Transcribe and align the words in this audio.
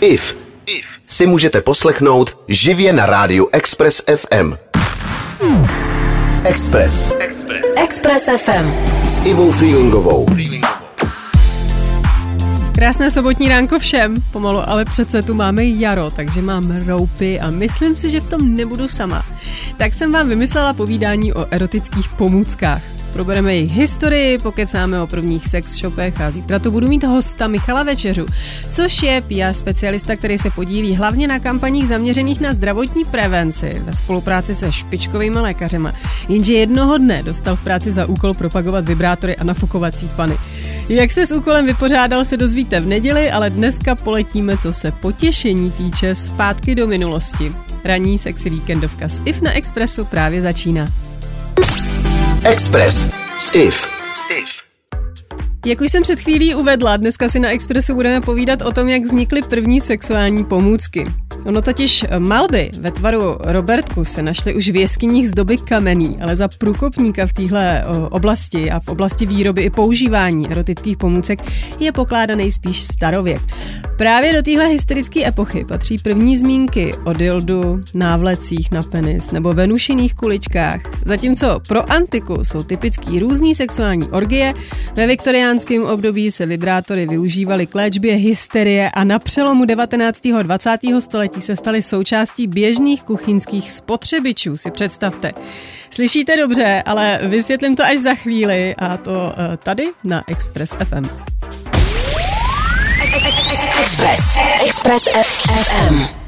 IF 0.00 0.36
si 1.06 1.26
můžete 1.26 1.60
poslechnout 1.60 2.38
živě 2.48 2.92
na 2.92 3.06
rádiu 3.06 3.48
Express 3.52 4.02
FM. 4.16 4.54
Express. 6.44 7.12
Express 7.76 8.24
FM. 8.24 8.72
S 9.06 9.20
Ivou 9.24 9.52
Freelingovou. 9.52 10.26
Krásné 12.74 13.10
sobotní 13.10 13.48
ránko 13.48 13.78
všem, 13.78 14.16
pomalu, 14.32 14.60
ale 14.66 14.84
přece 14.84 15.22
tu 15.22 15.34
máme 15.34 15.64
jaro, 15.64 16.10
takže 16.10 16.42
mám 16.42 16.86
roupy 16.86 17.40
a 17.40 17.50
myslím 17.50 17.94
si, 17.94 18.10
že 18.10 18.20
v 18.20 18.26
tom 18.26 18.56
nebudu 18.56 18.88
sama. 18.88 19.26
Tak 19.76 19.94
jsem 19.94 20.12
vám 20.12 20.28
vymyslela 20.28 20.72
povídání 20.72 21.32
o 21.32 21.46
erotických 21.50 22.08
pomůckách. 22.08 22.97
Probereme 23.18 23.54
jejich 23.54 23.72
historii, 23.72 24.38
pokecáme 24.38 25.02
o 25.02 25.06
prvních 25.06 25.46
sex 25.46 25.78
shopech 25.78 26.20
a 26.20 26.30
zítra 26.30 26.58
tu 26.58 26.70
budu 26.70 26.88
mít 26.88 27.04
hosta 27.04 27.48
Michala 27.48 27.82
Večeřu, 27.82 28.26
což 28.68 29.02
je 29.02 29.20
PR 29.20 29.52
specialista, 29.52 30.16
který 30.16 30.38
se 30.38 30.50
podílí 30.50 30.94
hlavně 30.94 31.28
na 31.28 31.38
kampaních 31.38 31.88
zaměřených 31.88 32.40
na 32.40 32.52
zdravotní 32.52 33.04
prevenci 33.04 33.82
ve 33.84 33.94
spolupráci 33.94 34.54
se 34.54 34.72
špičkovými 34.72 35.40
lékařema. 35.40 35.92
Jenže 36.28 36.54
jednoho 36.54 36.98
dne 36.98 37.22
dostal 37.22 37.56
v 37.56 37.60
práci 37.60 37.90
za 37.90 38.06
úkol 38.06 38.34
propagovat 38.34 38.84
vibrátory 38.84 39.36
a 39.36 39.44
nafukovací 39.44 40.10
pany. 40.16 40.38
Jak 40.88 41.12
se 41.12 41.26
s 41.26 41.32
úkolem 41.32 41.66
vypořádal, 41.66 42.24
se 42.24 42.36
dozvíte 42.36 42.80
v 42.80 42.86
neděli, 42.86 43.30
ale 43.30 43.50
dneska 43.50 43.94
poletíme, 43.94 44.56
co 44.56 44.72
se 44.72 44.92
potěšení 44.92 45.70
týče, 45.70 46.14
zpátky 46.14 46.74
do 46.74 46.86
minulosti. 46.86 47.52
Ranní 47.84 48.18
sexy 48.18 48.50
víkendovka 48.50 49.08
s 49.08 49.20
IF 49.24 49.40
na 49.40 49.52
Expressu 49.52 50.04
právě 50.04 50.42
začíná. 50.42 50.88
Express 52.44 53.06
s 53.38 53.54
IF. 53.54 53.88
Jak 55.66 55.80
už 55.80 55.90
jsem 55.90 56.02
před 56.02 56.20
chvílí 56.20 56.54
uvedla, 56.54 56.96
dneska 56.96 57.28
si 57.28 57.40
na 57.40 57.48
Expressu 57.50 57.94
budeme 57.94 58.20
povídat 58.20 58.62
o 58.62 58.72
tom, 58.72 58.88
jak 58.88 59.02
vznikly 59.02 59.42
první 59.42 59.80
sexuální 59.80 60.44
pomůcky. 60.44 61.06
Ono 61.44 61.62
totiž 61.62 62.04
malby 62.18 62.70
ve 62.78 62.90
tvaru 62.90 63.36
Robertku 63.40 64.04
se 64.04 64.22
našly 64.22 64.54
už 64.54 64.68
v 64.68 64.76
jeskyních 64.76 65.28
z 65.28 65.32
doby 65.32 65.56
kamenný, 65.58 66.18
ale 66.22 66.36
za 66.36 66.48
průkopníka 66.48 67.26
v 67.26 67.32
téhle 67.32 67.84
oblasti 68.10 68.70
a 68.70 68.80
v 68.80 68.88
oblasti 68.88 69.26
výroby 69.26 69.62
i 69.62 69.70
používání 69.70 70.50
erotických 70.50 70.96
pomůcek 70.96 71.38
je 71.80 71.92
pokládaný 71.92 72.52
spíš 72.52 72.82
starověk. 72.82 73.42
Právě 73.96 74.32
do 74.32 74.42
téhle 74.42 74.66
historické 74.66 75.28
epochy 75.28 75.64
patří 75.64 75.98
první 75.98 76.36
zmínky 76.36 76.94
o 77.04 77.12
dildu, 77.12 77.80
návlecích 77.94 78.70
na 78.70 78.82
penis 78.82 79.30
nebo 79.30 79.52
venušiných 79.52 80.14
kuličkách, 80.14 80.80
zatímco 81.04 81.60
pro 81.68 81.92
antiku 81.92 82.44
jsou 82.44 82.62
typický 82.62 83.18
různý 83.18 83.54
sexuální 83.54 84.08
orgie, 84.08 84.54
ve 84.94 85.06
viktoriánském 85.06 85.84
období 85.84 86.30
se 86.30 86.46
vibrátory 86.46 87.06
využívaly 87.06 87.66
k 87.66 87.74
léčbě 87.74 88.14
hysterie 88.14 88.90
a 88.90 89.04
na 89.04 89.18
přelomu 89.18 89.64
19. 89.64 90.26
a 90.26 90.42
20. 90.42 90.78
století 90.98 91.27
se 91.36 91.56
staly 91.56 91.82
součástí 91.82 92.46
běžných 92.46 93.02
kuchyňských 93.02 93.70
spotřebičů, 93.70 94.56
si 94.56 94.70
představte. 94.70 95.32
Slyšíte 95.90 96.36
dobře, 96.36 96.82
ale 96.86 97.20
vysvětlím 97.22 97.76
to 97.76 97.84
až 97.84 97.98
za 97.98 98.14
chvíli 98.14 98.74
a 98.78 98.96
to 98.96 99.10
uh, 99.10 99.56
tady 99.56 99.90
na 100.04 100.22
Express 100.26 100.74
FM. 100.84 101.08
Express. 103.80 104.38
Express 104.66 105.04
FM. 105.04 106.18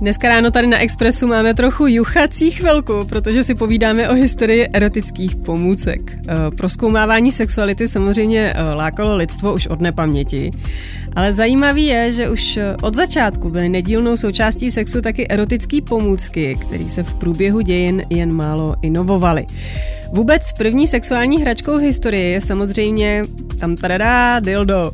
Dneska 0.00 0.28
ráno 0.28 0.50
tady 0.50 0.66
na 0.66 0.78
Expressu 0.78 1.26
máme 1.26 1.54
trochu 1.54 1.86
juchací 1.86 2.50
chvilku, 2.50 3.04
protože 3.08 3.42
si 3.42 3.54
povídáme 3.54 4.08
o 4.08 4.14
historii 4.14 4.68
erotických 4.72 5.36
pomůcek. 5.36 6.12
Eh, 6.12 6.34
proskoumávání 6.56 7.32
sexuality 7.32 7.88
samozřejmě 7.88 8.52
eh, 8.54 8.62
lákalo 8.62 9.16
lidstvo 9.16 9.54
už 9.54 9.66
od 9.66 9.80
nepaměti, 9.80 10.50
ale 11.16 11.32
zajímavý 11.32 11.86
je, 11.86 12.12
že 12.12 12.30
už 12.30 12.56
eh, 12.56 12.76
od 12.82 12.94
začátku 12.94 13.50
byly 13.50 13.68
nedílnou 13.68 14.16
součástí 14.16 14.70
sexu 14.70 15.00
taky 15.00 15.28
erotické 15.28 15.80
pomůcky, 15.80 16.58
které 16.60 16.88
se 16.88 17.02
v 17.02 17.14
průběhu 17.14 17.60
dějin 17.60 18.02
jen 18.10 18.32
málo 18.32 18.74
inovovaly. 18.82 19.46
Vůbec 20.12 20.42
první 20.58 20.86
sexuální 20.86 21.42
hračkou 21.42 21.78
v 21.78 21.82
historii 21.82 22.32
je 22.32 22.40
samozřejmě 22.40 23.24
tam 23.60 23.76
tadadá, 23.76 24.40
dildo. 24.40 24.92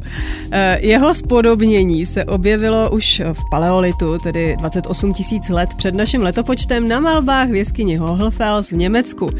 Jeho 0.78 1.14
spodobnění 1.14 2.06
se 2.06 2.24
objevilo 2.24 2.90
už 2.90 3.22
v 3.32 3.50
paleolitu, 3.50 4.18
tedy 4.18 4.56
28 4.58 5.14
tisíc 5.14 5.48
let 5.48 5.68
před 5.76 5.94
naším 5.94 6.22
letopočtem 6.22 6.88
na 6.88 7.00
malbách 7.00 7.48
v 7.48 7.54
jeskyni 7.54 7.96
Hohlfels 7.96 8.70
v 8.70 8.76
Německu. 8.76 9.30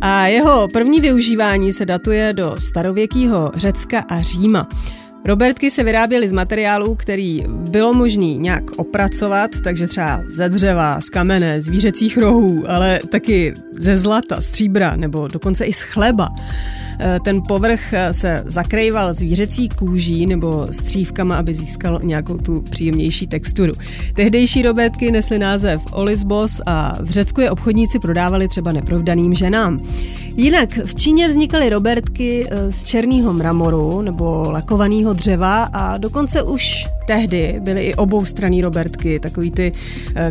A 0.00 0.26
jeho 0.26 0.68
první 0.68 1.00
využívání 1.00 1.72
se 1.72 1.86
datuje 1.86 2.32
do 2.32 2.54
starověkého 2.58 3.52
Řecka 3.54 4.04
a 4.08 4.20
Říma. 4.20 4.68
Robertky 5.26 5.70
se 5.70 5.84
vyráběly 5.84 6.28
z 6.28 6.32
materiálů, 6.32 6.94
který 6.94 7.44
bylo 7.48 7.94
možné 7.94 8.24
nějak 8.26 8.70
opracovat, 8.76 9.50
takže 9.64 9.86
třeba 9.86 10.22
ze 10.34 10.48
dřeva, 10.48 11.00
z 11.00 11.10
kamene, 11.10 11.62
zvířecích 11.62 12.18
rohů, 12.18 12.64
ale 12.68 13.00
taky 13.08 13.54
ze 13.78 13.96
zlata, 13.96 14.40
stříbra 14.40 14.96
nebo 14.96 15.28
dokonce 15.28 15.64
i 15.64 15.72
z 15.72 15.82
chleba. 15.82 16.28
Eh, 17.00 17.18
ten 17.24 17.42
povrch 17.48 17.92
eh, 17.92 18.14
se 18.14 18.42
zakrýval 18.46 19.14
zvířecí 19.14 19.68
kůží 19.68 20.26
nebo 20.26 20.66
střívkama, 20.70 21.36
aby 21.36 21.54
získal 21.54 22.00
nějakou 22.02 22.38
tu 22.38 22.60
příjemnější 22.70 23.26
texturu. 23.26 23.72
Tehdejší 24.14 24.62
robetky 24.62 25.10
nesly 25.10 25.38
název 25.38 25.82
Olisbos 25.92 26.60
a 26.66 26.96
v 27.00 27.10
Řecku 27.10 27.40
je 27.40 27.50
obchodníci 27.50 27.98
prodávali 27.98 28.48
třeba 28.48 28.72
neprovdaným 28.72 29.34
ženám. 29.34 29.80
Jinak 30.36 30.78
v 30.84 30.94
Číně 30.94 31.28
vznikaly 31.28 31.68
robertky 31.68 32.46
eh, 32.50 32.72
z 32.72 32.84
černého 32.84 33.32
mramoru 33.32 34.02
nebo 34.02 34.50
lakovaného 34.50 35.13
dřeva 35.14 35.64
a 35.72 35.96
dokonce 35.96 36.42
už 36.42 36.86
tehdy 37.06 37.56
byly 37.60 37.82
i 37.82 37.94
oboustranné 37.94 38.62
robertky, 38.62 39.20
takový 39.20 39.50
ty, 39.50 39.72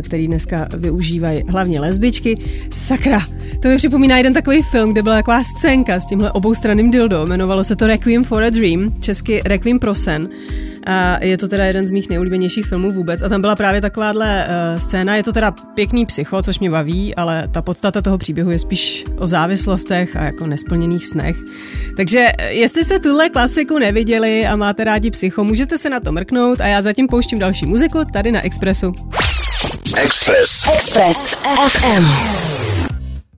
který 0.02 0.26
dneska 0.26 0.68
využívají 0.76 1.42
hlavně 1.48 1.80
lesbičky. 1.80 2.38
Sakra, 2.70 3.20
to 3.62 3.68
mi 3.68 3.76
připomíná 3.76 4.16
jeden 4.16 4.34
takový 4.34 4.62
film, 4.62 4.92
kde 4.92 5.02
byla 5.02 5.14
taková 5.14 5.44
scénka 5.44 6.00
s 6.00 6.06
tímhle 6.06 6.32
oboustranným 6.32 6.90
dildo. 6.90 7.26
Jmenovalo 7.26 7.64
se 7.64 7.76
to 7.76 7.86
Requiem 7.86 8.24
for 8.24 8.42
a 8.42 8.50
Dream, 8.50 8.94
česky 9.00 9.42
Requiem 9.44 9.78
pro 9.78 9.94
sen. 9.94 10.28
A 10.86 11.24
je 11.24 11.36
to 11.36 11.48
teda 11.48 11.64
jeden 11.64 11.86
z 11.86 11.90
mých 11.90 12.08
nejoblíbenějších 12.08 12.66
filmů 12.66 12.90
vůbec. 12.90 13.22
A 13.22 13.28
tam 13.28 13.40
byla 13.40 13.56
právě 13.56 13.80
takováhle 13.80 14.46
uh, 14.46 14.78
scéna. 14.78 15.16
Je 15.16 15.22
to 15.22 15.32
teda 15.32 15.50
pěkný 15.50 16.06
psycho, 16.06 16.42
což 16.42 16.58
mě 16.58 16.70
baví, 16.70 17.14
ale 17.14 17.48
ta 17.48 17.62
podstata 17.62 18.02
toho 18.02 18.18
příběhu 18.18 18.50
je 18.50 18.58
spíš 18.58 19.04
o 19.18 19.26
závislostech 19.26 20.16
a 20.16 20.24
jako 20.24 20.46
nesplněných 20.46 21.06
snech. 21.06 21.36
Takže 21.96 22.28
eh, 22.38 22.52
jestli 22.52 22.84
se 22.84 22.98
tuhle 22.98 23.28
klasiku 23.28 23.78
neviděli 23.78 24.46
a 24.46 24.56
máte 24.56 24.84
rádi 24.84 25.10
psycho, 25.10 25.44
můžete 25.44 25.78
se 25.78 25.90
na 25.90 26.00
to 26.00 26.12
mrknout 26.12 26.60
a 26.64 26.66
já 26.66 26.82
zatím 26.82 27.08
pouštím 27.08 27.38
další 27.38 27.66
muziku 27.66 28.04
tady 28.12 28.32
na 28.32 28.40
Expressu. 28.40 28.92
Express. 29.96 30.68
Express 30.74 31.34
FM. 31.68 32.04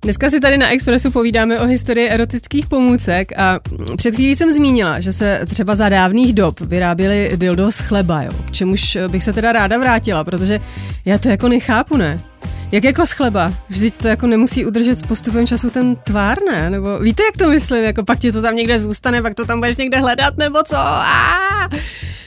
Dneska 0.03 0.31
si 0.31 0.41
tady 0.41 0.59
na 0.59 0.69
Expressu 0.69 1.11
povídáme 1.11 1.61
o 1.61 1.67
historii 1.67 2.09
erotických 2.09 2.67
pomůcek 2.67 3.39
a 3.39 3.61
před 3.97 4.15
chvílí 4.15 4.35
jsem 4.35 4.53
zmínila, 4.53 5.01
že 5.01 5.13
se 5.13 5.41
třeba 5.49 5.75
za 5.75 5.89
dávných 5.89 6.33
dob 6.33 6.61
vyráběly 6.61 7.33
dildo 7.37 7.73
z 7.73 7.81
chleba, 7.81 8.23
jo, 8.23 8.31
k 8.47 8.51
čemuž 8.51 8.99
bych 9.09 9.25
se 9.25 9.33
teda 9.33 9.53
ráda 9.53 9.79
vrátila, 9.79 10.25
protože 10.25 10.61
já 11.05 11.19
to 11.19 11.29
jako 11.29 11.49
nechápu, 11.49 11.97
ne? 11.97 12.21
Jak 12.73 12.85
jako 12.85 13.07
z 13.07 13.13
chleba? 13.13 13.53
Vždyť 13.69 13.97
to 13.97 14.09
jako 14.09 14.27
nemusí 14.27 14.67
udržet 14.67 14.99
s 14.99 15.03
postupem 15.03 15.47
času 15.47 15.71
ten 15.71 15.97
tvár, 15.97 16.39
ne? 16.51 16.71
Nebo 16.71 16.99
víte, 16.99 17.23
jak 17.23 17.37
to 17.37 17.49
myslím? 17.49 17.85
Jako 17.85 18.05
pak 18.05 18.19
ti 18.19 18.33
to 18.33 18.43
tam 18.43 18.55
někde 18.55 18.79
zůstane, 18.79 19.23
pak 19.23 19.35
to 19.35 19.45
tam 19.45 19.61
budeš 19.61 19.77
někde 19.77 20.01
hledat, 20.01 20.37
nebo 20.37 20.63
co? 20.63 20.77
Aaaa! 20.77 21.69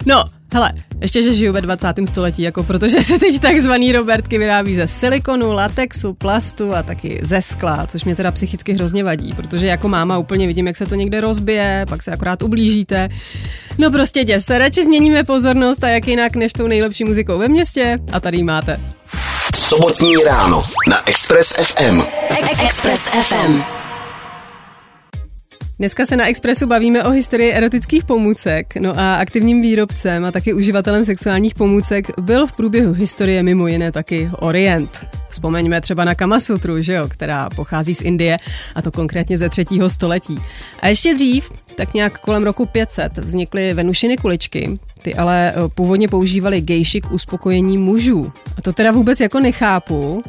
No, 0.06 0.24
hele, 0.54 0.72
ještě, 1.02 1.22
že 1.22 1.34
žiju 1.34 1.54
ve 1.54 1.62
20. 1.62 1.88
století, 2.06 2.42
jako 2.42 2.64
protože 2.64 3.02
se 3.02 3.20
teď 3.20 3.40
takzvaný 3.40 3.92
Robertky 3.92 4.38
vyrábí 4.38 4.76
ze 4.76 4.88
silikonu, 4.88 5.52
latexu, 5.52 6.14
plastu 6.14 6.76
a 6.76 6.84
taky 6.84 7.20
ze 7.24 7.42
skla, 7.42 7.88
což 7.88 8.06
mě 8.06 8.16
teda 8.16 8.32
psychicky 8.32 8.74
hrozně 8.74 9.04
vadí, 9.04 9.34
protože 9.34 9.68
jako 9.68 9.88
máma 9.88 10.18
úplně 10.18 10.48
vidím, 10.48 10.68
jak 10.68 10.78
se 10.78 10.86
to 10.86 10.96
někde 10.96 11.22
rozbije, 11.22 11.86
pak 11.90 12.04
se 12.04 12.12
akorát 12.12 12.42
ublížíte. 12.42 13.10
No 13.78 13.92
prostě 13.92 14.24
děs 14.24 14.46
se, 14.46 14.58
radši 14.58 14.84
změníme 14.84 15.24
pozornost 15.24 15.84
a 15.84 15.90
jak 15.90 16.08
jinak 16.08 16.36
než 16.36 16.54
tou 16.54 16.68
nejlepší 16.68 17.04
muzikou 17.04 17.38
ve 17.38 17.48
městě 17.48 18.00
a 18.12 18.20
tady 18.20 18.44
máte. 18.44 18.80
Sobotní 19.56 20.16
ráno 20.18 20.64
na 20.90 21.10
Express 21.10 21.54
FM. 21.54 22.02
Express 22.66 23.02
FM. 23.02 23.62
Dneska 25.80 26.06
se 26.06 26.18
na 26.18 26.28
Expressu 26.28 26.68
bavíme 26.68 27.04
o 27.04 27.10
historii 27.10 27.52
erotických 27.52 28.04
pomůcek, 28.04 28.76
no 28.76 29.00
a 29.00 29.16
aktivním 29.16 29.62
výrobcem 29.62 30.26
a 30.26 30.32
taky 30.32 30.54
uživatelem 30.54 31.06
sexuálních 31.06 31.56
pomůcek 31.56 32.20
byl 32.22 32.48
v 32.48 32.52
průběhu 32.56 32.94
historie 32.94 33.44
mimo 33.44 33.68
jiné 33.68 33.92
taky 33.92 34.30
Orient. 34.40 35.08
Vzpomeňme 35.30 35.82
třeba 35.82 36.06
na 36.06 36.16
Kamasutru, 36.16 36.82
že 36.82 36.94
jo, 36.94 37.08
která 37.08 37.50
pochází 37.50 37.96
z 37.96 38.02
Indie 38.02 38.38
a 38.76 38.82
to 38.82 38.92
konkrétně 38.92 39.38
ze 39.38 39.50
třetího 39.50 39.90
století. 39.90 40.42
A 40.80 40.88
ještě 40.88 41.14
dřív, 41.14 41.52
tak 41.76 41.94
nějak 41.94 42.20
kolem 42.20 42.44
roku 42.44 42.66
500, 42.66 43.18
vznikly 43.18 43.74
venušiny 43.74 44.18
kuličky, 44.18 44.80
ty 45.02 45.16
ale 45.16 45.54
eh, 45.56 45.70
původně 45.76 46.08
používali 46.08 46.62
gejši 46.62 47.02
k 47.02 47.12
uspokojení 47.12 47.78
mužů. 47.78 48.32
A 48.58 48.62
to 48.62 48.74
teda 48.74 48.92
vůbec 48.92 49.20
jako 49.20 49.40
nechápu, 49.40 50.24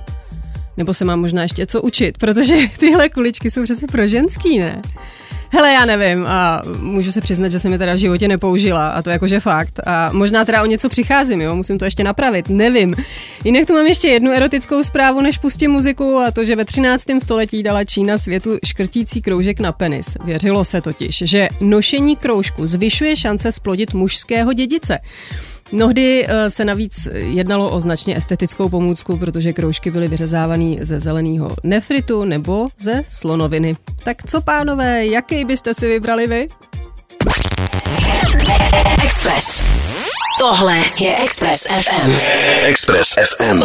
nebo 0.77 0.95
se 0.95 1.05
mám 1.05 1.21
možná 1.21 1.43
ještě 1.43 1.67
co 1.67 1.83
učit, 1.83 2.19
protože 2.19 2.55
tyhle 2.79 3.09
kuličky 3.09 3.51
jsou 3.51 3.63
přece 3.63 3.87
pro 3.87 4.07
ženský, 4.07 4.59
ne? 4.59 4.83
Hele, 5.53 5.73
já 5.73 5.85
nevím 5.85 6.27
a 6.27 6.63
můžu 6.79 7.13
se 7.13 7.21
přiznat, 7.21 7.49
že 7.49 7.59
jsem 7.59 7.73
je 7.73 7.79
teda 7.79 7.95
v 7.95 7.99
životě 7.99 8.29
nepoužila 8.29 8.89
a 8.89 9.03
to 9.03 9.11
jakože 9.11 9.41
fakt. 9.41 9.81
A 9.87 10.11
možná 10.13 10.45
teda 10.45 10.63
o 10.63 10.67
něco 10.67 10.89
přicházím, 10.89 11.41
jo, 11.41 11.57
musím 11.57 11.79
to 11.79 11.85
ještě 11.85 12.05
napravit, 12.05 12.49
nevím. 12.49 12.95
Jinak 13.45 13.67
tu 13.67 13.75
mám 13.75 13.87
ještě 13.87 14.09
jednu 14.09 14.31
erotickou 14.31 14.83
zprávu, 14.83 15.21
než 15.21 15.39
pustím 15.39 15.71
muziku 15.71 16.19
a 16.19 16.31
to, 16.31 16.45
že 16.45 16.57
ve 16.57 16.65
13. 16.65 17.05
století 17.23 17.63
dala 17.63 17.85
Čína 17.85 18.19
světu 18.19 18.59
škrtící 18.67 19.23
kroužek 19.23 19.61
na 19.61 19.73
penis. 19.73 20.17
Věřilo 20.25 20.65
se 20.65 20.81
totiž, 20.81 21.23
že 21.27 21.49
nošení 21.61 22.17
kroužku 22.17 22.67
zvyšuje 22.67 23.17
šance 23.17 23.53
splodit 23.53 23.95
mužského 23.95 24.53
dědice. 24.53 24.99
Mnohdy 25.73 26.27
eh, 26.29 26.51
se 26.51 26.65
navíc 26.65 27.09
jednalo 27.13 27.71
o 27.71 27.81
značně 27.81 28.17
estetickou 28.17 28.69
pomůcku, 28.69 29.17
protože 29.17 29.53
kroužky 29.53 29.91
byly 29.91 30.09
vyřezávané 30.09 30.77
ze 30.81 31.01
zeleného 31.01 31.57
nefritu 31.63 32.25
nebo 32.25 32.69
ze 32.79 33.03
slonoviny. 33.09 33.77
Tak 34.05 34.17
co 34.27 34.41
pánové, 34.41 35.07
jaký 35.07 35.45
byste 35.45 35.75
si 35.75 35.89
vybrali 35.89 36.27
vy? 36.27 36.47
Express. 39.05 39.65
Tohle 40.41 40.77
je 41.01 41.17
Express 41.17 41.67
FM. 41.67 42.13
Express 42.63 43.15
FM. 43.39 43.63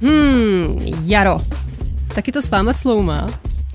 Hmm, 0.00 0.78
jaro. 1.04 1.40
Taky 2.14 2.32
to 2.32 2.42
s 2.42 2.50
váma 2.50 2.74
cloumá? 2.74 3.28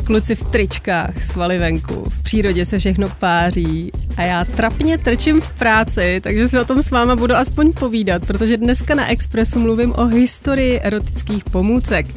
Kluci 0.05 0.35
v 0.35 0.43
tričkách, 0.43 1.21
svaly 1.23 1.59
venku, 1.59 2.03
v 2.09 2.23
přírodě 2.23 2.65
se 2.65 2.79
všechno 2.79 3.09
páří 3.09 3.91
a 4.17 4.21
já 4.21 4.45
trapně 4.45 4.97
trčím 4.97 5.41
v 5.41 5.53
práci, 5.53 6.19
takže 6.23 6.47
si 6.47 6.59
o 6.59 6.65
tom 6.65 6.83
s 6.83 6.91
váma 6.91 7.15
budu 7.15 7.35
aspoň 7.35 7.73
povídat, 7.73 8.25
protože 8.25 8.57
dneska 8.57 8.95
na 8.95 9.11
Expressu 9.11 9.59
mluvím 9.59 9.93
o 9.95 10.05
historii 10.05 10.79
erotických 10.79 11.43
pomůcek. 11.43 12.07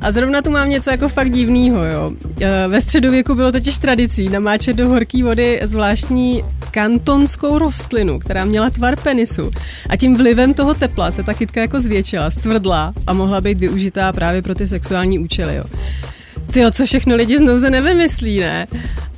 A 0.00 0.12
zrovna 0.12 0.42
tu 0.42 0.50
mám 0.50 0.68
něco 0.68 0.90
jako 0.90 1.08
fakt 1.08 1.30
divného, 1.30 1.84
jo. 1.84 2.12
E, 2.40 2.68
ve 2.68 2.80
středověku 2.80 3.34
bylo 3.34 3.52
totiž 3.52 3.78
tradicí 3.78 4.28
namáčet 4.28 4.76
do 4.76 4.88
horké 4.88 5.24
vody 5.24 5.60
zvláštní 5.62 6.44
kantonskou 6.70 7.58
rostlinu, 7.58 8.18
která 8.18 8.44
měla 8.44 8.70
tvar 8.70 8.96
penisu. 8.96 9.50
A 9.88 9.96
tím 9.96 10.16
vlivem 10.16 10.54
toho 10.54 10.74
tepla 10.74 11.10
se 11.10 11.22
ta 11.22 11.34
kytka 11.34 11.60
jako 11.60 11.80
zvětšila, 11.80 12.30
stvrdla 12.30 12.92
a 13.06 13.12
mohla 13.12 13.40
být 13.40 13.58
využitá 13.58 14.12
právě 14.12 14.42
pro 14.42 14.54
ty 14.54 14.66
sexuální 14.66 15.18
účely, 15.18 15.56
jo. 15.56 15.64
Ty 16.54 16.62
co 16.72 16.86
všechno 16.86 17.16
lidi 17.16 17.38
znouze 17.38 17.70
nevymyslí, 17.70 18.38
ne? 18.38 18.66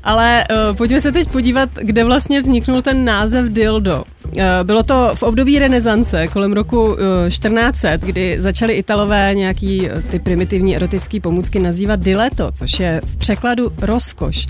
Ale 0.04 0.44
uh, 0.50 0.76
pojďme 0.76 1.00
se 1.00 1.12
teď 1.12 1.28
podívat, 1.28 1.70
kde 1.74 2.04
vlastně 2.04 2.40
vzniknul 2.40 2.82
ten 2.82 3.04
název 3.04 3.44
dildo. 3.44 4.04
Uh, 4.24 4.32
bylo 4.62 4.82
to 4.82 5.10
v 5.14 5.22
období 5.22 5.58
renesance, 5.58 6.28
kolem 6.28 6.52
roku 6.52 6.84
uh, 6.84 6.98
1400, 7.28 7.96
kdy 7.96 8.36
začali 8.38 8.72
Italové 8.72 9.30
nějaký 9.34 9.80
uh, 9.80 10.02
ty 10.02 10.18
primitivní 10.18 10.76
erotické 10.76 11.20
pomůcky 11.20 11.58
nazývat 11.58 12.00
dileto, 12.00 12.52
což 12.52 12.80
je 12.80 13.00
v 13.04 13.16
překladu 13.16 13.72
rozkoš. 13.78 14.46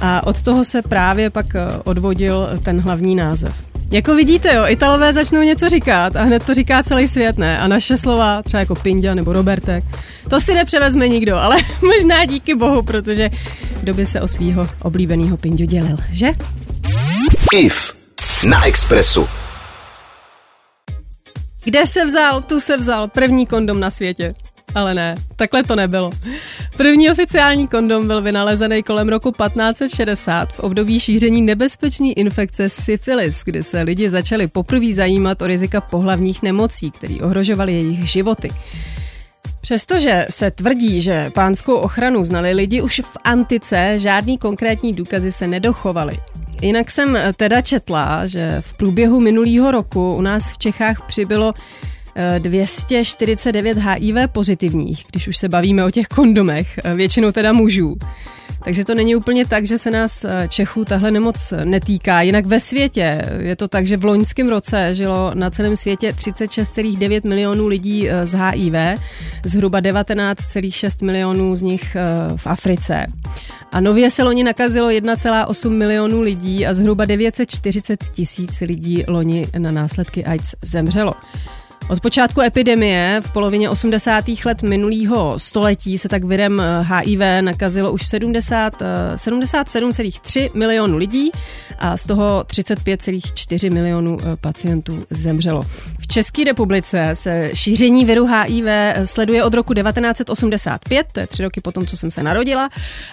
A 0.00 0.26
od 0.26 0.42
toho 0.42 0.64
se 0.64 0.82
právě 0.82 1.30
pak 1.30 1.46
uh, 1.46 1.60
odvodil 1.84 2.48
ten 2.62 2.80
hlavní 2.80 3.14
název. 3.14 3.69
Jako 3.92 4.14
vidíte, 4.14 4.54
jo, 4.54 4.64
Italové 4.66 5.12
začnou 5.12 5.40
něco 5.40 5.68
říkat 5.68 6.16
a 6.16 6.22
hned 6.22 6.44
to 6.44 6.54
říká 6.54 6.82
celý 6.82 7.08
svět, 7.08 7.38
ne? 7.38 7.58
A 7.58 7.68
naše 7.68 7.96
slova, 7.96 8.42
třeba 8.42 8.60
jako 8.60 8.74
Pindia 8.74 9.14
nebo 9.14 9.32
Robertek, 9.32 9.84
to 10.30 10.40
si 10.40 10.54
nepřevezme 10.54 11.08
nikdo, 11.08 11.36
ale 11.36 11.56
možná 11.82 12.24
díky 12.24 12.54
bohu, 12.54 12.82
protože 12.82 13.30
kdo 13.80 13.94
by 13.94 14.06
se 14.06 14.20
o 14.20 14.28
svého 14.28 14.68
oblíbeného 14.82 15.36
Pindu 15.36 15.64
dělil, 15.64 15.96
že? 16.12 16.30
IF 17.52 17.94
na 18.48 18.66
Expressu. 18.66 19.28
Kde 21.64 21.86
se 21.86 22.04
vzal, 22.04 22.42
tu 22.42 22.60
se 22.60 22.76
vzal 22.76 23.08
první 23.08 23.46
kondom 23.46 23.80
na 23.80 23.90
světě. 23.90 24.34
Ale 24.74 24.94
ne, 24.94 25.14
takhle 25.36 25.62
to 25.62 25.76
nebylo. 25.76 26.10
První 26.76 27.10
oficiální 27.10 27.68
kondom 27.68 28.06
byl 28.06 28.22
vynalezený 28.22 28.82
kolem 28.82 29.08
roku 29.08 29.30
1560 29.30 30.52
v 30.52 30.60
období 30.60 31.00
šíření 31.00 31.42
nebezpečné 31.42 32.12
infekce 32.12 32.68
syfilis, 32.68 33.42
kdy 33.44 33.62
se 33.62 33.82
lidi 33.82 34.10
začali 34.10 34.48
poprvé 34.48 34.92
zajímat 34.92 35.42
o 35.42 35.46
rizika 35.46 35.80
pohlavních 35.80 36.42
nemocí, 36.42 36.90
které 36.90 37.16
ohrožovaly 37.22 37.72
jejich 37.72 38.10
životy. 38.10 38.50
Přestože 39.60 40.26
se 40.30 40.50
tvrdí, 40.50 41.02
že 41.02 41.30
pánskou 41.30 41.74
ochranu 41.74 42.24
znali 42.24 42.52
lidi 42.52 42.82
už 42.82 43.00
v 43.04 43.16
antice, 43.24 43.98
žádný 43.98 44.38
konkrétní 44.38 44.92
důkazy 44.92 45.32
se 45.32 45.46
nedochovaly. 45.46 46.18
Jinak 46.62 46.90
jsem 46.90 47.18
teda 47.36 47.60
četla, 47.60 48.26
že 48.26 48.56
v 48.60 48.76
průběhu 48.76 49.20
minulého 49.20 49.70
roku 49.70 50.14
u 50.14 50.20
nás 50.20 50.52
v 50.52 50.58
Čechách 50.58 51.06
přibylo 51.06 51.54
249 52.38 53.78
HIV 53.78 54.16
pozitivních, 54.32 55.04
když 55.10 55.28
už 55.28 55.36
se 55.36 55.48
bavíme 55.48 55.84
o 55.84 55.90
těch 55.90 56.06
kondomech, 56.06 56.80
většinou 56.94 57.32
teda 57.32 57.52
mužů. 57.52 57.96
Takže 58.64 58.84
to 58.84 58.94
není 58.94 59.16
úplně 59.16 59.46
tak, 59.46 59.66
že 59.66 59.78
se 59.78 59.90
nás 59.90 60.24
eh, 60.24 60.48
Čechů 60.48 60.84
tahle 60.84 61.10
nemoc 61.10 61.52
netýká. 61.64 62.22
Jinak 62.22 62.46
ve 62.46 62.60
světě 62.60 63.28
je 63.38 63.56
to 63.56 63.68
tak, 63.68 63.86
že 63.86 63.96
v 63.96 64.04
loňském 64.04 64.48
roce 64.48 64.94
žilo 64.94 65.30
na 65.34 65.50
celém 65.50 65.76
světě 65.76 66.12
36,9 66.12 67.28
milionů 67.28 67.66
lidí 67.66 68.10
eh, 68.10 68.26
z 68.26 68.34
HIV, 68.34 69.00
zhruba 69.44 69.80
19,6 69.80 71.06
milionů 71.06 71.56
z 71.56 71.62
nich 71.62 71.96
eh, 71.96 72.02
v 72.36 72.46
Africe. 72.46 73.06
A 73.72 73.80
nově 73.80 74.10
se 74.10 74.22
loni 74.22 74.44
nakazilo 74.44 74.88
1,8 74.88 75.70
milionů 75.70 76.20
lidí 76.20 76.66
a 76.66 76.74
zhruba 76.74 77.04
940 77.04 78.04
tisíc 78.10 78.60
lidí 78.60 79.04
loni 79.08 79.46
na 79.58 79.70
následky 79.70 80.24
AIDS 80.24 80.54
zemřelo. 80.62 81.14
Od 81.88 82.00
počátku 82.00 82.40
epidemie 82.40 83.20
v 83.24 83.32
polovině 83.32 83.70
80. 83.70 84.24
let 84.44 84.62
minulého 84.62 85.38
století 85.38 85.98
se 85.98 86.08
tak 86.08 86.24
virem 86.24 86.62
HIV 86.82 87.20
nakazilo 87.40 87.92
už 87.92 88.06
70, 88.06 88.74
77,3 89.14 90.50
milionů 90.54 90.96
lidí 90.96 91.30
a 91.78 91.96
z 91.96 92.06
toho 92.06 92.44
35,4 92.46 93.72
milionů 93.72 94.18
eh, 94.20 94.36
pacientů 94.36 95.04
zemřelo. 95.10 95.62
V 96.00 96.06
České 96.06 96.44
republice 96.44 97.10
se 97.12 97.50
šíření 97.54 98.04
viru 98.04 98.26
HIV 98.26 98.64
sleduje 99.04 99.44
od 99.44 99.54
roku 99.54 99.74
1985, 99.74 101.06
to 101.12 101.20
je 101.20 101.26
tři 101.26 101.42
roky 101.42 101.60
potom, 101.60 101.86
co 101.86 101.96
jsem 101.96 102.10
se 102.10 102.22
narodila, 102.22 102.68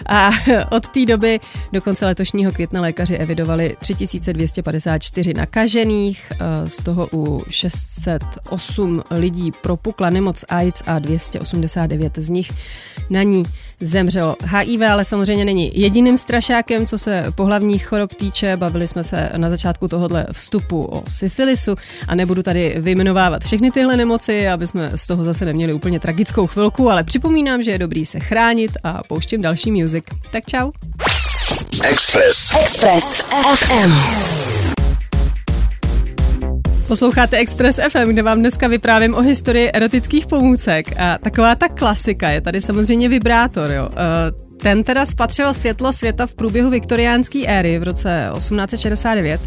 a 0.06 0.30
od 0.70 0.88
té 0.88 1.04
doby 1.06 1.40
do 1.72 1.80
konce 1.80 2.06
letošního 2.06 2.52
května 2.52 2.80
lékaři 2.80 3.16
evidovali 3.16 3.76
3254 3.80 5.34
nakažených, 5.34 6.32
eh, 6.32 6.68
z 6.68 6.76
toho 6.76 7.08
u 7.12 7.44
608 7.48 8.67
8 8.68 9.02
lidí 9.10 9.52
propukla 9.52 10.10
nemoc 10.10 10.44
AIDS 10.48 10.82
a 10.86 10.98
289 10.98 12.18
z 12.18 12.28
nich 12.28 12.52
na 13.10 13.22
ní 13.22 13.44
zemřelo. 13.80 14.36
HIV 14.44 14.80
ale 14.90 15.04
samozřejmě 15.04 15.44
není 15.44 15.70
jediným 15.74 16.18
strašákem, 16.18 16.86
co 16.86 16.98
se 16.98 17.24
pohlavních 17.34 17.86
chorob 17.86 18.14
týče. 18.14 18.56
Bavili 18.56 18.88
jsme 18.88 19.04
se 19.04 19.30
na 19.36 19.50
začátku 19.50 19.88
tohohle 19.88 20.26
vstupu 20.32 20.82
o 20.82 21.02
syfilisu 21.08 21.74
a 22.08 22.14
nebudu 22.14 22.42
tady 22.42 22.74
vyjmenovávat 22.78 23.44
všechny 23.44 23.70
tyhle 23.70 23.96
nemoci, 23.96 24.48
aby 24.48 24.66
jsme 24.66 24.90
z 24.94 25.06
toho 25.06 25.24
zase 25.24 25.44
neměli 25.44 25.72
úplně 25.72 26.00
tragickou 26.00 26.46
chvilku, 26.46 26.90
ale 26.90 27.04
připomínám, 27.04 27.62
že 27.62 27.70
je 27.70 27.78
dobrý 27.78 28.06
se 28.06 28.20
chránit 28.20 28.70
a 28.84 29.02
pouštím 29.02 29.42
další 29.42 29.72
music. 29.72 30.04
Tak 30.30 30.44
čau. 30.46 30.70
Express. 31.84 32.54
Express 32.60 33.22
FM. 33.54 34.67
Posloucháte 36.88 37.36
Express 37.36 37.80
FM, 37.88 38.08
kde 38.08 38.22
vám 38.22 38.38
dneska 38.38 38.68
vyprávím 38.68 39.14
o 39.14 39.20
historii 39.20 39.70
erotických 39.72 40.26
pomůcek. 40.26 41.00
A 41.00 41.18
taková 41.18 41.54
ta 41.54 41.68
klasika 41.68 42.30
je 42.30 42.40
tady 42.40 42.60
samozřejmě 42.60 43.08
vibrátor. 43.08 43.70
Jo. 43.70 43.88
E, 43.92 44.56
ten 44.56 44.84
teda 44.84 45.06
spatřil 45.06 45.54
světlo 45.54 45.92
světa 45.92 46.26
v 46.26 46.34
průběhu 46.34 46.70
viktoriánské 46.70 47.46
éry 47.46 47.78
v 47.78 47.82
roce 47.82 48.30
1869. 48.36 49.40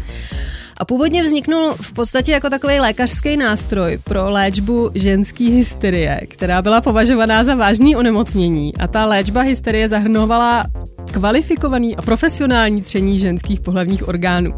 A 0.76 0.84
původně 0.84 1.22
vzniknul 1.22 1.74
v 1.80 1.92
podstatě 1.92 2.32
jako 2.32 2.50
takový 2.50 2.80
lékařský 2.80 3.36
nástroj 3.36 3.98
pro 4.04 4.30
léčbu 4.30 4.90
ženské 4.94 5.44
hysterie, 5.44 6.20
která 6.28 6.62
byla 6.62 6.80
považovaná 6.80 7.44
za 7.44 7.54
vážný 7.54 7.96
onemocnění. 7.96 8.76
A 8.76 8.86
ta 8.86 9.06
léčba 9.06 9.40
hysterie 9.40 9.88
zahrnovala 9.88 10.64
kvalifikovaný 11.12 11.96
a 11.96 12.02
profesionální 12.02 12.82
tření 12.82 13.18
ženských 13.18 13.60
pohlavních 13.60 14.08
orgánů. 14.08 14.54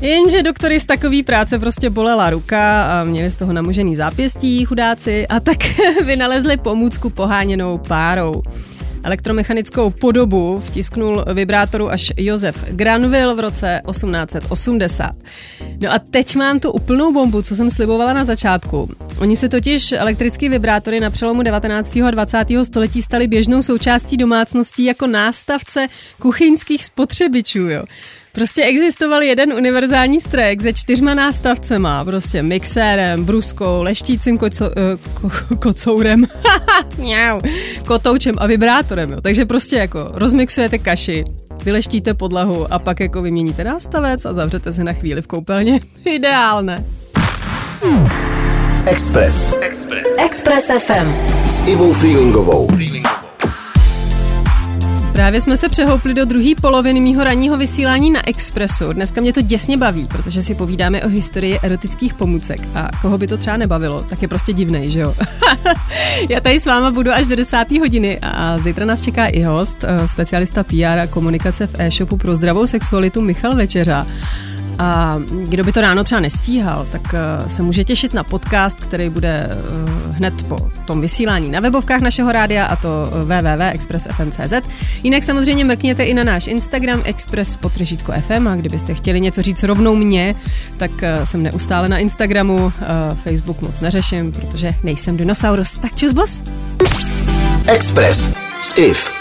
Jenže 0.00 0.42
doktory 0.42 0.80
z 0.80 0.86
takový 0.86 1.22
práce 1.22 1.58
prostě 1.58 1.90
bolela 1.90 2.30
ruka 2.30 2.84
a 2.84 3.04
měli 3.04 3.30
z 3.30 3.36
toho 3.36 3.52
namožený 3.52 3.96
zápěstí, 3.96 4.64
chudáci, 4.64 5.26
a 5.26 5.40
tak 5.40 5.56
vynalezli 6.04 6.56
pomůcku 6.56 7.10
poháněnou 7.10 7.78
párou. 7.78 8.42
Elektromechanickou 9.02 9.90
podobu 9.90 10.62
vtisknul 10.66 11.24
vibrátoru 11.34 11.90
až 11.90 12.12
Josef 12.16 12.64
Granville 12.70 13.34
v 13.34 13.40
roce 13.40 13.82
1880. 13.90 15.10
No 15.80 15.92
a 15.92 15.98
teď 15.98 16.36
mám 16.36 16.60
tu 16.60 16.70
úplnou 16.70 17.12
bombu, 17.12 17.42
co 17.42 17.56
jsem 17.56 17.70
slibovala 17.70 18.12
na 18.12 18.24
začátku. 18.24 18.90
Oni 19.18 19.36
se 19.36 19.48
totiž 19.48 19.92
elektrické 19.92 20.48
vibrátory 20.48 21.00
na 21.00 21.10
přelomu 21.10 21.42
19. 21.42 21.96
a 21.96 22.10
20. 22.10 22.38
století 22.62 23.02
staly 23.02 23.26
běžnou 23.26 23.62
součástí 23.62 24.16
domácností 24.16 24.84
jako 24.84 25.06
nástavce 25.06 25.88
kuchyňských 26.18 26.84
spotřebičů. 26.84 27.58
Jo. 27.58 27.82
Prostě 28.32 28.64
existoval 28.64 29.22
jeden 29.22 29.52
univerzální 29.52 30.20
strek 30.20 30.60
se 30.60 30.72
čtyřma 30.72 31.14
nástavcema, 31.14 32.04
prostě 32.04 32.42
mixérem, 32.42 33.24
bruskou, 33.24 33.82
leštícím 33.82 34.38
koco, 34.38 34.64
uh, 34.64 35.20
ko, 35.20 35.56
kocourem, 35.56 36.26
kotoučem 37.86 38.34
a 38.38 38.46
vibrátorem. 38.46 39.12
Jo. 39.12 39.20
Takže 39.20 39.44
prostě 39.44 39.76
jako 39.76 40.10
rozmixujete 40.14 40.78
kaši, 40.78 41.24
vyleštíte 41.64 42.14
podlahu 42.14 42.72
a 42.72 42.78
pak 42.78 43.00
jako 43.00 43.22
vyměníte 43.22 43.64
nástavec 43.64 44.24
a 44.24 44.32
zavřete 44.32 44.72
se 44.72 44.84
na 44.84 44.92
chvíli 44.92 45.22
v 45.22 45.26
koupelně. 45.26 45.80
Ideálne. 46.04 46.84
Express. 48.86 49.54
Express. 49.60 50.06
Express 50.18 50.70
FM. 50.78 51.14
S 51.48 51.62
Ivou 51.66 51.92
Freelingovou. 51.92 52.68
Právě 55.20 55.40
jsme 55.40 55.56
se 55.56 55.68
přehoupli 55.68 56.14
do 56.14 56.24
druhé 56.24 56.50
poloviny 56.60 57.00
mýho 57.00 57.24
ranního 57.24 57.56
vysílání 57.56 58.10
na 58.10 58.28
Expressu. 58.28 58.92
Dneska 58.92 59.20
mě 59.20 59.32
to 59.32 59.40
děsně 59.40 59.76
baví, 59.76 60.06
protože 60.06 60.42
si 60.42 60.54
povídáme 60.54 61.02
o 61.02 61.08
historii 61.08 61.58
erotických 61.62 62.14
pomůcek. 62.14 62.60
A 62.74 62.88
koho 63.02 63.18
by 63.18 63.26
to 63.26 63.36
třeba 63.36 63.56
nebavilo, 63.56 64.00
tak 64.00 64.22
je 64.22 64.28
prostě 64.28 64.52
divnej, 64.52 64.90
že 64.90 65.00
jo? 65.00 65.14
Já 66.28 66.40
tady 66.40 66.60
s 66.60 66.66
váma 66.66 66.90
budu 66.90 67.10
až 67.10 67.26
do 67.26 67.36
10. 67.36 67.70
hodiny 67.70 68.18
a 68.22 68.58
zítra 68.58 68.86
nás 68.86 69.02
čeká 69.02 69.26
i 69.26 69.42
host, 69.42 69.84
eh, 69.84 70.08
specialista 70.08 70.64
PR 70.64 70.98
a 71.02 71.06
komunikace 71.06 71.66
v 71.66 71.74
e-shopu 71.78 72.16
pro 72.16 72.36
zdravou 72.36 72.66
sexualitu 72.66 73.20
Michal 73.20 73.56
Večeřa. 73.56 74.06
A 74.80 75.18
kdo 75.44 75.64
by 75.64 75.72
to 75.72 75.80
ráno 75.80 76.04
třeba 76.04 76.20
nestíhal, 76.20 76.86
tak 76.92 77.14
eh, 77.14 77.48
se 77.48 77.62
může 77.62 77.84
těšit 77.84 78.14
na 78.14 78.24
podcast, 78.24 78.80
který 78.80 79.08
bude 79.08 79.50
eh, 79.50 80.12
hned 80.12 80.42
po 80.48 80.70
tom 80.84 81.00
vysílání 81.00 81.50
na 81.50 81.60
webovkách 81.60 82.00
našeho 82.00 82.32
rádia 82.32 82.66
a 82.66 82.76
to 82.76 82.88
eh, 83.06 83.24
www.expressfm.cz. 83.24 84.52
Jinak 85.02 85.24
samozřejmě 85.24 85.64
mrkněte 85.64 86.04
i 86.04 86.14
na 86.14 86.24
náš 86.24 86.46
Instagram 86.46 87.02
Express 87.04 87.56
potržítko 87.56 88.12
FM 88.12 88.48
a 88.48 88.56
kdybyste 88.56 88.94
chtěli 88.94 89.20
něco 89.20 89.42
říct 89.42 89.62
rovnou 89.62 89.96
mě, 89.96 90.34
tak 90.76 90.90
jsem 91.24 91.42
neustále 91.42 91.88
na 91.88 91.98
Instagramu, 91.98 92.72
Facebook 93.14 93.62
moc 93.62 93.80
neřeším, 93.80 94.32
protože 94.32 94.74
nejsem 94.82 95.16
dinosaurus. 95.16 95.78
Tak 95.78 95.94
čus, 95.94 96.12
boss! 96.12 96.42
Express 97.66 98.30
s 98.62 98.76
IF. 98.76 99.20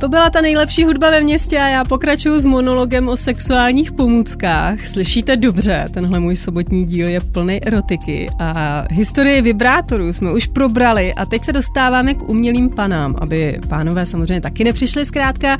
To 0.00 0.08
byla 0.08 0.30
ta 0.30 0.40
nejlepší 0.40 0.84
hudba 0.84 1.10
ve 1.10 1.20
městě 1.20 1.58
a 1.58 1.68
já 1.68 1.84
pokračuju 1.84 2.40
s 2.40 2.46
monologem 2.46 3.08
o 3.08 3.16
sexuálních 3.16 3.92
pomůckách. 3.92 4.86
Slyšíte 4.86 5.36
dobře, 5.36 5.84
tenhle 5.90 6.20
můj 6.20 6.36
sobotní 6.36 6.84
díl 6.84 7.08
je 7.08 7.20
plný 7.20 7.66
erotiky 7.66 8.30
a 8.38 8.84
historii 8.90 9.42
vibrátorů 9.42 10.12
jsme 10.12 10.32
už 10.32 10.46
probrali 10.46 11.14
a 11.14 11.26
teď 11.26 11.44
se 11.44 11.52
dostáváme 11.52 12.14
k 12.14 12.28
umělým 12.28 12.70
panám, 12.70 13.16
aby 13.18 13.60
pánové 13.68 14.06
samozřejmě 14.06 14.40
taky 14.40 14.64
nepřišli 14.64 15.04
zkrátka. 15.04 15.58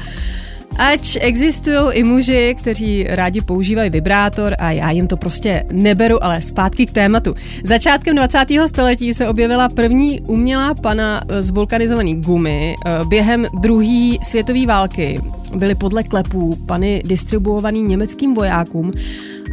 Ač 0.79 1.17
existují 1.21 1.93
i 1.93 2.05
muži, 2.05 2.55
kteří 2.59 3.07
rádi 3.09 3.41
používají 3.41 3.91
vibrátor 3.91 4.55
a 4.59 4.71
já 4.71 4.91
jim 4.91 5.07
to 5.07 5.17
prostě 5.17 5.65
neberu, 5.73 6.25
ale 6.25 6.43
zpátky 6.43 6.87
k 6.87 6.93
tématu. 6.93 7.35
Začátkem 7.65 8.17
20. 8.17 8.39
století 8.67 9.15
se 9.15 9.29
objevila 9.29 9.69
první 9.69 10.21
umělá 10.21 10.75
pana 10.75 11.23
z 11.41 11.51
vulkanizované 11.51 12.15
gumy 12.15 12.75
eh, 12.87 13.05
během 13.05 13.47
druhé 13.61 14.17
světové 14.23 14.67
války. 14.67 15.21
Byly 15.57 15.75
podle 15.75 16.03
klepů 16.03 16.59
pany 16.67 17.03
distribuovaný 17.05 17.83
německým 17.83 18.35
vojákům 18.35 18.93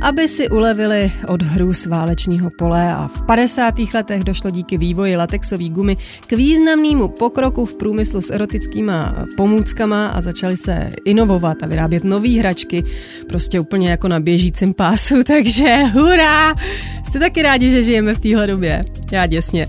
aby 0.01 0.27
si 0.27 0.49
ulevili 0.49 1.11
od 1.27 1.41
hrůz 1.41 1.85
válečního 1.85 2.49
pole 2.57 2.93
a 2.93 3.07
v 3.07 3.21
50. 3.21 3.73
letech 3.93 4.23
došlo 4.23 4.49
díky 4.49 4.77
vývoji 4.77 5.15
latexové 5.15 5.69
gumy 5.69 5.97
k 6.27 6.33
významnému 6.33 7.07
pokroku 7.07 7.65
v 7.65 7.75
průmyslu 7.75 8.21
s 8.21 8.29
erotickýma 8.29 9.25
pomůckama 9.37 10.07
a 10.07 10.21
začaly 10.21 10.57
se 10.57 10.91
inovovat 11.05 11.57
a 11.63 11.67
vyrábět 11.67 12.03
nové 12.03 12.29
hračky, 12.29 12.83
prostě 13.29 13.59
úplně 13.59 13.89
jako 13.89 14.07
na 14.07 14.19
běžícím 14.19 14.73
pásu, 14.73 15.23
takže 15.27 15.83
hurá! 15.93 16.55
Jste 17.03 17.19
taky 17.19 17.41
rádi, 17.41 17.69
že 17.69 17.83
žijeme 17.83 18.13
v 18.13 18.19
téhle 18.19 18.47
době? 18.47 18.83
Já 19.11 19.25
děsně. 19.25 19.67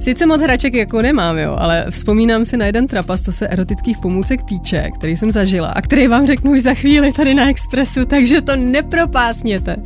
Sice 0.00 0.26
moc 0.26 0.42
hraček 0.42 0.74
jako 0.74 1.02
nemám, 1.02 1.38
jo, 1.38 1.56
ale 1.58 1.86
vzpomínám 1.90 2.44
si 2.44 2.56
na 2.56 2.66
jeden 2.66 2.86
trapas, 2.86 3.20
co 3.20 3.32
se 3.32 3.48
erotických 3.48 3.98
pomůcek 3.98 4.42
týče, 4.42 4.90
který 4.98 5.16
jsem 5.16 5.32
zažila 5.32 5.68
a 5.68 5.82
který 5.82 6.08
vám 6.08 6.26
řeknu 6.26 6.50
už 6.50 6.62
za 6.62 6.74
chvíli 6.74 7.12
tady 7.12 7.34
na 7.34 7.50
Expressu, 7.50 8.04
takže 8.04 8.40
to 8.40 8.56
nepropásněte. 8.56 9.76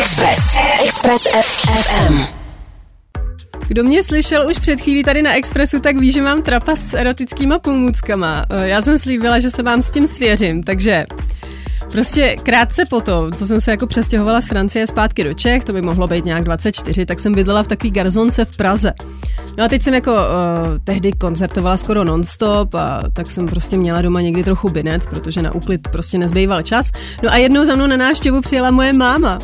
Express. 0.00 0.56
Express 0.84 1.26
FM. 1.42 2.40
Kdo 3.68 3.84
mě 3.84 4.02
slyšel 4.02 4.48
už 4.50 4.58
před 4.58 4.80
chvílí 4.80 5.02
tady 5.02 5.22
na 5.22 5.34
Expressu, 5.34 5.80
tak 5.80 5.96
ví, 5.96 6.12
že 6.12 6.22
mám 6.22 6.42
trapas 6.42 6.78
s 6.80 6.94
erotickýma 6.94 7.58
pomůckama. 7.58 8.46
Já 8.62 8.80
jsem 8.80 8.98
slíbila, 8.98 9.38
že 9.38 9.50
se 9.50 9.62
vám 9.62 9.82
s 9.82 9.90
tím 9.90 10.06
svěřím, 10.06 10.62
takže 10.62 11.04
Prostě 11.92 12.36
krátce 12.42 12.82
potom, 12.90 13.32
co 13.32 13.46
jsem 13.46 13.60
se 13.60 13.70
jako 13.70 13.86
přestěhovala 13.86 14.40
z 14.40 14.46
Francie 14.48 14.86
zpátky 14.86 15.24
do 15.24 15.34
Čech, 15.34 15.64
to 15.64 15.72
by 15.72 15.82
mohlo 15.82 16.06
být 16.06 16.24
nějak 16.24 16.44
24, 16.44 17.06
tak 17.06 17.20
jsem 17.20 17.34
bydlela 17.34 17.62
v 17.62 17.68
takový 17.68 17.90
garzonce 17.90 18.44
v 18.44 18.56
Praze. 18.56 18.92
No 19.58 19.64
a 19.64 19.68
teď 19.68 19.82
jsem 19.82 19.94
jako 19.94 20.12
uh, 20.12 20.18
tehdy 20.84 21.12
koncertovala 21.12 21.76
skoro 21.76 22.04
nonstop 22.04 22.74
a 22.74 23.02
tak 23.12 23.30
jsem 23.30 23.46
prostě 23.46 23.76
měla 23.76 24.02
doma 24.02 24.20
někdy 24.20 24.44
trochu 24.44 24.68
binec, 24.68 25.06
protože 25.06 25.42
na 25.42 25.54
úklid 25.54 25.88
prostě 25.88 26.18
nezbýval 26.18 26.62
čas. 26.62 26.90
No 27.22 27.32
a 27.32 27.36
jednou 27.36 27.64
za 27.64 27.76
mnou 27.76 27.86
na 27.86 27.96
návštěvu 27.96 28.40
přijela 28.40 28.70
moje 28.70 28.92
máma. 28.92 29.38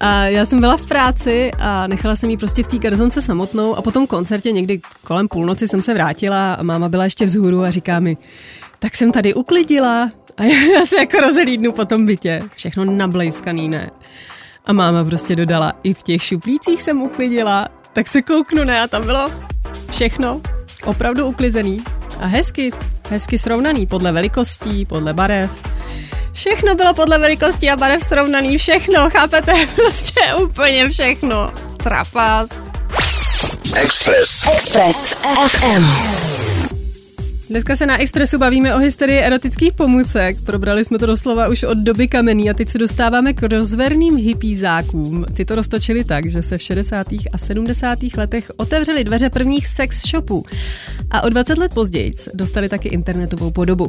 A 0.00 0.24
já 0.24 0.44
jsem 0.44 0.60
byla 0.60 0.76
v 0.76 0.86
práci 0.86 1.50
a 1.58 1.86
nechala 1.86 2.16
jsem 2.16 2.30
jí 2.30 2.36
prostě 2.36 2.62
v 2.62 2.66
té 2.66 2.78
garzonce 2.78 3.22
samotnou 3.22 3.74
a 3.74 3.82
po 3.82 3.90
tom 3.90 4.06
koncertě 4.06 4.52
někdy 4.52 4.80
kolem 5.04 5.28
půlnoci 5.28 5.68
jsem 5.68 5.82
se 5.82 5.94
vrátila 5.94 6.54
a 6.54 6.62
máma 6.62 6.88
byla 6.88 7.04
ještě 7.04 7.24
vzhůru 7.26 7.62
a 7.62 7.70
říká 7.70 8.00
mi, 8.00 8.16
tak 8.78 8.96
jsem 8.96 9.12
tady 9.12 9.34
uklidila, 9.34 10.10
a 10.40 10.44
já 10.44 10.86
se 10.86 10.96
jako 10.96 11.20
rozhlídnu 11.20 11.72
po 11.72 11.84
tom 11.84 12.06
bytě. 12.06 12.42
Všechno 12.56 12.84
nablejskaný, 12.84 13.68
ne? 13.68 13.90
A 14.66 14.72
máma 14.72 15.04
prostě 15.04 15.36
dodala, 15.36 15.72
i 15.82 15.94
v 15.94 16.02
těch 16.02 16.22
šuplících 16.22 16.82
jsem 16.82 17.02
uklidila, 17.02 17.68
tak 17.92 18.08
se 18.08 18.22
kouknu, 18.22 18.64
ne? 18.64 18.82
A 18.82 18.86
tam 18.86 19.04
bylo 19.04 19.30
všechno 19.90 20.40
opravdu 20.84 21.26
uklizený 21.26 21.84
a 22.20 22.26
hezky, 22.26 22.72
hezky 23.10 23.38
srovnaný 23.38 23.86
podle 23.86 24.12
velikostí, 24.12 24.86
podle 24.86 25.14
barev. 25.14 25.50
Všechno 26.32 26.74
bylo 26.74 26.94
podle 26.94 27.18
velikosti 27.18 27.70
a 27.70 27.76
barev 27.76 28.04
srovnaný, 28.04 28.58
všechno, 28.58 29.10
chápete? 29.10 29.52
Prostě 29.74 30.34
úplně 30.34 30.88
všechno. 30.88 31.52
Trapas. 31.76 32.50
Express. 33.76 34.46
Express 34.54 35.14
FM. 35.48 36.39
Dneska 37.50 37.76
se 37.76 37.86
na 37.86 38.00
Expressu 38.00 38.38
bavíme 38.38 38.74
o 38.74 38.78
historii 38.78 39.18
erotických 39.18 39.72
pomůcek. 39.72 40.36
Probrali 40.44 40.84
jsme 40.84 40.98
to 40.98 41.06
doslova 41.06 41.48
už 41.48 41.62
od 41.62 41.78
doby 41.78 42.08
kamení 42.08 42.50
a 42.50 42.54
teď 42.54 42.68
se 42.68 42.78
dostáváme 42.78 43.32
k 43.32 43.42
rozverným 43.42 44.16
hypízákům. 44.16 45.24
Ty 45.34 45.44
to 45.44 45.54
roztočili 45.54 46.04
tak, 46.04 46.30
že 46.30 46.42
se 46.42 46.58
v 46.58 46.62
60. 46.62 47.06
a 47.32 47.38
70. 47.38 47.98
letech 48.16 48.50
otevřely 48.56 49.04
dveře 49.04 49.30
prvních 49.30 49.66
sex 49.66 50.06
shopů 50.06 50.44
a 51.10 51.22
o 51.22 51.28
20 51.28 51.58
let 51.58 51.74
později 51.74 52.14
dostali 52.34 52.68
taky 52.68 52.88
internetovou 52.88 53.50
podobu. 53.50 53.88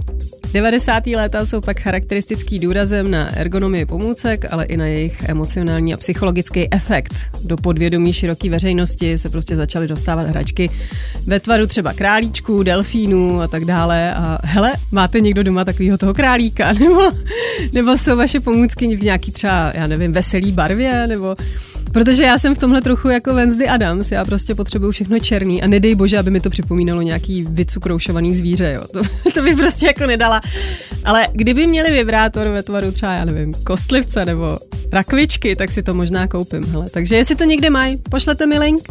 90. 0.53 1.08
léta 1.08 1.46
jsou 1.46 1.62
pak 1.62 1.80
charakteristický 1.80 2.60
důrazem 2.60 3.12
na 3.12 3.36
ergonomii 3.36 3.86
pomůcek, 3.86 4.46
ale 4.51 4.65
i 4.65 4.77
na 4.77 4.86
jejich 4.86 5.24
emocionální 5.24 5.94
a 5.94 5.98
psychologický 5.98 6.74
efekt. 6.74 7.13
Do 7.44 7.58
podvědomí 7.58 8.13
široké 8.13 8.50
veřejnosti 8.50 9.18
se 9.18 9.30
prostě 9.30 9.56
začaly 9.56 9.88
dostávat 9.88 10.27
hračky 10.27 10.70
ve 11.25 11.39
tvaru 11.39 11.68
třeba 11.68 11.94
králíčků, 11.94 12.63
delfínů 12.63 13.41
a 13.41 13.48
tak 13.51 13.65
dále. 13.65 14.13
A 14.13 14.38
hele, 14.43 14.74
máte 14.91 15.20
někdo 15.20 15.43
doma 15.43 15.65
takového 15.65 15.98
toho 15.98 16.13
králíka? 16.13 16.74
Nebo, 16.79 17.01
nebo 17.74 17.98
jsou 17.98 18.17
vaše 18.17 18.39
pomůcky 18.39 18.96
v 18.96 19.03
nějaký 19.03 19.31
třeba, 19.31 19.72
já 19.75 19.88
nevím, 19.88 20.13
veselý 20.13 20.51
barvě? 20.51 21.08
Nebo 21.08 21.36
Protože 21.93 22.24
já 22.24 22.38
jsem 22.38 22.55
v 22.55 22.58
tomhle 22.58 22.81
trochu 22.81 23.10
jako 23.10 23.34
Wednesday 23.34 23.70
Adams, 23.70 24.12
já 24.12 24.25
prostě 24.25 24.55
potřebuju 24.55 24.91
všechno 24.91 25.20
černý 25.20 25.63
a 25.63 25.67
nedej 25.67 25.96
bože, 25.96 26.20
aby 26.20 26.31
mi 26.31 26.39
to 26.39 26.50
připomínalo 26.50 27.01
nějaký 27.01 27.46
vycukroušovaný 27.50 28.36
zvíře, 28.36 28.74
jo. 28.75 28.84
To, 28.93 29.01
to 29.34 29.41
by 29.41 29.55
prostě 29.55 29.86
jako 29.86 30.05
nedala. 30.05 30.41
Ale 31.05 31.27
kdyby 31.34 31.67
měli 31.67 31.91
vibrátor 31.91 32.48
ve 32.48 32.63
tvaru 32.63 32.91
třeba, 32.91 33.13
já 33.13 33.25
nevím, 33.25 33.53
kostlivce 33.53 34.25
nebo 34.25 34.60
rakvičky, 34.91 35.55
tak 35.55 35.72
si 35.72 35.84
to 35.84 35.93
možná 35.93 36.27
koupím, 36.27 36.63
hele. 36.63 36.89
Takže 36.89 37.15
jestli 37.15 37.36
to 37.36 37.43
někde 37.43 37.70
mají, 37.70 37.98
pošlete 37.98 38.46
mi 38.46 38.60
link. 38.60 38.88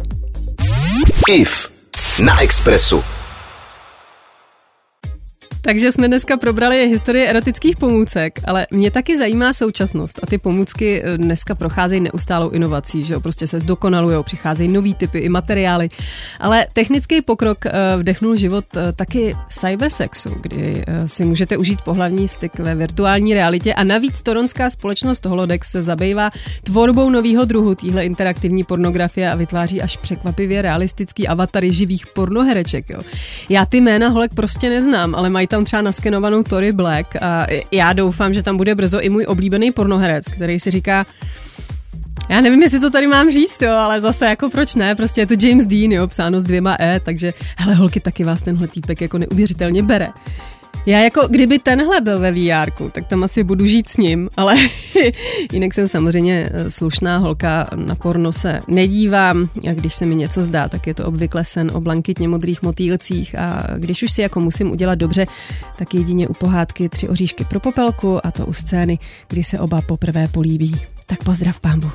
IF 1.29 1.69
na 2.19 2.41
Expressu. 2.41 3.03
Takže 5.63 5.91
jsme 5.91 6.07
dneska 6.07 6.37
probrali 6.37 6.87
historii 6.87 7.25
erotických 7.25 7.77
pomůcek, 7.77 8.39
ale 8.45 8.67
mě 8.71 8.91
taky 8.91 9.17
zajímá 9.17 9.53
současnost 9.53 10.19
a 10.23 10.25
ty 10.25 10.37
pomůcky 10.37 11.01
eh, 11.03 11.17
dneska 11.17 11.55
procházejí 11.55 12.01
neustálou 12.01 12.49
inovací, 12.49 13.03
že 13.03 13.13
jo, 13.13 13.19
prostě 13.19 13.47
se 13.47 13.59
zdokonalují, 13.59 14.23
přicházejí 14.23 14.69
nový 14.69 14.93
typy 14.93 15.19
i 15.19 15.29
materiály, 15.29 15.89
ale 16.39 16.67
technický 16.73 17.21
pokrok 17.21 17.65
eh, 17.65 17.71
vdechnul 17.97 18.35
život 18.35 18.65
eh, 18.77 18.93
taky 18.93 19.35
cybersexu, 19.47 20.29
kdy 20.41 20.85
si 21.05 21.25
můžete 21.25 21.57
užít 21.57 21.81
pohlavní 21.81 22.27
styk 22.27 22.59
ve 22.59 22.75
virtuální 22.75 23.33
realitě 23.33 23.73
a 23.73 23.83
navíc 23.83 24.21
toronská 24.21 24.69
společnost 24.69 25.25
Holodex 25.25 25.71
se 25.71 25.83
zabývá 25.83 26.29
tvorbou 26.63 27.09
nového 27.09 27.45
druhu 27.45 27.75
téhle 27.75 28.05
interaktivní 28.05 28.63
pornografie 28.63 29.31
a 29.31 29.35
vytváří 29.35 29.81
až 29.81 29.97
překvapivě 29.97 30.61
realistický 30.61 31.27
avatary 31.27 31.73
živých 31.73 32.07
pornohereček. 32.07 32.89
Jo. 32.89 33.01
Já 33.49 33.65
ty 33.65 33.81
jména 33.81 34.07
holek 34.07 34.35
prostě 34.35 34.69
neznám, 34.69 35.15
ale 35.15 35.29
mají 35.29 35.47
tam 35.51 35.65
třeba 35.65 35.81
naskenovanou 35.81 36.43
Tory 36.43 36.71
Black 36.71 37.15
a 37.21 37.47
já 37.71 37.93
doufám, 37.93 38.33
že 38.33 38.43
tam 38.43 38.57
bude 38.57 38.75
brzo 38.75 38.99
i 39.01 39.09
můj 39.09 39.25
oblíbený 39.27 39.71
pornoherec, 39.71 40.27
který 40.27 40.59
si 40.59 40.71
říká, 40.71 41.05
já 42.29 42.41
nevím, 42.41 42.61
jestli 42.63 42.79
to 42.79 42.89
tady 42.89 43.07
mám 43.07 43.31
říct, 43.31 43.61
jo, 43.61 43.71
ale 43.71 44.01
zase 44.01 44.25
jako 44.25 44.49
proč 44.49 44.75
ne, 44.75 44.95
prostě 44.95 45.21
je 45.21 45.27
to 45.27 45.33
James 45.47 45.67
Dean, 45.67 45.91
jo, 45.91 46.07
psáno 46.07 46.41
s 46.41 46.43
dvěma 46.43 46.77
E, 46.79 46.99
takže 46.99 47.33
hele 47.57 47.75
holky, 47.75 47.99
taky 47.99 48.23
vás 48.23 48.41
tenhle 48.41 48.67
týpek 48.67 49.01
jako 49.01 49.17
neuvěřitelně 49.17 49.83
bere. 49.83 50.09
Já 50.85 50.99
jako, 50.99 51.27
kdyby 51.27 51.59
tenhle 51.59 52.01
byl 52.01 52.19
ve 52.19 52.31
VR, 52.31 52.71
tak 52.91 53.07
tam 53.07 53.23
asi 53.23 53.43
budu 53.43 53.65
žít 53.65 53.89
s 53.89 53.97
ním, 53.97 54.29
ale 54.37 54.55
jinak 55.51 55.73
jsem 55.73 55.87
samozřejmě 55.87 56.49
eh, 56.51 56.69
slušná 56.69 57.17
holka, 57.17 57.67
na 57.75 57.95
porno 57.95 58.31
se 58.31 58.59
nedívám 58.67 59.49
a 59.69 59.73
když 59.73 59.93
se 59.93 60.05
mi 60.05 60.15
něco 60.15 60.43
zdá, 60.43 60.67
tak 60.67 60.87
je 60.87 60.93
to 60.93 61.05
obvykle 61.05 61.43
sen 61.45 61.71
o 61.73 61.81
blankitně 61.81 62.27
modrých 62.27 62.61
motýlcích 62.61 63.39
a 63.39 63.67
když 63.77 64.03
už 64.03 64.11
si 64.11 64.21
jako 64.21 64.39
musím 64.39 64.71
udělat 64.71 64.95
dobře, 64.95 65.25
tak 65.77 65.93
jedině 65.93 66.27
u 66.27 66.33
pohádky 66.33 66.89
tři 66.89 67.09
oříšky 67.09 67.43
pro 67.45 67.59
popelku 67.59 68.25
a 68.25 68.31
to 68.31 68.45
u 68.45 68.53
scény, 68.53 68.99
kdy 69.27 69.43
se 69.43 69.59
oba 69.59 69.81
poprvé 69.81 70.27
políbí. 70.27 70.81
Tak 71.07 71.23
pozdrav 71.23 71.59
pámbu. 71.59 71.91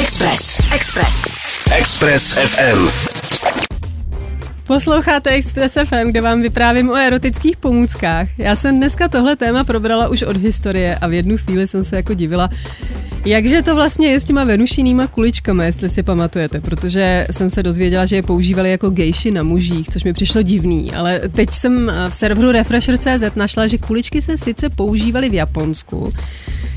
Express. 0.00 0.60
Express. 0.74 1.26
Express 1.70 2.32
FM. 2.32 2.88
Posloucháte 4.72 5.30
Express 5.30 5.78
FM, 5.84 6.10
kde 6.10 6.20
vám 6.20 6.42
vyprávím 6.42 6.90
o 6.90 6.94
erotických 6.94 7.56
pomůckách. 7.56 8.28
Já 8.38 8.54
jsem 8.54 8.76
dneska 8.76 9.08
tohle 9.08 9.36
téma 9.36 9.64
probrala 9.64 10.08
už 10.08 10.22
od 10.22 10.36
historie 10.36 10.96
a 10.96 11.08
v 11.08 11.12
jednu 11.12 11.36
chvíli 11.36 11.66
jsem 11.66 11.84
se 11.84 11.96
jako 11.96 12.14
divila, 12.14 12.48
jakže 13.24 13.62
to 13.62 13.74
vlastně 13.74 14.08
je 14.08 14.20
s 14.20 14.24
těma 14.24 14.44
venušinýma 14.44 15.06
kuličkami, 15.06 15.64
jestli 15.64 15.88
si 15.88 16.02
pamatujete, 16.02 16.60
protože 16.60 17.26
jsem 17.30 17.50
se 17.50 17.62
dozvěděla, 17.62 18.06
že 18.06 18.16
je 18.16 18.22
používali 18.22 18.70
jako 18.70 18.90
gejši 18.90 19.30
na 19.30 19.42
mužích, 19.42 19.88
což 19.88 20.04
mi 20.04 20.12
přišlo 20.12 20.42
divný, 20.42 20.92
ale 20.94 21.20
teď 21.32 21.50
jsem 21.50 21.92
v 22.08 22.14
serveru 22.14 22.52
Refresher.cz 22.52 23.36
našla, 23.36 23.66
že 23.66 23.78
kuličky 23.78 24.22
se 24.22 24.36
sice 24.36 24.70
používaly 24.70 25.30
v 25.30 25.34
Japonsku, 25.34 26.12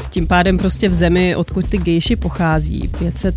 tím 0.10 0.28
pádem 0.28 0.58
prostě 0.58 0.90
v 0.90 0.94
zemi, 0.94 1.36
odkud 1.36 1.70
ty 1.70 1.78
gejši 1.78 2.16
pochází, 2.16 2.88
500 3.00 3.36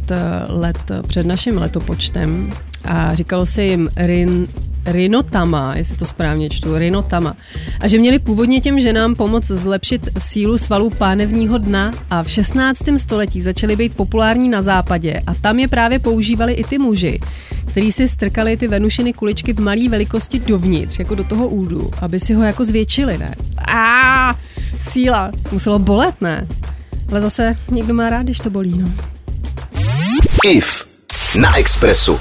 let 0.49 0.91
před 1.07 1.27
naším 1.27 1.59
letopočtem, 1.59 2.53
a 2.85 3.15
říkalo 3.15 3.47
se 3.47 3.65
jim 3.65 3.89
Rin, 3.97 4.49
Rinotama, 4.87 5.77
jestli 5.77 5.97
to 5.97 6.07
správně 6.07 6.51
čtu, 6.51 6.79
Rinotama. 6.79 7.37
A 7.81 7.89
že 7.89 7.99
měli 7.99 8.19
původně 8.19 8.61
těm 8.61 8.81
ženám 8.81 9.15
pomoct 9.15 9.47
zlepšit 9.47 10.09
sílu 10.19 10.59
svalů 10.59 10.91
pánevního 10.91 11.59
dna 11.59 11.91
a 12.11 12.23
v 12.23 12.31
16. 12.31 12.83
století 12.97 13.41
začaly 13.41 13.77
být 13.77 13.97
populární 13.97 14.49
na 14.49 14.63
západě 14.63 15.23
a 15.27 15.35
tam 15.35 15.59
je 15.59 15.69
právě 15.69 15.99
používali 15.99 16.53
i 16.53 16.65
ty 16.65 16.79
muži, 16.79 17.21
kteří 17.67 17.93
si 17.93 18.09
strkali 18.09 18.57
ty 18.57 18.69
venušiny 18.69 19.13
kuličky 19.13 19.53
v 19.53 19.61
malé 19.61 19.89
velikosti 19.89 20.41
dovnitř, 20.41 20.99
jako 20.99 21.15
do 21.15 21.25
toho 21.25 21.49
údu, 21.49 21.91
aby 22.01 22.21
si 22.21 22.35
ho 22.35 22.43
jako 22.43 22.65
zvětšili, 22.65 23.19
ne? 23.19 23.35
A 23.69 24.35
síla, 24.79 25.31
muselo 25.53 25.79
bolet, 25.79 26.21
ne? 26.21 26.49
Ale 27.11 27.21
zase 27.21 27.55
někdo 27.71 27.95
má 27.95 28.11
rád, 28.11 28.23
když 28.23 28.41
to 28.41 28.51
bolí, 28.51 28.79
no. 28.79 28.89
IF 30.45 30.87
na 31.41 31.59
Expressu. 31.59 32.19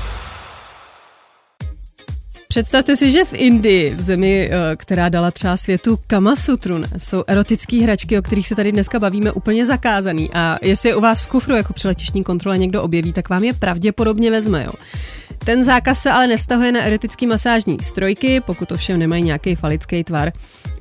Představte 2.48 2.96
si, 2.96 3.12
že 3.12 3.26
v 3.26 3.34
Indii, 3.34 3.96
v 3.96 4.02
zemi, 4.02 4.50
eh, 4.52 4.76
která 4.76 5.10
dala 5.10 5.32
třeba 5.32 5.58
světu 5.58 6.00
Kamasutru, 6.08 6.78
ne, 6.78 6.88
jsou 6.98 7.24
erotické 7.28 7.84
hračky, 7.84 8.20
o 8.20 8.22
kterých 8.22 8.48
se 8.48 8.56
tady 8.56 8.72
dneska 8.72 9.00
bavíme, 9.00 9.32
úplně 9.32 9.66
zakázaný. 9.66 10.30
A 10.34 10.58
jestli 10.62 10.90
je 10.90 10.96
u 10.96 11.02
vás 11.02 11.22
v 11.22 11.28
kufru 11.28 11.56
jako 11.56 11.74
při 11.74 11.88
letišní 11.88 12.24
kontrole 12.24 12.58
někdo 12.58 12.84
objeví, 12.84 13.14
tak 13.14 13.30
vám 13.30 13.44
je 13.44 13.54
pravděpodobně 13.54 14.32
vezme. 14.32 14.64
Jo. 14.64 14.72
Ten 15.38 15.64
zákaz 15.64 16.02
se 16.02 16.12
ale 16.12 16.28
nevztahuje 16.28 16.72
na 16.72 16.82
erotický 16.82 17.28
masážní 17.28 17.78
strojky, 17.82 18.42
pokud 18.42 18.72
ovšem 18.72 19.00
nemají 19.00 19.24
nějaký 19.24 19.56
falický 19.56 20.04
tvar. 20.04 20.32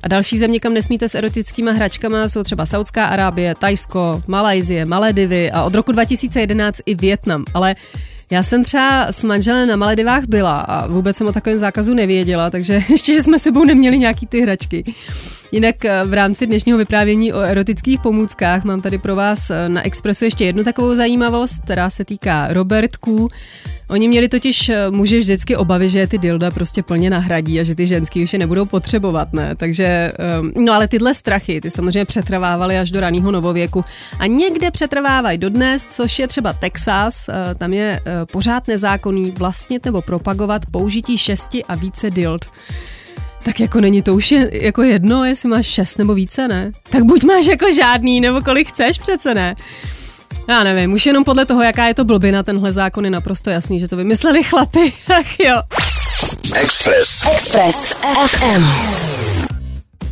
A 0.03 0.07
další 0.07 0.37
země, 0.37 0.59
kam 0.59 0.73
nesmíte 0.73 1.09
s 1.09 1.15
erotickými 1.15 1.71
hračkama, 1.73 2.27
jsou 2.27 2.43
třeba 2.43 2.65
Saudská 2.65 3.05
Arábie, 3.05 3.55
Tajsko, 3.55 4.23
Malajzie, 4.27 4.85
Maledivy 4.85 5.51
a 5.51 5.63
od 5.63 5.75
roku 5.75 5.91
2011 5.91 6.81
i 6.85 6.95
Větnam. 6.95 7.45
Ale 7.53 7.75
já 8.29 8.43
jsem 8.43 8.63
třeba 8.63 9.11
s 9.11 9.23
manželem 9.23 9.67
na 9.67 9.75
Maledivách 9.75 10.23
byla 10.25 10.59
a 10.59 10.87
vůbec 10.87 11.17
jsem 11.17 11.27
o 11.27 11.31
takovém 11.31 11.59
zákazu 11.59 11.93
nevěděla, 11.93 12.49
takže 12.49 12.73
ještě, 12.89 13.13
že 13.13 13.23
jsme 13.23 13.39
sebou 13.39 13.65
neměli 13.65 13.99
nějaký 13.99 14.27
ty 14.27 14.41
hračky. 14.41 14.83
Jinak 15.51 15.85
eh, 15.85 16.03
v 16.05 16.13
rámci 16.13 16.47
dnešního 16.47 16.77
vyprávění 16.77 17.33
o 17.33 17.39
erotických 17.39 17.99
pomůckách 17.99 18.63
mám 18.63 18.81
tady 18.81 18.97
pro 18.97 19.15
vás 19.15 19.49
eh, 19.49 19.69
na 19.69 19.85
Expressu 19.85 20.25
ještě 20.25 20.45
jednu 20.45 20.63
takovou 20.63 20.95
zajímavost, 20.95 21.61
která 21.63 21.89
se 21.89 22.05
týká 22.05 22.47
Robertků. 22.53 23.27
Oni 23.89 24.07
měli 24.07 24.29
totiž 24.29 24.69
eh, 24.69 24.91
muži 24.91 25.19
vždycky 25.19 25.55
obavy, 25.55 25.89
že 25.89 26.07
ty 26.07 26.17
dilda 26.17 26.51
prostě 26.51 26.83
plně 26.83 27.09
nahradí 27.09 27.59
a 27.59 27.63
že 27.63 27.75
ty 27.75 27.87
ženský 27.87 28.23
už 28.23 28.33
je 28.33 28.39
nebudou 28.39 28.65
potřebovat, 28.65 29.33
ne? 29.33 29.55
Takže, 29.55 30.11
no 30.55 30.73
ale 30.73 30.87
tyhle 30.87 31.13
strachy, 31.13 31.61
ty 31.61 31.71
samozřejmě 31.71 32.05
přetrvávaly 32.05 32.77
až 32.77 32.91
do 32.91 32.99
raného 32.99 33.31
novověku 33.31 33.85
a 34.19 34.27
někde 34.27 34.71
přetrvávají 34.71 35.37
dodnes, 35.37 35.87
což 35.89 36.19
je 36.19 36.27
třeba 36.27 36.53
Texas, 36.53 37.29
tam 37.57 37.73
je 37.73 38.01
pořád 38.31 38.67
nezákonný 38.67 39.31
vlastnit 39.31 39.85
nebo 39.85 40.01
propagovat 40.01 40.65
použití 40.71 41.17
šesti 41.17 41.63
a 41.63 41.75
více 41.75 42.09
dild. 42.09 42.45
Tak 43.43 43.59
jako 43.59 43.81
není 43.81 44.01
to 44.01 44.15
už 44.15 44.31
je, 44.31 44.65
jako 44.65 44.83
jedno, 44.83 45.25
jestli 45.25 45.49
máš 45.49 45.65
šest 45.67 45.97
nebo 45.97 46.13
více, 46.13 46.47
ne? 46.47 46.71
Tak 46.89 47.03
buď 47.03 47.23
máš 47.23 47.45
jako 47.47 47.65
žádný, 47.75 48.21
nebo 48.21 48.41
kolik 48.41 48.67
chceš 48.67 48.97
přece, 48.97 49.33
ne? 49.33 49.55
Já 50.47 50.63
nevím, 50.63 50.93
už 50.93 51.05
jenom 51.05 51.23
podle 51.23 51.45
toho, 51.45 51.63
jaká 51.63 51.87
je 51.87 51.93
to 51.93 52.05
blbina, 52.05 52.43
tenhle 52.43 52.73
zákon 52.73 53.05
je 53.05 53.11
naprosto 53.11 53.49
jasný, 53.49 53.79
že 53.79 53.87
to 53.87 53.95
vymysleli 53.95 54.43
chlapi. 54.43 54.93
Ach 55.19 55.39
jo. 55.39 55.61
Express. 56.55 57.25
Express 57.33 57.93
FM. 58.27 58.63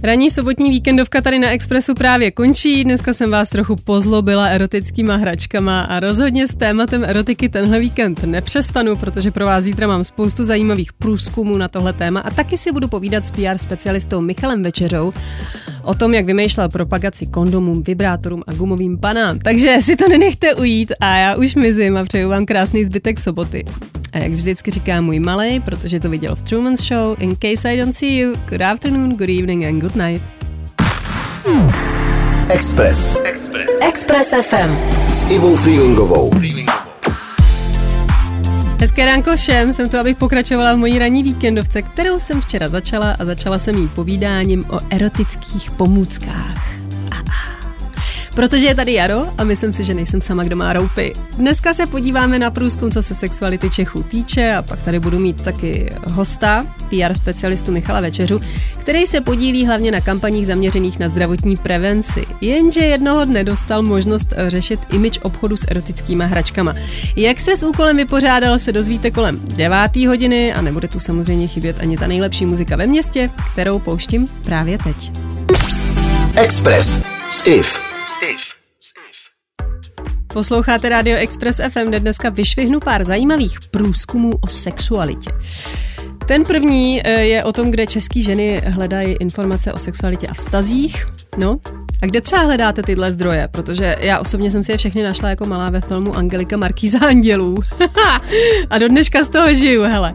Ranní 0.03 0.29
sobotní 0.29 0.69
víkendovka 0.69 1.21
tady 1.21 1.39
na 1.39 1.49
Expressu 1.49 1.95
právě 1.95 2.31
končí. 2.31 2.83
Dneska 2.83 3.13
jsem 3.13 3.31
vás 3.31 3.49
trochu 3.49 3.75
pozlobila 3.75 4.45
erotickýma 4.45 5.15
hračkama 5.15 5.81
a 5.81 5.99
rozhodně 5.99 6.47
s 6.47 6.55
tématem 6.55 7.03
erotiky 7.03 7.49
tenhle 7.49 7.79
víkend 7.79 8.23
nepřestanu, 8.23 8.95
protože 8.95 9.31
pro 9.31 9.45
vás 9.45 9.63
zítra 9.63 9.87
mám 9.87 10.03
spoustu 10.03 10.43
zajímavých 10.43 10.93
průzkumů 10.93 11.57
na 11.57 11.67
tohle 11.67 11.93
téma 11.93 12.19
a 12.19 12.29
taky 12.29 12.57
si 12.57 12.71
budu 12.71 12.87
povídat 12.87 13.25
s 13.25 13.31
PR 13.31 13.57
specialistou 13.57 14.21
Michalem 14.21 14.63
Večeřou 14.63 15.13
o 15.83 15.93
tom, 15.93 16.13
jak 16.13 16.25
vymýšlel 16.25 16.69
propagaci 16.69 17.27
kondomům, 17.27 17.83
vibrátorům 17.83 18.43
a 18.47 18.53
gumovým 18.53 18.97
panám. 18.97 19.39
Takže 19.39 19.77
si 19.79 19.95
to 19.95 20.09
nenechte 20.09 20.55
ujít 20.55 20.91
a 20.99 21.17
já 21.17 21.35
už 21.35 21.55
mizím 21.55 21.97
a 21.97 22.03
přeju 22.03 22.29
vám 22.29 22.45
krásný 22.45 22.85
zbytek 22.85 23.19
soboty. 23.19 23.65
A 24.13 24.17
jak 24.17 24.31
vždycky 24.31 24.71
říká 24.71 25.01
můj 25.01 25.19
malý, 25.19 25.59
protože 25.59 25.99
to 25.99 26.09
viděl 26.09 26.35
v 26.35 26.41
Truman's 26.41 26.87
Show, 26.87 27.15
in 27.19 27.35
case 27.35 27.73
I 27.73 27.77
don't 27.77 27.95
see 27.95 28.17
you, 28.17 28.33
good 28.49 28.61
afternoon, 28.61 29.09
good 29.09 29.29
evening 29.29 29.65
and 29.65 29.79
good 29.79 29.84
night. 29.93 30.21
Express. 32.49 33.17
Express. 33.23 33.69
Express 33.81 34.33
FM. 34.41 34.77
S 35.11 35.25
Ivou 35.29 35.55
Freelingovou. 35.55 36.31
Hezké 38.79 39.05
ránko 39.05 39.35
všem, 39.35 39.73
jsem 39.73 39.89
tu, 39.89 39.97
abych 39.97 40.17
pokračovala 40.17 40.73
v 40.73 40.77
mojí 40.77 40.99
ranní 40.99 41.23
víkendovce, 41.23 41.81
kterou 41.81 42.19
jsem 42.19 42.41
včera 42.41 42.67
začala 42.67 43.11
a 43.19 43.25
začala 43.25 43.59
jsem 43.59 43.77
jí 43.77 43.87
povídáním 43.87 44.65
o 44.69 44.79
erotických 44.89 45.71
pomůckách. 45.71 46.74
Protože 48.35 48.65
je 48.65 48.75
tady 48.75 48.93
jaro 48.93 49.27
a 49.37 49.43
myslím 49.43 49.71
si, 49.71 49.83
že 49.83 49.93
nejsem 49.93 50.21
sama, 50.21 50.43
kdo 50.43 50.55
má 50.55 50.73
roupy. 50.73 51.13
Dneska 51.37 51.73
se 51.73 51.85
podíváme 51.85 52.39
na 52.39 52.51
průzkum, 52.51 52.91
co 52.91 53.01
se 53.01 53.13
sexuality 53.13 53.69
Čechů 53.69 54.03
týče 54.03 54.55
a 54.55 54.61
pak 54.61 54.83
tady 54.83 54.99
budu 54.99 55.19
mít 55.19 55.41
taky 55.41 55.93
hosta, 56.07 56.65
PR 56.89 57.13
specialistu 57.15 57.71
Michala 57.71 58.01
Večeřu, 58.01 58.41
který 58.77 59.05
se 59.05 59.21
podílí 59.21 59.65
hlavně 59.65 59.91
na 59.91 60.01
kampaních 60.01 60.47
zaměřených 60.47 60.99
na 60.99 61.07
zdravotní 61.07 61.57
prevenci. 61.57 62.25
Jenže 62.41 62.81
jednoho 62.81 63.25
dne 63.25 63.43
dostal 63.43 63.81
možnost 63.81 64.33
řešit 64.47 64.79
imič 64.91 65.19
obchodu 65.23 65.57
s 65.57 65.65
erotickými 65.67 66.23
hračkama. 66.27 66.75
Jak 67.15 67.41
se 67.41 67.57
s 67.57 67.63
úkolem 67.63 67.97
vypořádal, 67.97 68.59
se 68.59 68.71
dozvíte 68.71 69.11
kolem 69.11 69.41
9. 69.55 69.95
hodiny 70.07 70.53
a 70.53 70.61
nebude 70.61 70.87
tu 70.87 70.99
samozřejmě 70.99 71.47
chybět 71.47 71.75
ani 71.79 71.97
ta 71.97 72.07
nejlepší 72.07 72.45
muzika 72.45 72.75
ve 72.75 72.87
městě, 72.87 73.29
kterou 73.53 73.79
pouštím 73.79 74.27
právě 74.27 74.77
teď. 74.77 75.11
Express 76.35 76.99
s 77.31 77.45
IF. 77.45 77.94
Posloucháte 80.27 80.89
Radio 80.89 81.17
Express 81.17 81.61
FM, 81.69 81.85
kde 81.87 81.99
dneska 81.99 82.29
vyšvihnu 82.29 82.79
pár 82.79 83.03
zajímavých 83.03 83.59
průzkumů 83.71 84.33
o 84.41 84.47
sexualitě. 84.47 85.31
Ten 86.27 86.45
první 86.45 87.01
eh, 87.03 87.21
je 87.21 87.43
o 87.43 87.51
tom, 87.51 87.71
kde 87.71 87.87
české 87.87 88.21
ženy 88.21 88.61
hledají 88.65 89.15
informace 89.19 89.73
o 89.73 89.79
sexualitě 89.79 90.27
a 90.27 90.33
vztazích. 90.33 91.07
No, 91.37 91.59
a 92.01 92.05
kde 92.05 92.21
třeba 92.21 92.41
hledáte 92.41 92.83
tyhle 92.83 93.11
zdroje? 93.11 93.47
Protože 93.51 93.95
já 93.99 94.19
osobně 94.19 94.51
jsem 94.51 94.63
si 94.63 94.71
je 94.71 94.77
všechny 94.77 95.03
našla 95.03 95.29
jako 95.29 95.45
malá 95.45 95.69
ve 95.69 95.81
filmu 95.81 96.15
Angelika 96.15 96.57
Markýza 96.57 97.07
Andělů. 97.07 97.57
a 98.69 98.77
do 98.77 98.87
dneška 98.87 99.23
z 99.23 99.29
toho 99.29 99.53
žiju, 99.53 99.83
hele. 99.83 100.13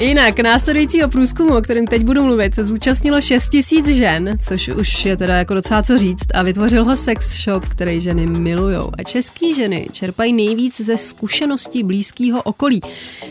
Jinak 0.00 0.40
následujícího 0.40 1.08
průzkumu, 1.08 1.56
o 1.56 1.60
kterém 1.60 1.86
teď 1.86 2.04
budu 2.04 2.22
mluvit, 2.22 2.54
se 2.54 2.64
zúčastnilo 2.64 3.20
6 3.20 3.48
tisíc 3.48 3.86
žen, 3.86 4.38
což 4.48 4.68
už 4.68 5.04
je 5.04 5.16
teda 5.16 5.34
jako 5.34 5.54
docela 5.54 5.82
co 5.82 5.98
říct, 5.98 6.26
a 6.34 6.42
vytvořil 6.42 6.84
ho 6.84 6.96
sex 6.96 7.44
shop, 7.44 7.68
který 7.68 8.00
ženy 8.00 8.26
milujou. 8.26 8.90
A 8.98 9.02
český 9.02 9.54
ženy 9.54 9.88
čerpají 9.92 10.32
nejvíc 10.32 10.80
ze 10.80 10.96
zkušeností 10.96 11.82
blízkého 11.82 12.42
okolí. 12.42 12.80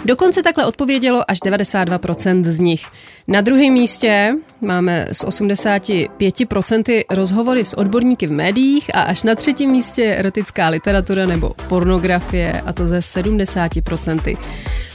Dokonce 0.06 0.44
takhle 0.44 0.66
odpovědělo 0.66 1.32
až 1.32 1.40
92% 1.40 2.44
z 2.44 2.60
nich. 2.60 2.86
Na 3.28 3.42
druhém 3.42 3.74
místě 3.74 4.36
máme 4.62 5.08
z 5.12 5.26
85% 5.26 7.04
rozhovory 7.10 7.64
s 7.64 7.78
odborníky 7.78 8.28
v 8.28 8.32
médiích 8.32 8.96
a 8.96 9.02
až 9.02 9.24
na 9.24 9.36
třetím 9.36 9.72
místě 9.72 10.04
erotická 10.04 10.70
literatura 10.70 11.26
nebo 11.26 11.56
pornografie, 11.68 12.62
a 12.66 12.74
to 12.74 12.88
ze 12.88 13.00
70%. 13.00 14.38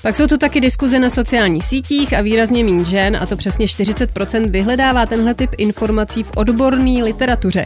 Pak 0.02 0.16
jsou 0.16 0.26
tu 0.26 0.38
taky 0.38 0.60
diskuze 0.60 0.98
na 0.98 1.08
sociálních 1.62 1.64
sítích 1.64 2.14
a 2.14 2.20
výrazně 2.20 2.64
méně 2.64 2.84
žen, 2.84 3.16
a 3.16 3.26
to 3.26 3.36
přesně 3.36 3.66
40% 3.66 4.50
vyhledává 4.50 5.06
tenhle 5.06 5.34
typ 5.34 5.50
informací 5.58 6.22
v 6.22 6.30
odborné 6.36 7.02
literatuře. 7.02 7.64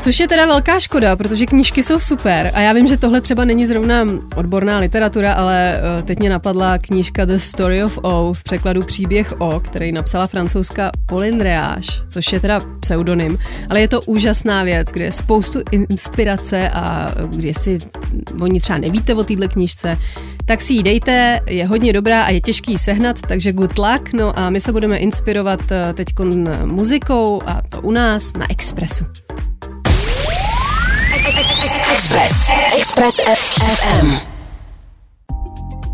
Což 0.00 0.20
je 0.20 0.28
teda 0.28 0.46
velká 0.46 0.80
škoda, 0.80 1.16
protože 1.16 1.46
knížky 1.46 1.82
jsou 1.82 1.98
super 1.98 2.50
a 2.54 2.60
já 2.60 2.72
vím, 2.72 2.86
že 2.86 2.96
tohle 2.96 3.20
třeba 3.20 3.44
není 3.44 3.66
zrovna 3.66 4.06
odborná 4.36 4.78
literatura, 4.78 5.32
ale 5.32 5.80
eh, 5.98 6.02
teď 6.02 6.18
mě 6.18 6.30
napadla 6.30 6.78
knížka 6.78 7.24
The 7.24 7.36
Story 7.36 7.84
of 7.84 7.98
O 8.02 8.32
v 8.32 8.42
překladu 8.42 8.82
Příběh 8.82 9.34
O, 9.38 9.60
který 9.60 9.92
napsala 9.92 10.26
francouzská 10.26 10.90
Pauline 11.06 11.44
Reage, 11.44 11.90
což 12.08 12.32
je 12.32 12.40
teda 12.40 12.60
pseudonym, 12.80 13.38
ale 13.70 13.80
je 13.80 13.88
to 13.88 14.02
úžasná 14.02 14.62
věc, 14.62 14.88
kde 14.88 15.04
je 15.04 15.12
spoustu 15.12 15.60
inspirace 15.70 16.70
a 16.70 17.14
když 17.26 17.56
si 17.56 17.78
oni 18.40 18.60
třeba 18.60 18.78
nevíte 18.78 19.14
o 19.14 19.24
této 19.24 19.48
knížce, 19.48 19.98
tak 20.44 20.62
si 20.62 20.72
ji 20.72 20.82
dejte, 20.82 21.40
je 21.46 21.66
hodně 21.66 21.92
dobrá 21.92 22.22
a 22.22 22.30
je 22.30 22.40
těžký 22.40 22.78
sehnat, 22.78 23.20
takže 23.28 23.52
good 23.52 23.78
luck. 23.78 24.12
No 24.12 24.38
a 24.38 24.50
my 24.50 24.60
se 24.60 24.72
budeme 24.72 24.96
inspirovat 24.96 25.72
eh, 25.72 25.92
teď 25.92 26.06
muzikou 26.64 27.40
a 27.46 27.62
to 27.68 27.80
u 27.80 27.90
nás 27.90 28.32
na 28.32 28.50
Expressu. 28.50 29.23
Express. 31.94 32.50
Express 32.78 33.16
FM. 33.16 34.14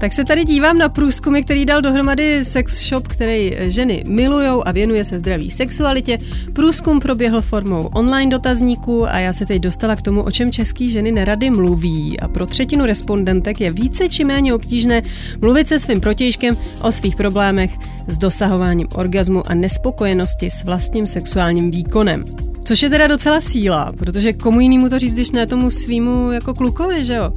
Tak 0.01 0.13
se 0.13 0.25
tady 0.25 0.45
dívám 0.45 0.79
na 0.79 0.89
průzkumy, 0.89 1.43
který 1.43 1.67
dal 1.67 1.81
dohromady 1.81 2.45
sex 2.45 2.89
shop, 2.89 3.09
který 3.09 3.53
ženy 3.59 4.05
milujou 4.07 4.63
a 4.67 4.73
věnuje 4.73 5.05
se 5.05 5.19
zdraví 5.19 5.51
sexualitě. 5.51 6.19
Průzkum 6.53 7.01
proběhl 7.01 7.43
formou 7.43 7.91
online 7.93 8.31
dotazníků 8.31 9.09
a 9.09 9.19
já 9.19 9.33
se 9.33 9.47
teď 9.47 9.63
dostala 9.63 9.97
k 9.97 10.03
tomu, 10.03 10.23
o 10.23 10.31
čem 10.31 10.53
český 10.53 10.89
ženy 10.89 11.13
nerady 11.13 11.51
mluví. 11.51 12.21
A 12.21 12.29
pro 12.29 12.47
třetinu 12.47 12.87
respondentek 12.87 13.61
je 13.61 13.71
více 13.71 14.09
či 14.09 14.25
méně 14.25 14.55
obtížné 14.55 15.03
mluvit 15.41 15.67
se 15.67 15.79
svým 15.79 16.01
protějškem 16.01 16.57
o 16.83 16.93
svých 16.93 17.17
problémech 17.17 17.71
s 18.07 18.19
dosahováním 18.19 18.89
orgazmu 18.95 19.51
a 19.51 19.55
nespokojenosti 19.55 20.51
s 20.51 20.65
vlastním 20.65 21.07
sexuálním 21.07 21.71
výkonem. 21.71 22.50
Což 22.70 22.83
je 22.83 22.90
teda 22.90 23.06
docela 23.06 23.40
síla, 23.40 23.92
protože 23.98 24.33
komu 24.33 24.61
jinému 24.61 24.88
to 24.88 24.98
říct, 24.98 25.14
když 25.14 25.30
ne 25.30 25.46
tomu 25.46 25.70
svýmu 25.70 26.30
jako 26.30 26.54
klukovi, 26.54 27.04
že 27.04 27.14
jo? 27.14 27.33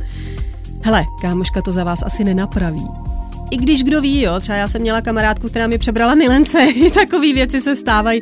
Hele, 0.81 1.05
kámoška 1.21 1.61
to 1.61 1.71
za 1.71 1.83
vás 1.83 2.03
asi 2.05 2.23
nenapraví. 2.23 2.87
I 3.51 3.57
když 3.57 3.83
kdo 3.83 4.01
ví, 4.01 4.21
jo, 4.21 4.39
třeba 4.39 4.57
já 4.57 4.67
jsem 4.67 4.81
měla 4.81 5.01
kamarádku, 5.01 5.47
která 5.47 5.67
mi 5.67 5.77
přebrala 5.77 6.15
milence, 6.15 6.67
takové 6.93 7.33
věci 7.33 7.61
se 7.61 7.75
stávají, 7.75 8.21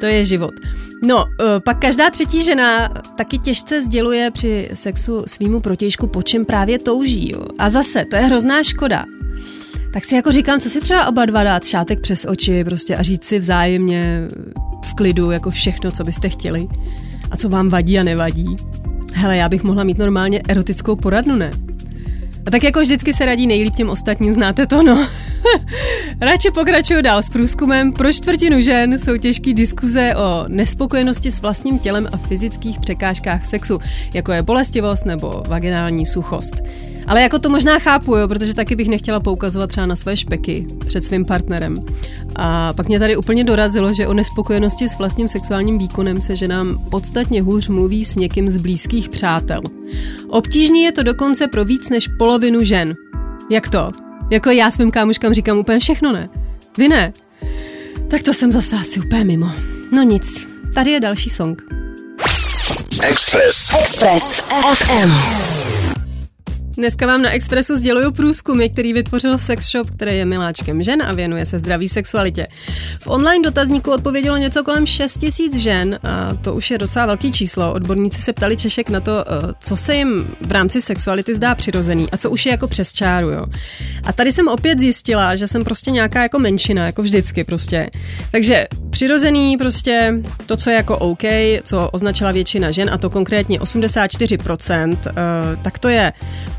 to 0.00 0.06
je 0.06 0.24
život. 0.24 0.54
No, 1.02 1.24
eh, 1.26 1.60
pak 1.60 1.80
každá 1.80 2.10
třetí 2.10 2.42
žena 2.42 2.88
taky 3.16 3.38
těžce 3.38 3.82
sděluje 3.82 4.30
při 4.30 4.70
sexu 4.74 5.22
svýmu 5.26 5.60
protějšku, 5.60 6.06
po 6.06 6.22
čem 6.22 6.44
právě 6.44 6.78
touží. 6.78 7.32
Jo. 7.32 7.46
A 7.58 7.68
zase, 7.68 8.04
to 8.04 8.16
je 8.16 8.22
hrozná 8.22 8.62
škoda. 8.62 9.04
Tak 9.98 10.04
si 10.04 10.14
jako 10.14 10.32
říkám, 10.32 10.60
co 10.60 10.70
si 10.70 10.80
třeba 10.80 11.06
oba 11.06 11.26
dva 11.26 11.44
dát 11.44 11.64
šátek 11.64 12.00
přes 12.00 12.26
oči 12.28 12.64
prostě 12.64 12.96
a 12.96 13.02
říct 13.02 13.24
si 13.24 13.38
vzájemně 13.38 14.28
v 14.84 14.94
klidu 14.94 15.30
jako 15.30 15.50
všechno, 15.50 15.90
co 15.90 16.04
byste 16.04 16.28
chtěli 16.28 16.68
a 17.30 17.36
co 17.36 17.48
vám 17.48 17.68
vadí 17.68 17.98
a 17.98 18.02
nevadí. 18.02 18.56
Hele, 19.14 19.36
já 19.36 19.48
bych 19.48 19.64
mohla 19.64 19.84
mít 19.84 19.98
normálně 19.98 20.42
erotickou 20.48 20.96
poradnu, 20.96 21.36
ne? 21.36 21.50
A 22.46 22.50
tak 22.50 22.62
jako 22.62 22.80
vždycky 22.80 23.12
se 23.12 23.26
radí 23.26 23.46
nejlíp 23.46 23.74
těm 23.74 23.90
ostatním, 23.90 24.32
znáte 24.32 24.66
to, 24.66 24.82
no. 24.82 25.08
Radši 26.20 26.50
pokračuju 26.50 27.02
dál 27.02 27.22
s 27.22 27.30
průzkumem. 27.30 27.92
Pro 27.92 28.12
čtvrtinu 28.12 28.60
žen 28.60 28.98
jsou 28.98 29.16
těžké 29.16 29.52
diskuze 29.52 30.16
o 30.16 30.44
nespokojenosti 30.48 31.32
s 31.32 31.40
vlastním 31.40 31.78
tělem 31.78 32.08
a 32.12 32.16
fyzických 32.16 32.80
překážkách 32.80 33.44
sexu, 33.44 33.78
jako 34.14 34.32
je 34.32 34.42
bolestivost 34.42 35.06
nebo 35.06 35.42
vaginální 35.48 36.06
suchost. 36.06 36.62
Ale 37.08 37.22
jako 37.22 37.38
to 37.38 37.50
možná 37.50 37.78
chápu, 37.78 38.16
jo, 38.16 38.28
protože 38.28 38.54
taky 38.54 38.76
bych 38.76 38.88
nechtěla 38.88 39.20
poukazovat 39.20 39.70
třeba 39.70 39.86
na 39.86 39.96
své 39.96 40.16
špeky 40.16 40.66
před 40.86 41.04
svým 41.04 41.24
partnerem. 41.24 41.76
A 42.36 42.72
pak 42.72 42.88
mě 42.88 42.98
tady 42.98 43.16
úplně 43.16 43.44
dorazilo, 43.44 43.92
že 43.92 44.06
o 44.06 44.14
nespokojenosti 44.14 44.88
s 44.88 44.98
vlastním 44.98 45.28
sexuálním 45.28 45.78
výkonem 45.78 46.20
se 46.20 46.36
ženám 46.36 46.84
podstatně 46.90 47.42
hůř 47.42 47.68
mluví 47.68 48.04
s 48.04 48.16
někým 48.16 48.50
z 48.50 48.56
blízkých 48.56 49.08
přátel. 49.08 49.60
Obtížný 50.28 50.82
je 50.82 50.92
to 50.92 51.02
dokonce 51.02 51.46
pro 51.46 51.64
víc 51.64 51.90
než 51.90 52.08
polovinu 52.18 52.62
žen. 52.62 52.94
Jak 53.50 53.68
to? 53.68 53.92
Jako 54.30 54.50
já 54.50 54.70
svým 54.70 54.90
kámoškám 54.90 55.34
říkám 55.34 55.58
úplně 55.58 55.78
všechno 55.78 56.12
ne. 56.12 56.28
Vy 56.78 56.88
ne? 56.88 57.12
Tak 58.10 58.22
to 58.22 58.32
jsem 58.32 58.52
zase 58.52 58.76
asi 58.76 59.00
úplně 59.00 59.24
mimo. 59.24 59.50
No 59.92 60.02
nic, 60.02 60.48
tady 60.74 60.90
je 60.90 61.00
další 61.00 61.30
song. 61.30 61.62
Express. 63.02 63.74
Express 63.80 64.40
FM. 64.74 65.77
Dneska 66.78 67.06
vám 67.06 67.22
na 67.22 67.30
Expressu 67.30 67.76
sděluju 67.76 68.12
průzkumy, 68.12 68.68
který 68.68 68.92
vytvořil 68.92 69.38
sex 69.38 69.70
shop, 69.70 69.90
který 69.90 70.16
je 70.16 70.24
miláčkem 70.24 70.82
žen 70.82 71.02
a 71.02 71.12
věnuje 71.12 71.46
se 71.46 71.58
zdraví 71.58 71.88
sexualitě. 71.88 72.46
V 73.00 73.06
online 73.06 73.42
dotazníku 73.44 73.90
odpovědělo 73.92 74.36
něco 74.36 74.64
kolem 74.64 74.86
6 74.86 75.18
tisíc 75.18 75.56
žen 75.56 75.98
a 76.02 76.34
to 76.34 76.54
už 76.54 76.70
je 76.70 76.78
docela 76.78 77.06
velký 77.06 77.30
číslo. 77.30 77.72
Odborníci 77.72 78.20
se 78.20 78.32
ptali 78.32 78.56
Češek 78.56 78.90
na 78.90 79.00
to, 79.00 79.24
eh, 79.28 79.54
co 79.60 79.76
se 79.76 79.94
jim 79.94 80.34
v 80.46 80.52
rámci 80.52 80.80
sexuality 80.80 81.34
zdá 81.34 81.54
přirozený 81.54 82.10
a 82.10 82.16
co 82.16 82.30
už 82.30 82.46
je 82.46 82.50
jako 82.50 82.68
přes 82.68 82.92
čáru. 82.92 83.30
Jo. 83.30 83.46
A 84.04 84.12
tady 84.12 84.32
jsem 84.32 84.48
opět 84.48 84.78
zjistila, 84.78 85.36
že 85.36 85.46
jsem 85.46 85.64
prostě 85.64 85.90
nějaká 85.90 86.22
jako 86.22 86.38
menšina, 86.38 86.86
jako 86.86 87.02
vždycky 87.02 87.44
prostě. 87.44 87.90
Takže 88.30 88.66
přirozený 88.90 89.56
prostě 89.56 90.14
to, 90.46 90.56
co 90.56 90.70
je 90.70 90.76
jako 90.76 90.98
OK, 90.98 91.22
co 91.62 91.90
označila 91.90 92.32
většina 92.32 92.70
žen 92.70 92.90
a 92.92 92.98
to 92.98 93.10
konkrétně 93.10 93.60
84%, 93.60 95.06
eh, 95.06 95.12
tak 95.62 95.78
to 95.78 95.88
je 95.88 96.12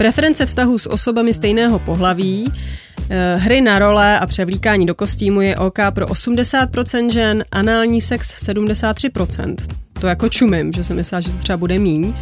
Preference 0.10 0.46
vztahu 0.46 0.78
s 0.78 0.90
osobami 0.90 1.34
stejného 1.34 1.80
pohlaví, 1.80 2.54
eh, 3.10 3.36
hry 3.36 3.62
na 3.62 3.80
role 3.80 4.20
a 4.20 4.26
převlíkání 4.26 4.86
do 4.86 4.96
kostýmu 4.96 5.42
je 5.42 5.58
OK 5.58 5.78
pro 5.94 6.08
80% 6.08 7.10
žen, 7.10 7.44
anální 7.52 8.02
sex 8.02 8.44
73%. 8.44 9.56
To 10.02 10.08
jako 10.08 10.30
čumím, 10.30 10.74
že 10.74 10.84
jsem 10.84 10.96
myslela, 10.96 11.22
že 11.22 11.32
to 11.32 11.38
třeba 11.38 11.58
bude 11.58 11.80
míň. 11.80 12.14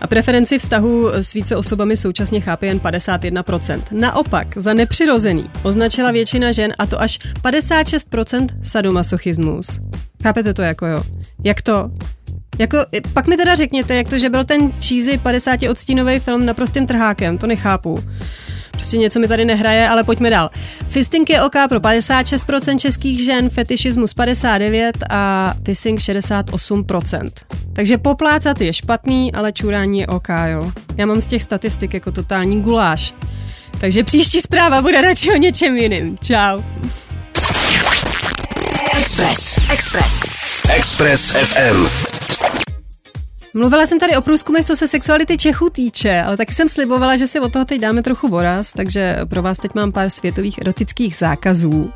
A 0.00 0.06
preferenci 0.06 0.58
vztahu 0.58 1.08
s 1.12 1.32
více 1.32 1.56
osobami 1.56 1.96
současně 1.96 2.40
chápe 2.40 2.66
jen 2.66 2.78
51%. 2.78 3.82
Naopak, 3.92 4.46
za 4.56 4.74
nepřirozený 4.74 5.44
označila 5.62 6.10
většina 6.10 6.52
žen 6.52 6.72
a 6.78 6.86
to 6.86 7.00
až 7.00 7.18
56% 7.42 8.46
sadomasochismus. 8.62 9.80
Chápete 10.22 10.54
to 10.54 10.62
jako 10.62 10.86
jo? 10.86 11.02
Jak 11.44 11.62
to? 11.62 11.90
Jako, 12.60 12.78
pak 13.12 13.26
mi 13.26 13.36
teda 13.36 13.54
řekněte, 13.54 13.94
jak 13.94 14.08
to, 14.08 14.18
že 14.18 14.28
byl 14.28 14.44
ten 14.44 14.72
cheesy 14.72 15.18
50 15.18 15.62
odstínový 15.62 16.18
film 16.18 16.46
naprostým 16.46 16.86
trhákem, 16.86 17.38
to 17.38 17.46
nechápu. 17.46 18.04
Prostě 18.70 18.96
něco 18.96 19.20
mi 19.20 19.28
tady 19.28 19.44
nehraje, 19.44 19.88
ale 19.88 20.04
pojďme 20.04 20.30
dál. 20.30 20.50
Fisting 20.88 21.30
je 21.30 21.42
OK 21.42 21.54
pro 21.68 21.80
56% 21.80 22.78
českých 22.78 23.24
žen, 23.24 23.50
fetišismus 23.50 24.16
59% 24.16 24.92
a 25.10 25.54
pissing 25.62 25.98
68%. 25.98 27.30
Takže 27.72 27.98
poplácat 27.98 28.60
je 28.60 28.72
špatný, 28.72 29.32
ale 29.32 29.52
čurání 29.52 30.00
je 30.00 30.06
OK, 30.06 30.28
jo. 30.46 30.72
Já 30.96 31.06
mám 31.06 31.20
z 31.20 31.26
těch 31.26 31.42
statistik 31.42 31.94
jako 31.94 32.12
totální 32.12 32.62
guláš. 32.62 33.14
Takže 33.80 34.04
příští 34.04 34.40
zpráva 34.40 34.82
bude 34.82 35.00
radši 35.00 35.30
o 35.32 35.36
něčem 35.36 35.76
jiným. 35.76 36.18
Čau. 36.18 36.62
Express. 39.00 39.58
Express. 39.72 40.22
Express 40.76 41.30
FM. 41.32 41.86
Mluvila 43.54 43.86
jsem 43.86 43.98
tady 43.98 44.16
o 44.16 44.20
průzkumech, 44.20 44.64
co 44.64 44.76
se 44.76 44.88
sexuality 44.88 45.36
Čechů 45.36 45.70
týče, 45.70 46.22
ale 46.22 46.36
taky 46.36 46.54
jsem 46.54 46.68
slibovala, 46.68 47.16
že 47.16 47.26
si 47.26 47.40
od 47.40 47.52
toho 47.52 47.64
teď 47.64 47.80
dáme 47.80 48.02
trochu 48.02 48.28
voraz, 48.28 48.72
takže 48.72 49.16
pro 49.28 49.42
vás 49.42 49.58
teď 49.58 49.74
mám 49.74 49.92
pár 49.92 50.10
světových 50.10 50.58
erotických 50.58 51.16
zákazů. 51.16 51.92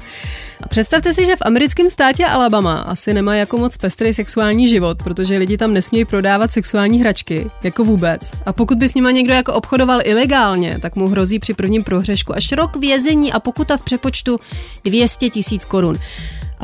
A 0.63 0.69
představte 0.69 1.15
si, 1.15 1.27
že 1.27 1.37
v 1.37 1.43
americkém 1.43 1.91
státě 1.91 2.27
Alabama 2.27 2.75
asi 2.75 3.15
nemá 3.15 3.35
jako 3.35 3.59
moc 3.59 3.77
pestrý 3.77 4.13
sexuální 4.13 4.69
život, 4.69 5.03
protože 5.03 5.39
lidi 5.39 5.57
tam 5.57 5.73
nesmějí 5.73 6.05
prodávat 6.05 6.51
sexuální 6.51 7.01
hračky, 7.01 7.51
jako 7.63 7.85
vůbec. 7.85 8.33
A 8.47 8.53
pokud 8.53 8.79
by 8.79 8.89
s 8.89 8.95
nima 8.95 9.11
někdo 9.11 9.35
jako 9.35 9.53
obchodoval 9.53 10.01
ilegálně, 10.05 10.79
tak 10.83 10.97
mu 10.97 11.09
hrozí 11.09 11.39
při 11.39 11.55
prvním 11.55 11.83
prohřešku 11.83 12.37
až 12.37 12.53
rok 12.53 12.77
vězení 12.77 13.33
a 13.33 13.41
pokuta 13.41 13.77
v 13.77 13.83
přepočtu 13.83 14.41
200 14.85 15.31
tisíc 15.31 15.65
korun. 15.65 15.99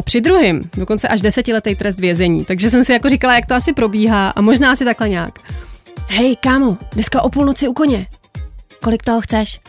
A 0.00 0.02
při 0.02 0.20
druhém 0.20 0.70
dokonce 0.76 1.08
až 1.08 1.20
desetiletý 1.20 1.74
trest 1.74 2.00
vězení. 2.00 2.44
Takže 2.44 2.70
jsem 2.70 2.84
si 2.84 2.92
jako 2.92 3.08
říkala, 3.08 3.34
jak 3.34 3.46
to 3.46 3.54
asi 3.54 3.72
probíhá 3.72 4.30
a 4.30 4.40
možná 4.40 4.72
asi 4.72 4.84
takhle 4.84 5.08
nějak. 5.08 5.38
Hej, 6.08 6.36
kámo, 6.36 6.78
dneska 6.92 7.22
o 7.22 7.28
půlnoci 7.28 7.68
u 7.68 7.72
koně. 7.72 8.06
Kolik 8.82 9.02
toho 9.02 9.20
chceš? 9.20 9.60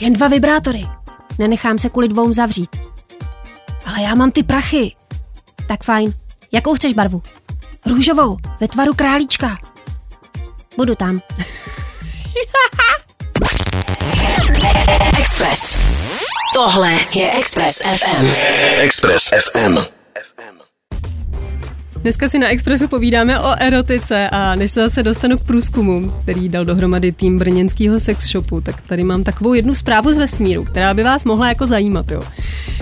Jen 0.00 0.12
dva 0.12 0.28
vibrátory. 0.28 0.86
Nenechám 1.38 1.78
se 1.78 1.88
kvůli 1.88 2.08
dvou 2.08 2.32
zavřít. 2.32 2.76
Ale 3.84 4.02
já 4.02 4.14
mám 4.14 4.30
ty 4.30 4.42
prachy. 4.42 4.92
Tak 5.68 5.84
fajn. 5.84 6.12
Jakou 6.52 6.74
chceš 6.74 6.92
barvu? 6.92 7.22
Růžovou, 7.86 8.36
ve 8.60 8.68
tvaru 8.68 8.94
králíčka. 8.94 9.58
Budu 10.76 10.94
tam. 10.94 11.20
Express. 15.18 15.78
Tohle 16.54 16.92
je 17.14 17.30
Express 17.30 17.78
FM. 17.78 18.26
Express 18.76 19.28
FM. 19.28 20.01
Dneska 22.02 22.28
si 22.28 22.38
na 22.38 22.48
Expressu 22.48 22.88
povídáme 22.88 23.40
o 23.40 23.54
erotice 23.58 24.28
a 24.28 24.54
než 24.54 24.70
se 24.70 24.80
zase 24.80 25.02
dostanu 25.02 25.38
k 25.38 25.44
průzkumu, 25.44 26.12
který 26.22 26.48
dal 26.48 26.64
dohromady 26.64 27.12
tým 27.12 27.38
brněnského 27.38 28.00
sex 28.00 28.28
shopu, 28.28 28.60
tak 28.60 28.80
tady 28.80 29.04
mám 29.04 29.24
takovou 29.24 29.54
jednu 29.54 29.74
zprávu 29.74 30.12
z 30.12 30.16
vesmíru, 30.16 30.64
která 30.64 30.94
by 30.94 31.02
vás 31.02 31.24
mohla 31.24 31.48
jako 31.48 31.66
zajímat. 31.66 32.10
Jo. 32.10 32.22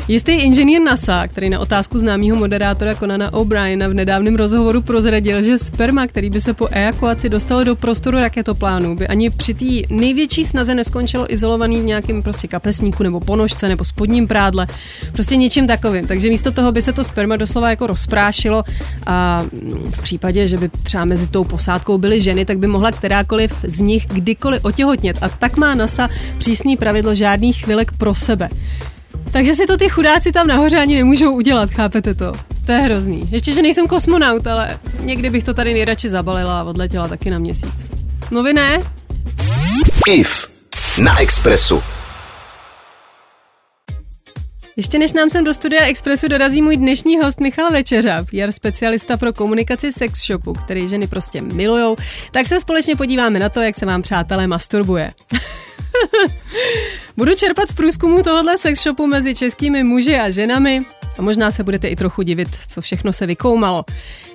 Jistý 0.09 0.33
inženýr 0.33 0.81
NASA, 0.83 1.29
který 1.29 1.51
na 1.51 1.59
otázku 1.59 1.99
známého 1.99 2.37
moderátora 2.37 2.95
Conana 2.95 3.33
O'Briena 3.33 3.89
v 3.89 3.95
nedávném 3.95 4.37
rozhovoru 4.37 4.83
prozradil, 4.83 5.43
že 5.43 5.59
sperma, 5.59 6.07
který 6.07 6.31
by 6.31 6.41
se 6.41 6.55
po 6.55 6.69
ejakuaci 6.71 7.29
dostalo 7.29 7.65
do 7.65 7.77
prostoru 7.77 8.19
raketoplánu, 8.19 8.97
by 8.97 9.09
ani 9.09 9.31
při 9.31 9.55
té 9.55 9.95
největší 9.95 10.45
snaze 10.45 10.75
neskončilo 10.75 11.33
izolovaný 11.33 11.81
v 11.81 11.85
nějakém 11.85 12.23
prostě 12.23 12.49
kapesníku 12.49 13.03
nebo 13.03 13.21
ponožce 13.21 13.69
nebo 13.69 13.85
spodním 13.85 14.29
prádle, 14.29 14.67
prostě 15.13 15.37
něčím 15.37 15.67
takovým. 15.67 16.07
Takže 16.07 16.29
místo 16.29 16.53
toho 16.53 16.73
by 16.73 16.83
se 16.83 16.93
to 16.93 17.05
sperma 17.05 17.37
doslova 17.37 17.71
jako 17.71 17.87
rozprášilo 17.87 18.65
a 19.11 19.45
v 19.91 20.03
případě, 20.03 20.49
že 20.49 20.59
by 20.59 20.69
třeba 20.83 21.05
mezi 21.05 21.27
tou 21.27 21.45
posádkou 21.45 21.99
byly 21.99 22.21
ženy, 22.21 22.45
tak 22.45 22.59
by 22.59 22.67
mohla 22.67 22.93
kterákoliv 22.93 23.53
z 23.63 23.81
nich 23.81 24.07
kdykoliv 24.07 24.65
otěhotnět. 24.65 25.19
A 25.23 25.29
tak 25.29 25.57
má 25.57 25.75
NASA 25.75 26.09
přísný 26.39 26.77
pravidlo 26.77 27.15
žádných 27.15 27.65
chvilek 27.65 27.93
pro 27.93 28.15
sebe. 28.15 28.49
Takže 29.31 29.55
si 29.55 29.67
to 29.67 29.77
ty 29.77 29.89
chudáci 29.89 30.33
tam 30.33 30.47
nahoře 30.47 30.79
ani 30.79 30.97
nemůžou 30.97 31.33
udělat, 31.33 31.71
chápete 31.71 32.15
to? 32.15 32.33
To 32.67 32.73
je 32.73 32.79
hrozný. 32.79 33.29
Ještě, 33.31 33.53
že 33.53 33.63
nejsem 33.63 33.87
kosmonaut, 33.87 34.47
ale 34.47 34.79
někdy 35.01 35.31
bych 35.31 35.45
to 35.45 35.55
tady 35.55 35.75
nejradši 35.75 36.09
zabalila 36.09 36.61
a 36.61 36.65
odletěla 36.65 37.09
taky 37.09 37.31
na 37.31 37.39
měsíc. 37.39 37.87
No 38.31 38.43
vy 38.43 38.53
ne? 38.53 38.83
IF 40.07 40.49
na 40.99 41.21
Expressu. 41.21 41.83
Ještě 44.81 44.99
než 44.99 45.13
nám 45.13 45.31
sem 45.31 45.45
do 45.45 45.55
studia 45.55 45.85
Expressu 45.85 46.29
dorazí 46.29 46.63
můj 46.63 46.77
dnešní 46.77 47.19
host 47.19 47.41
Michal 47.41 47.71
Večeřa, 47.71 48.25
PR 48.25 48.53
specialista 48.53 49.17
pro 49.17 49.33
komunikaci 49.33 49.93
sex 49.93 50.27
shopu, 50.27 50.53
který 50.53 50.89
ženy 50.89 51.07
prostě 51.07 51.43
milujou, 51.43 51.97
tak 52.31 52.47
se 52.47 52.61
společně 52.61 52.97
podíváme 52.97 53.39
na 53.39 53.49
to, 53.49 53.61
jak 53.61 53.77
se 53.77 53.87
vám 53.87 54.03
přátelé 54.03 54.47
masturbuje. 54.47 55.13
Budu 57.17 57.35
čerpat 57.35 57.69
z 57.69 57.73
průzkumu 57.73 58.23
tohohle 58.23 58.59
sex 58.59 58.83
shopu 58.83 59.07
mezi 59.07 59.35
českými 59.35 59.83
muži 59.83 60.19
a 60.19 60.31
ženami, 60.31 60.85
a 61.19 61.23
možná 61.23 61.51
se 61.51 61.65
budete 61.65 61.89
i 61.89 61.97
trochu 61.97 62.23
divit, 62.23 62.49
co 62.69 62.81
všechno 62.81 63.13
se 63.13 63.27
vykoumalo. 63.27 63.85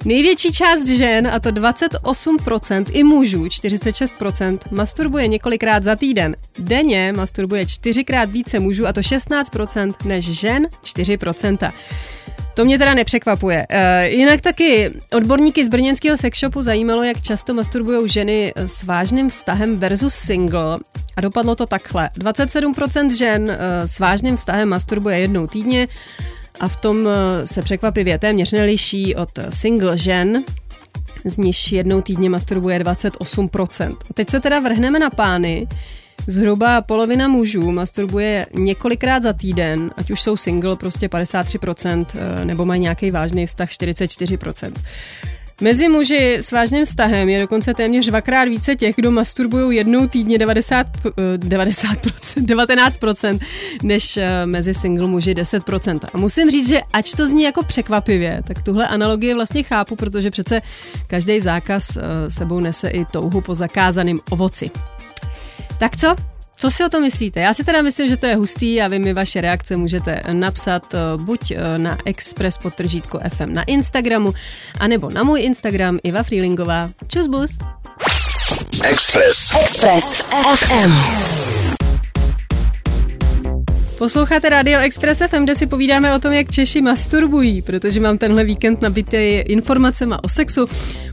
Největší 0.05 0.51
část 0.51 0.87
žen, 0.87 1.27
a 1.27 1.39
to 1.39 1.49
28%, 1.49 2.85
i 2.91 3.03
mužů 3.03 3.43
46%, 3.43 4.59
masturbuje 4.71 5.27
několikrát 5.27 5.83
za 5.83 5.95
týden. 5.95 6.35
Denně 6.59 7.13
masturbuje 7.15 7.65
čtyřikrát 7.65 8.29
více 8.29 8.59
mužů, 8.59 8.87
a 8.87 8.93
to 8.93 9.01
16%, 9.01 9.93
než 10.05 10.25
žen 10.25 10.67
4%. 10.83 11.73
To 12.55 12.65
mě 12.65 12.77
teda 12.77 12.93
nepřekvapuje. 12.93 13.65
E, 13.69 14.09
jinak 14.09 14.41
taky 14.41 14.91
odborníky 15.13 15.65
z 15.65 15.69
brněnského 15.69 16.17
sexshopu 16.17 16.61
zajímalo, 16.61 17.03
jak 17.03 17.21
často 17.21 17.53
masturbují 17.53 18.09
ženy 18.09 18.53
s 18.55 18.83
vážným 18.83 19.29
vztahem 19.29 19.75
versus 19.75 20.13
single. 20.13 20.79
A 21.17 21.21
dopadlo 21.21 21.55
to 21.55 21.65
takhle. 21.65 22.09
27% 22.19 23.17
žen 23.17 23.51
e, 23.51 23.87
s 23.87 23.99
vážným 23.99 24.35
vztahem 24.35 24.69
masturbuje 24.69 25.19
jednou 25.19 25.47
týdně, 25.47 25.87
a 26.59 26.67
v 26.67 26.77
tom 26.77 27.07
eh, 27.07 27.47
se 27.47 27.61
překvapivě 27.61 28.19
téměř 28.19 28.51
neliší 28.51 29.15
od 29.15 29.29
single 29.49 29.97
žen, 29.97 30.43
z 31.25 31.37
níž 31.37 31.71
jednou 31.71 32.01
týdně 32.01 32.29
masturbuje 32.29 32.79
28%. 32.79 33.97
A 34.09 34.13
teď 34.13 34.29
se 34.29 34.39
teda 34.39 34.59
vrhneme 34.59 34.99
na 34.99 35.09
pány. 35.09 35.67
Zhruba 36.27 36.81
polovina 36.81 37.27
mužů 37.27 37.71
masturbuje 37.71 38.47
několikrát 38.53 39.23
za 39.23 39.33
týden, 39.33 39.91
ať 39.97 40.11
už 40.11 40.21
jsou 40.21 40.37
single 40.37 40.75
prostě 40.75 41.07
53% 41.07 42.05
eh, 42.15 42.45
nebo 42.45 42.65
mají 42.65 42.81
nějaký 42.81 43.11
vážný 43.11 43.45
vztah 43.45 43.69
44%. 43.69 44.73
Mezi 45.61 45.89
muži 45.89 46.33
s 46.43 46.51
vážným 46.51 46.85
vztahem 46.85 47.29
je 47.29 47.39
dokonce 47.39 47.73
téměř 47.73 48.05
dvakrát 48.05 48.43
více 48.43 48.75
těch, 48.75 48.95
kdo 48.95 49.11
masturbují 49.11 49.77
jednou 49.77 50.07
týdně 50.07 50.37
90, 50.37 50.87
90%, 50.97 52.45
19%, 52.45 53.39
než 53.83 54.17
eh, 54.17 54.45
mezi 54.45 54.73
single 54.73 55.07
muži 55.07 55.33
10%. 55.33 55.99
A 56.13 56.17
musím 56.17 56.49
říct, 56.51 56.69
že 56.69 56.81
ač 56.93 57.11
to 57.11 57.27
zní 57.27 57.43
jako 57.43 57.63
překvapivě, 57.63 58.41
tak 58.47 58.61
tuhle 58.61 58.87
analogii 58.87 59.33
vlastně 59.33 59.63
chápu, 59.63 59.95
protože 59.95 60.31
přece 60.31 60.61
každý 61.07 61.39
zákaz 61.39 61.97
eh, 61.97 62.01
sebou 62.31 62.59
nese 62.59 62.89
i 62.89 63.05
touhu 63.05 63.41
po 63.41 63.53
zakázaném 63.53 64.19
ovoci. 64.29 64.71
Tak 65.79 65.97
co? 65.97 66.34
Co 66.57 66.71
si 66.71 66.83
o 66.83 66.89
to 66.89 66.99
myslíte? 66.99 67.39
Já 67.39 67.53
si 67.53 67.63
teda 67.63 67.81
myslím, 67.81 68.07
že 68.07 68.17
to 68.17 68.25
je 68.25 68.35
hustý 68.35 68.81
a 68.81 68.87
vy 68.87 68.99
mi 68.99 69.13
vaše 69.13 69.41
reakce 69.41 69.77
můžete 69.77 70.21
napsat 70.31 70.93
eh, 70.93 70.97
buď 71.17 71.51
eh, 71.51 71.77
na 71.77 71.97
Express 72.05 72.57
podtržítko 72.57 73.19
FM 73.29 73.53
na 73.53 73.63
Instagramu, 73.63 74.33
anebo 74.79 75.09
na 75.09 75.23
můj 75.23 75.41
Instagram 75.41 75.99
Iva 76.03 76.23
Freelingová. 76.23 76.87
Čus 77.07 77.27
bus! 77.27 77.49
Express. 78.83 79.55
Express 79.55 80.21
FM. 80.55 81.64
Posloucháte 83.97 84.49
Radio 84.49 84.79
Express 84.79 85.21
FM, 85.27 85.43
kde 85.43 85.55
si 85.55 85.67
povídáme 85.67 86.15
o 86.15 86.19
tom, 86.19 86.33
jak 86.33 86.51
Češi 86.51 86.81
masturbují, 86.81 87.61
protože 87.61 87.99
mám 87.99 88.17
tenhle 88.17 88.43
víkend 88.43 88.81
nabitý 88.81 89.17
informacemi 89.39 90.15
o 90.23 90.29
sexu. 90.29 90.67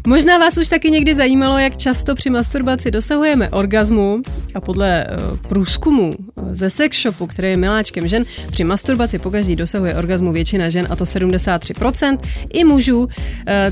Možná 0.06 0.38
vás 0.38 0.58
už 0.58 0.68
taky 0.68 0.90
někdy 0.90 1.14
zajímalo, 1.14 1.58
jak 1.58 1.76
často 1.76 2.14
při 2.14 2.30
masturbaci 2.30 2.90
dosahujeme 2.90 3.50
orgazmu 3.50 4.22
a 4.54 4.60
podle 4.60 5.06
uh, 5.06 5.36
průzkumu 5.36 6.14
ze 6.50 6.70
sex 6.70 7.02
shopu, 7.02 7.26
který 7.26 7.48
je 7.48 7.56
miláčkem 7.56 8.08
žen, 8.08 8.24
při 8.50 8.64
masturbaci 8.64 9.18
pokaždý 9.18 9.56
dosahuje 9.56 9.94
orgazmu 9.94 10.32
většina 10.32 10.68
žen 10.68 10.86
a 10.90 10.96
to 10.96 11.04
73%, 11.04 12.18
i 12.52 12.64
mužů 12.64 13.02
uh, 13.02 13.08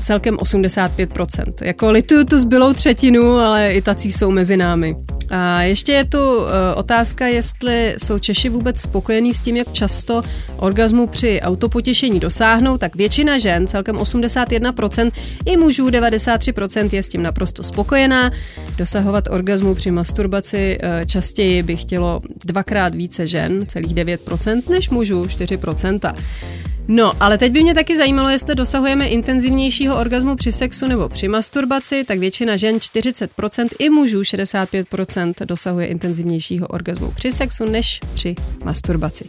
celkem 0.01 0.35
85%. 0.35 1.53
Jako 1.61 1.91
lituju 1.91 2.23
tu 2.23 2.39
zbylou 2.39 2.73
třetinu, 2.73 3.37
ale 3.37 3.73
i 3.73 3.81
tací 3.81 4.11
jsou 4.11 4.31
mezi 4.31 4.57
námi. 4.57 4.95
A 5.29 5.61
ještě 5.61 5.91
je 5.91 6.05
tu 6.05 6.37
uh, 6.37 6.47
otázka, 6.75 7.27
jestli 7.27 7.95
jsou 7.97 8.19
Češi 8.19 8.49
vůbec 8.49 8.81
spokojení 8.81 9.00
s 9.09 9.41
tím, 9.41 9.57
jak 9.57 9.71
často 9.71 10.23
orgazmu 10.57 11.07
při 11.07 11.41
autopotěšení 11.41 12.19
dosáhnou, 12.19 12.77
tak 12.77 12.95
většina 12.95 13.37
žen, 13.37 13.67
celkem 13.67 13.95
81%, 13.95 15.11
i 15.45 15.57
mužů 15.57 15.89
93% 15.89 16.89
je 16.91 17.03
s 17.03 17.09
tím 17.09 17.23
naprosto 17.23 17.63
spokojená. 17.63 18.31
Dosahovat 18.77 19.27
orgazmu 19.29 19.75
při 19.75 19.91
masturbaci 19.91 20.77
uh, 20.83 21.05
častěji 21.05 21.63
by 21.63 21.77
chtělo 21.77 22.19
dvakrát 22.45 22.95
více 22.95 23.27
žen, 23.27 23.65
celých 23.67 23.95
9%, 23.95 24.61
než 24.69 24.89
mužů 24.89 25.23
4%. 25.23 26.15
No, 26.93 27.13
ale 27.19 27.37
teď 27.37 27.51
by 27.51 27.61
mě 27.61 27.73
taky 27.73 27.97
zajímalo, 27.97 28.29
jestli 28.29 28.55
dosahujeme 28.55 29.07
intenzivnějšího 29.07 29.99
orgazmu 29.99 30.35
při 30.35 30.51
sexu 30.51 30.87
nebo 30.87 31.09
při 31.09 31.27
masturbaci, 31.27 32.03
tak 32.03 32.19
většina 32.19 32.55
žen 32.55 32.77
40% 32.77 33.67
i 33.79 33.89
mužů 33.89 34.21
65% 34.21 35.33
dosahuje 35.45 35.87
intenzivnějšího 35.87 36.67
orgazmu 36.67 37.11
při 37.11 37.31
sexu 37.31 37.65
než 37.65 37.99
při 38.13 38.35
masturbaci. 38.63 39.25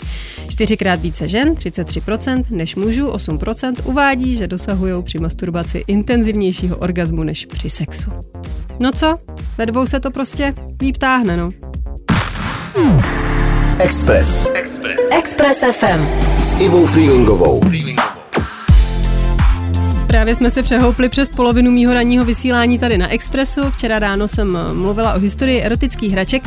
Čtyřikrát 0.49 1.01
více 1.01 1.29
žen, 1.29 1.55
33%, 1.55 2.45
než 2.51 2.77
mužů 2.77 3.09
8% 3.11 3.75
uvádí, 3.85 4.37
že 4.37 4.47
dosahují 4.47 5.03
při 5.03 5.19
masturbaci 5.19 5.85
intenzivnějšího 5.87 6.77
orgazmu 6.77 7.23
než 7.23 7.47
při 7.47 7.71
sexu. 7.71 8.11
No 8.81 8.93
co? 8.93 9.19
Ve 9.59 9.67
dvou 9.67 9.87
se 9.87 10.01
to 10.01 10.11
prostě 10.11 10.55
líp 10.81 10.97
táhne, 10.97 11.37
no. 11.37 11.51
Express. 13.79 14.47
Express 14.47 14.72
FM. 15.13 16.01
S 16.41 16.57
Ivou 16.59 16.87
Freelingovou. 16.87 17.61
Právě 20.13 20.35
jsme 20.35 20.51
se 20.51 20.63
přehoupli 20.63 21.09
přes 21.09 21.31
polovinu 21.31 21.71
mýho 21.71 21.95
ranního 21.95 22.25
vysílání 22.25 22.79
tady 22.79 22.99
na 22.99 23.13
Expressu. 23.13 23.71
Včera 23.71 23.99
ráno 23.99 24.29
jsem 24.29 24.59
mluvila 24.73 25.15
o 25.15 25.19
historii 25.19 25.61
erotických 25.61 26.13
hraček 26.13 26.43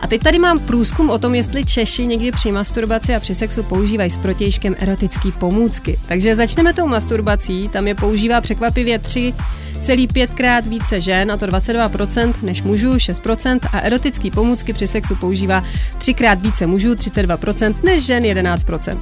a 0.00 0.06
teď 0.06 0.22
tady 0.22 0.38
mám 0.38 0.58
průzkum 0.58 1.10
o 1.10 1.18
tom, 1.18 1.34
jestli 1.34 1.64
Češi 1.64 2.06
někdy 2.06 2.32
při 2.32 2.52
masturbaci 2.52 3.14
a 3.14 3.20
při 3.20 3.34
sexu 3.34 3.62
používají 3.62 4.10
s 4.10 4.16
protějškem 4.16 4.74
erotické 4.78 5.32
pomůcky. 5.38 5.98
Takže 6.08 6.36
začneme 6.36 6.72
tou 6.72 6.86
masturbací, 6.86 7.68
tam 7.68 7.86
je 7.86 7.94
používá 7.94 8.40
překvapivě 8.40 8.98
tři 8.98 9.34
celý 9.82 10.06
pětkrát 10.06 10.66
více 10.66 11.00
žen, 11.00 11.32
a 11.32 11.36
to 11.36 11.46
22%, 11.46 12.34
než 12.42 12.62
mužů, 12.62 12.92
6%, 12.92 13.58
a 13.72 13.80
erotický 13.80 14.30
pomůcky 14.30 14.72
při 14.72 14.86
sexu 14.86 15.16
používá 15.16 15.64
třikrát 15.98 16.42
více 16.42 16.66
mužů, 16.66 16.94
32%, 16.94 17.74
než 17.84 18.06
žen, 18.06 18.22
11%. 18.22 18.98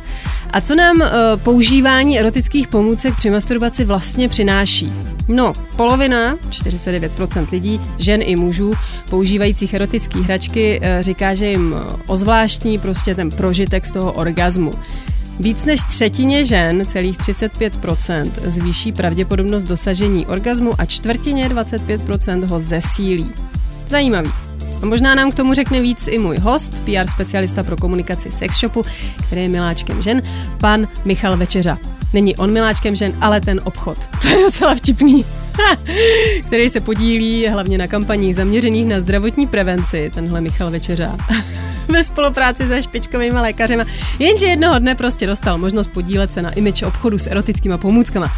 A 0.50 0.61
co 0.61 0.74
nám 0.74 0.96
uh, 0.96 1.07
používání 1.37 2.18
erotických 2.18 2.68
pomůcek 2.68 3.16
při 3.16 3.31
masturbaci 3.31 3.85
vlastně 3.85 4.06
přináší? 4.29 4.92
No, 5.29 5.53
polovina, 5.77 6.37
49% 6.51 7.47
lidí, 7.53 7.81
žen 7.99 8.21
i 8.23 8.37
mužů, 8.37 8.75
používajících 9.11 9.75
erotické 9.75 10.21
hračky, 10.21 10.81
eh, 10.83 11.03
říká, 11.03 11.35
že 11.35 11.47
jim 11.47 11.75
ozvláštní 12.07 12.79
prostě 12.79 13.14
ten 13.14 13.31
prožitek 13.31 13.87
z 13.87 13.92
toho 13.92 14.12
orgazmu. 14.12 14.73
Víc 15.40 15.64
než 15.64 15.81
třetině 15.83 16.45
žen, 16.45 16.87
celých 16.87 17.19
35%, 17.19 18.38
zvýší 18.45 18.92
pravděpodobnost 18.92 19.64
dosažení 19.64 20.27
orgazmu 20.27 20.73
a 20.79 20.85
čtvrtině 20.85 21.49
25% 21.49 22.45
ho 22.45 22.59
zesílí. 22.59 23.31
Zajímavý. 23.87 24.45
A 24.83 24.87
možná 24.87 25.15
nám 25.15 25.31
k 25.31 25.35
tomu 25.35 25.55
řekne 25.55 25.81
víc 25.81 26.09
i 26.09 26.19
můj 26.19 26.39
host, 26.39 26.83
PR 26.85 27.11
specialista 27.11 27.62
pro 27.62 27.77
komunikaci 27.77 28.33
sex 28.33 28.61
shopu, 28.61 28.83
který 29.27 29.43
je 29.43 29.49
miláčkem 29.49 30.03
žen, 30.03 30.23
pan 30.59 30.89
Michal 31.05 31.37
Večeřa. 31.37 31.79
Není 32.12 32.37
on 32.37 32.53
miláčkem 32.53 32.95
žen, 32.95 33.12
ale 33.21 33.41
ten 33.41 33.61
obchod. 33.65 33.99
To 34.23 34.29
je 34.29 34.37
docela 34.43 34.75
vtipný. 34.75 35.25
který 36.47 36.71
se 36.71 36.81
podílí 36.81 37.49
hlavně 37.49 37.79
na 37.79 37.87
kampaních 37.87 38.35
zaměřených 38.35 38.87
na 38.87 39.01
zdravotní 39.01 39.47
prevenci, 39.47 40.11
tenhle 40.15 40.41
Michal 40.41 40.71
Večeřa. 40.71 41.17
ve 41.89 42.05
spolupráci 42.05 42.69
se 42.69 42.83
špičkovými 42.83 43.41
lékaři. 43.41 43.79
Jenže 44.19 44.47
jednoho 44.47 44.79
dne 44.79 44.95
prostě 44.95 45.27
dostal 45.27 45.59
možnost 45.59 45.89
podílet 45.89 46.33
se 46.33 46.43
na 46.43 46.51
image 46.51 46.83
obchodu 46.83 47.19
s 47.19 47.27
erotickými 47.27 47.79
pomůckama. 47.79 48.33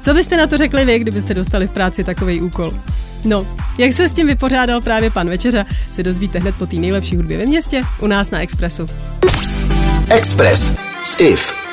Co 0.00 0.14
byste 0.14 0.36
na 0.36 0.46
to 0.46 0.56
řekli 0.56 0.84
vy, 0.84 0.98
kdybyste 0.98 1.34
dostali 1.34 1.66
v 1.66 1.70
práci 1.70 2.04
takový 2.04 2.40
úkol? 2.40 2.72
No, 3.24 3.46
jak 3.78 3.92
se 3.92 4.08
s 4.08 4.12
tím 4.12 4.26
vypořádal 4.26 4.80
právě 4.80 5.10
pan 5.10 5.28
Večeřa, 5.28 5.64
se 5.92 6.02
dozvíte 6.02 6.38
hned 6.38 6.54
po 6.54 6.66
té 6.66 6.76
nejlepší 6.76 7.16
hudbě 7.16 7.38
ve 7.38 7.46
městě 7.46 7.82
u 8.00 8.06
nás 8.06 8.30
na 8.30 8.40
Expressu. 8.40 8.86
Express 10.10 10.72
s 11.04 11.20
IF. 11.20 11.66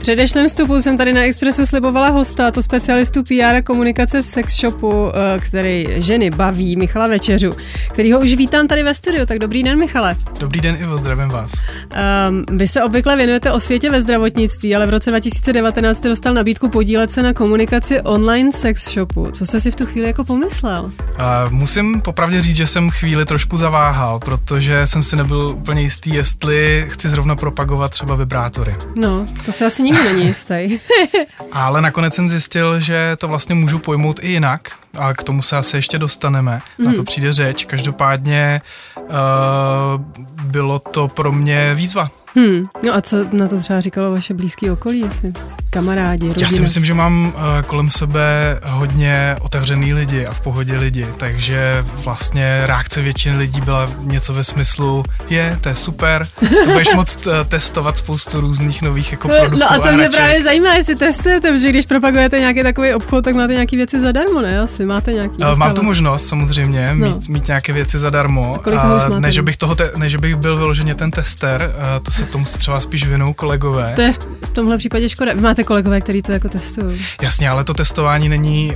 Předešlém 0.00 0.48
vstupu 0.48 0.80
jsem 0.80 0.96
tady 0.96 1.12
na 1.12 1.20
Expressu 1.20 1.66
slibovala 1.66 2.08
hosta, 2.08 2.50
to 2.50 2.62
specialistu 2.62 3.22
PR 3.22 3.56
a 3.56 3.62
komunikace 3.62 4.22
v 4.22 4.26
sex 4.26 4.60
shopu, 4.60 5.12
eh, 5.14 5.40
který 5.40 5.86
ženy 5.96 6.30
baví, 6.30 6.76
Michala 6.76 7.06
Večeřu, 7.06 7.52
který 7.92 8.12
ho 8.12 8.20
už 8.20 8.34
vítám 8.34 8.68
tady 8.68 8.82
ve 8.82 8.94
studiu. 8.94 9.26
Tak 9.26 9.38
dobrý 9.38 9.62
den, 9.62 9.78
Michale. 9.78 10.16
Dobrý 10.38 10.60
den, 10.60 10.76
Ivo, 10.80 10.98
zdravím 10.98 11.28
vás. 11.28 11.52
Um, 11.52 12.58
vy 12.58 12.68
se 12.68 12.82
obvykle 12.82 13.16
věnujete 13.16 13.52
o 13.52 13.60
světě 13.60 13.90
ve 13.90 14.02
zdravotnictví, 14.02 14.76
ale 14.76 14.86
v 14.86 14.90
roce 14.90 15.10
2019 15.10 15.96
jste 15.96 16.08
dostal 16.08 16.34
nabídku 16.34 16.68
podílet 16.68 17.10
se 17.10 17.22
na 17.22 17.32
komunikaci 17.32 18.00
online 18.00 18.52
sex 18.52 18.94
shopu. 18.94 19.30
Co 19.32 19.46
jste 19.46 19.60
si 19.60 19.70
v 19.70 19.76
tu 19.76 19.86
chvíli 19.86 20.06
jako 20.06 20.24
pomyslel? 20.24 20.82
Uh, 20.82 20.92
musím 21.50 22.00
popravdě 22.00 22.42
říct, 22.42 22.56
že 22.56 22.66
jsem 22.66 22.90
chvíli 22.90 23.26
trošku 23.26 23.58
zaváhal, 23.58 24.18
protože 24.18 24.86
jsem 24.86 25.02
si 25.02 25.16
nebyl 25.16 25.54
úplně 25.56 25.82
jistý, 25.82 26.14
jestli 26.14 26.86
chci 26.88 27.08
zrovna 27.08 27.36
propagovat 27.36 27.90
třeba 27.90 28.14
vibrátory. 28.14 28.74
No, 28.94 29.26
to 29.44 29.52
se 29.52 29.66
asi 29.66 29.89
nikdo 29.90 30.04
není 30.04 30.26
jistý. 30.26 30.78
Ale 31.52 31.82
nakonec 31.82 32.14
jsem 32.14 32.30
zjistil, 32.30 32.80
že 32.80 33.16
to 33.16 33.28
vlastně 33.28 33.54
můžu 33.54 33.78
pojmout 33.78 34.20
i 34.22 34.28
jinak 34.28 34.72
a 34.98 35.14
k 35.14 35.22
tomu 35.22 35.42
se 35.42 35.56
asi 35.56 35.76
ještě 35.76 35.98
dostaneme. 35.98 36.62
Mm. 36.78 36.86
Na 36.86 36.92
to 36.92 36.96
mhm. 36.96 37.04
přijde 37.04 37.32
řeč. 37.32 37.64
Každopádně 37.64 38.60
uh, 38.96 39.06
bylo 40.42 40.78
to 40.78 41.08
pro 41.08 41.32
mě 41.32 41.74
výzva. 41.74 42.10
Hmm. 42.34 42.64
No 42.86 42.94
a 42.94 43.00
co 43.00 43.16
na 43.32 43.48
to 43.48 43.60
třeba 43.60 43.80
říkalo 43.80 44.10
vaše 44.10 44.34
blízké 44.34 44.72
okolí, 44.72 45.00
jestli 45.00 45.32
kamarádi, 45.70 46.28
rodina? 46.28 46.48
Já 46.50 46.56
si 46.56 46.62
myslím, 46.62 46.84
že 46.84 46.94
mám 46.94 47.32
uh, 47.34 47.62
kolem 47.66 47.90
sebe 47.90 48.60
hodně 48.64 49.36
otevřený 49.40 49.94
lidi 49.94 50.26
a 50.26 50.32
v 50.32 50.40
pohodě 50.40 50.76
lidi, 50.76 51.06
takže 51.16 51.84
vlastně 52.04 52.62
reakce 52.66 53.02
většiny 53.02 53.36
lidí 53.36 53.60
byla 53.60 53.88
něco 54.00 54.34
ve 54.34 54.44
smyslu, 54.44 55.04
je, 55.30 55.58
to 55.60 55.68
je 55.68 55.74
super, 55.74 56.28
to 56.64 56.70
budeš 56.70 56.92
moct 56.94 57.26
uh, 57.26 57.32
testovat 57.48 57.98
spoustu 57.98 58.40
různých 58.40 58.82
nových 58.82 59.12
jako 59.12 59.28
produktů 59.28 59.58
No 59.58 59.72
a 59.72 59.78
to 59.78 59.88
a 59.88 59.92
mě 59.92 60.08
právě 60.08 60.42
zajímá, 60.42 60.74
jestli 60.74 60.94
testujete, 60.94 61.52
protože 61.52 61.70
když 61.70 61.86
propagujete 61.86 62.38
nějaký 62.38 62.62
takový 62.62 62.94
obchod, 62.94 63.24
tak 63.24 63.34
máte 63.34 63.52
nějaké 63.52 63.76
věci 63.76 64.00
zadarmo, 64.00 64.40
ne? 64.40 64.60
Asi 64.60 64.86
máte 64.86 65.12
nějaký. 65.12 65.38
Uh, 65.38 65.56
mám 65.56 65.74
tu 65.74 65.82
možnost 65.82 66.26
samozřejmě 66.26 66.94
no. 66.94 67.06
mít, 67.06 67.28
mít 67.28 67.46
nějaké 67.46 67.72
věci 67.72 67.98
zadarmo. 67.98 68.54
A 68.54 68.58
kolik 68.58 68.80
toho 68.80 68.96
už 68.96 69.02
máte? 69.02 69.20
Ne, 69.20 69.32
že 69.32 69.42
bych, 69.42 69.56
toho 69.56 69.74
te, 69.74 69.92
ne, 69.96 70.08
že 70.08 70.18
bych 70.18 70.36
byl 70.36 70.56
vyloženě 70.56 70.94
ten 70.94 71.10
tester, 71.10 71.74
uh, 71.76 72.04
to 72.04 72.10
se 72.20 72.32
tomu 72.32 72.44
třeba 72.44 72.80
spíš 72.80 73.06
věnou 73.06 73.32
kolegové. 73.32 73.92
To 73.96 74.02
je 74.02 74.12
v 74.44 74.48
tomhle 74.52 74.78
případě 74.78 75.08
škoda. 75.08 75.32
Vy 75.34 75.40
máte 75.40 75.64
kolegové, 75.64 76.00
kteří 76.00 76.22
to 76.22 76.32
jako 76.32 76.48
testují. 76.48 77.06
Jasně, 77.22 77.48
ale 77.50 77.64
to 77.64 77.74
testování 77.74 78.28
není 78.28 78.72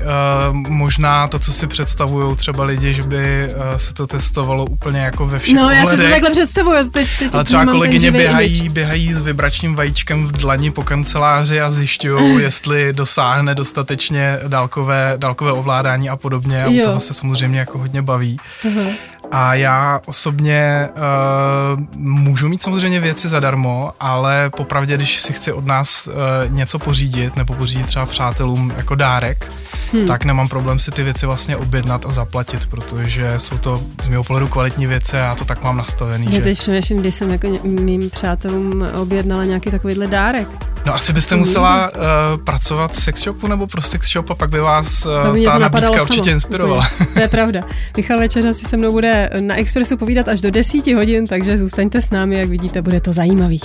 uh, 0.50 0.57
možná 0.57 1.28
to, 1.28 1.38
co 1.38 1.52
si 1.52 1.66
představují 1.66 2.37
třeba 2.37 2.64
lidi, 2.64 2.94
že 2.94 3.02
by 3.02 3.48
uh, 3.54 3.76
se 3.76 3.94
to 3.94 4.07
testovalo 4.07 4.64
úplně 4.64 5.00
jako 5.00 5.26
ve 5.26 5.38
všech 5.38 5.54
No, 5.54 5.62
ohledech. 5.62 5.85
já 5.85 5.90
si 5.90 5.96
to 5.96 6.11
takhle 6.11 6.30
představuju. 6.30 6.90
Teď, 6.90 7.09
teď 7.18 7.35
ale 7.35 7.44
třeba 7.44 7.66
kolegyně 7.66 8.11
běhají, 8.11 8.68
běhají 8.68 9.12
s 9.12 9.20
vibračním 9.20 9.74
vajíčkem 9.74 10.26
v 10.26 10.33
dlani 10.33 10.70
po 10.70 10.83
kanceláři 10.83 11.61
a 11.61 11.70
zjišťují, 11.70 12.37
jestli 12.42 12.92
dosáhne 12.92 13.54
dostatečně 13.54 14.38
dálkové, 14.48 15.14
dálkové 15.16 15.52
ovládání 15.52 16.09
a 16.11 16.16
podobně. 16.16 16.64
A 16.64 16.68
u 16.68 16.78
toho 16.85 17.00
se 17.00 17.14
samozřejmě 17.14 17.59
jako 17.59 17.78
hodně 17.78 18.02
baví. 18.02 18.37
Uh-huh. 18.64 18.92
A 19.30 19.54
já 19.54 20.00
osobně 20.06 20.88
uh, 20.96 21.82
můžu 21.96 22.48
mít 22.48 22.62
samozřejmě 22.62 23.00
věci 23.00 23.28
zadarmo, 23.28 23.92
ale 24.00 24.50
popravdě, 24.56 24.96
když 24.96 25.20
si 25.20 25.32
chci 25.32 25.52
od 25.52 25.66
nás 25.66 26.06
uh, 26.06 26.14
něco 26.54 26.78
pořídit, 26.78 27.37
nebo 27.37 27.54
pořídit 27.54 27.87
třeba 27.87 28.06
přátelům 28.06 28.72
jako 28.76 28.94
dárek, 28.94 29.52
hmm. 29.92 30.06
tak 30.06 30.24
nemám 30.24 30.48
problém 30.48 30.78
si 30.78 30.90
ty 30.90 31.02
věci 31.02 31.26
vlastně 31.26 31.56
objednat 31.56 32.06
a 32.06 32.12
zaplatit, 32.12 32.66
protože 32.66 33.34
jsou 33.38 33.58
to 33.58 33.82
z 34.04 34.08
mého 34.08 34.24
pohledu 34.24 34.48
kvalitní 34.48 34.87
věci 34.87 35.16
a 35.16 35.20
já 35.20 35.34
to 35.34 35.44
tak 35.44 35.62
mám 35.62 35.76
nastavený. 35.76 36.26
Já 36.26 36.32
že... 36.32 36.40
teď 36.40 36.58
přemýšlím, 36.58 36.98
když 36.98 37.14
jsem 37.14 37.30
jako 37.30 37.48
mým 37.62 38.10
přátelům 38.10 38.84
objednala 38.94 39.44
nějaký 39.44 39.70
takovýhle 39.70 40.06
dárek. 40.06 40.48
No 40.87 40.94
asi 40.94 41.12
byste 41.12 41.37
musela 41.37 41.90
uh, 41.90 42.00
pracovat 42.44 42.92
v 42.92 43.02
sex 43.02 43.22
shopu 43.22 43.46
nebo 43.46 43.66
pro 43.66 43.82
sex 43.82 44.12
shop 44.12 44.30
a 44.30 44.34
pak 44.34 44.50
by 44.50 44.60
vás 44.60 45.06
uh, 45.06 45.44
ta 45.44 45.58
nabídka 45.58 45.90
určitě 45.90 46.24
samo. 46.24 46.32
inspirovala. 46.32 46.88
To 47.14 47.20
je 47.20 47.28
pravda. 47.28 47.60
Michal 47.96 48.18
Večera 48.18 48.52
si 48.52 48.64
se 48.64 48.76
mnou 48.76 48.92
bude 48.92 49.13
na 49.40 49.57
Expressu 49.57 49.96
povídat 49.96 50.29
až 50.29 50.40
do 50.40 50.50
10 50.50 50.87
hodin, 50.87 51.27
takže 51.27 51.59
zůstaňte 51.59 52.00
s 52.00 52.11
námi, 52.11 52.38
jak 52.38 52.48
vidíte, 52.48 52.83
bude 52.83 53.00
to 53.00 53.12
zajímavý. 53.12 53.61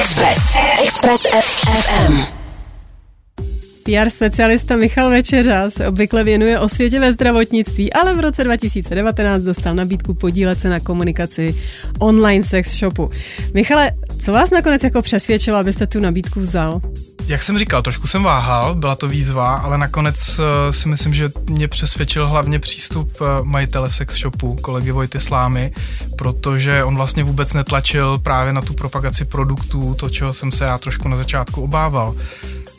Express. 0.00 0.56
Express 0.84 1.22
FM. 1.26 2.40
PR 3.84 4.10
specialista 4.10 4.76
Michal 4.76 5.10
Večeřa 5.10 5.70
se 5.70 5.88
obvykle 5.88 6.24
věnuje 6.24 6.58
o 6.58 6.68
světě 6.68 7.00
ve 7.00 7.12
zdravotnictví, 7.12 7.92
ale 7.92 8.14
v 8.14 8.20
roce 8.20 8.44
2019 8.44 9.42
dostal 9.42 9.74
nabídku 9.74 10.14
podílet 10.14 10.60
se 10.60 10.68
na 10.68 10.80
komunikaci 10.80 11.54
online 11.98 12.42
sex 12.42 12.78
shopu. 12.78 13.10
Michale, 13.54 13.92
co 14.18 14.32
vás 14.32 14.50
nakonec 14.50 14.84
jako 14.84 15.02
přesvědčilo, 15.02 15.56
abyste 15.56 15.86
tu 15.86 16.00
nabídku 16.00 16.40
vzal? 16.40 16.80
Jak 17.30 17.42
jsem 17.42 17.58
říkal, 17.58 17.82
trošku 17.82 18.06
jsem 18.06 18.22
váhal, 18.22 18.74
byla 18.74 18.96
to 18.96 19.08
výzva, 19.08 19.54
ale 19.54 19.78
nakonec 19.78 20.38
eh, 20.38 20.72
si 20.72 20.88
myslím, 20.88 21.14
že 21.14 21.30
mě 21.50 21.68
přesvědčil 21.68 22.28
hlavně 22.28 22.58
přístup 22.58 23.12
eh, 23.20 23.24
majitele 23.42 23.92
sex 23.92 24.18
shopu, 24.20 24.54
kolegy 24.54 24.92
Vojty 24.92 25.20
Slámy, 25.20 25.72
protože 26.18 26.84
on 26.84 26.96
vlastně 26.96 27.24
vůbec 27.24 27.52
netlačil 27.52 28.18
právě 28.18 28.52
na 28.52 28.62
tu 28.62 28.74
propagaci 28.74 29.24
produktů, 29.24 29.94
to, 29.94 30.10
čeho 30.10 30.34
jsem 30.34 30.52
se 30.52 30.64
já 30.64 30.78
trošku 30.78 31.08
na 31.08 31.16
začátku 31.16 31.62
obával 31.62 32.14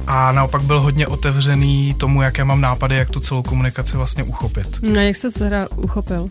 a 0.07 0.31
naopak 0.31 0.61
byl 0.61 0.79
hodně 0.79 1.07
otevřený 1.07 1.93
tomu, 1.93 2.21
jaké 2.21 2.43
mám 2.43 2.61
nápady, 2.61 2.95
jak 2.95 3.09
tu 3.09 3.19
celou 3.19 3.43
komunikaci 3.43 3.97
vlastně 3.97 4.23
uchopit. 4.23 4.67
No 4.81 5.01
jak 5.01 5.15
se 5.15 5.31
teda 5.31 5.67
uchopil? 5.75 6.27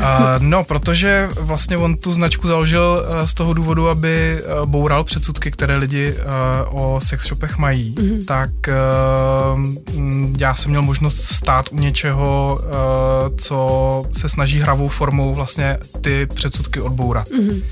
Uh, 0.00 0.06
no, 0.38 0.64
protože 0.64 1.28
vlastně 1.40 1.76
on 1.76 1.96
tu 1.96 2.12
značku 2.12 2.48
založil 2.48 3.02
uh, 3.02 3.26
z 3.26 3.34
toho 3.34 3.52
důvodu, 3.52 3.88
aby 3.88 4.42
uh, 4.42 4.66
boural 4.66 5.04
předsudky, 5.04 5.50
které 5.50 5.76
lidi 5.76 6.14
uh, 6.14 6.80
o 6.80 7.00
sex 7.00 7.26
shopech 7.26 7.58
mají, 7.58 7.94
mm-hmm. 7.94 8.24
tak 8.24 8.50
uh, 8.68 9.64
já 10.38 10.54
jsem 10.54 10.70
měl 10.70 10.82
možnost 10.82 11.16
stát 11.16 11.68
u 11.72 11.76
něčeho, 11.76 12.60
uh, 12.62 13.36
co 13.36 14.04
se 14.12 14.28
snaží 14.28 14.60
hravou 14.60 14.88
formou 14.88 15.34
vlastně 15.34 15.78
ty 16.00 16.26
předsudky 16.26 16.80
odbourat. 16.80 17.28
Mm-hmm. 17.28 17.62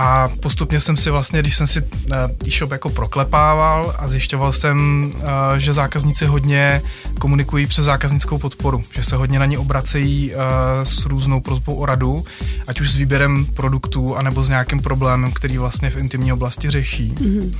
A 0.00 0.28
postupně 0.40 0.80
jsem 0.80 0.96
si 0.96 1.10
vlastně, 1.10 1.40
když 1.40 1.56
jsem 1.56 1.66
si 1.66 1.82
eh, 2.12 2.16
e-shop 2.46 2.70
jako 2.70 2.90
proklepával 2.90 3.94
a 3.98 4.08
zjišťoval 4.08 4.52
jsem, 4.52 5.10
eh, 5.16 5.60
že 5.60 5.72
zákazníci 5.72 6.26
hodně 6.26 6.82
komunikují 7.20 7.66
přes 7.66 7.84
zákaznickou 7.84 8.38
podporu, 8.38 8.84
že 8.94 9.02
se 9.02 9.16
hodně 9.16 9.38
na 9.38 9.46
ně 9.46 9.58
obracejí 9.58 10.32
eh, 10.32 10.36
s 10.84 11.06
různou 11.06 11.40
prozbou 11.40 11.74
o 11.74 11.86
radu, 11.86 12.24
ať 12.66 12.80
už 12.80 12.90
s 12.90 12.96
výběrem 12.96 13.46
produktů, 13.46 14.16
anebo 14.16 14.42
s 14.42 14.48
nějakým 14.48 14.80
problémem, 14.80 15.32
který 15.32 15.58
vlastně 15.58 15.90
v 15.90 15.96
intimní 15.96 16.32
oblasti 16.32 16.70
řeší. 16.70 17.14
Mm-hmm. 17.16 17.58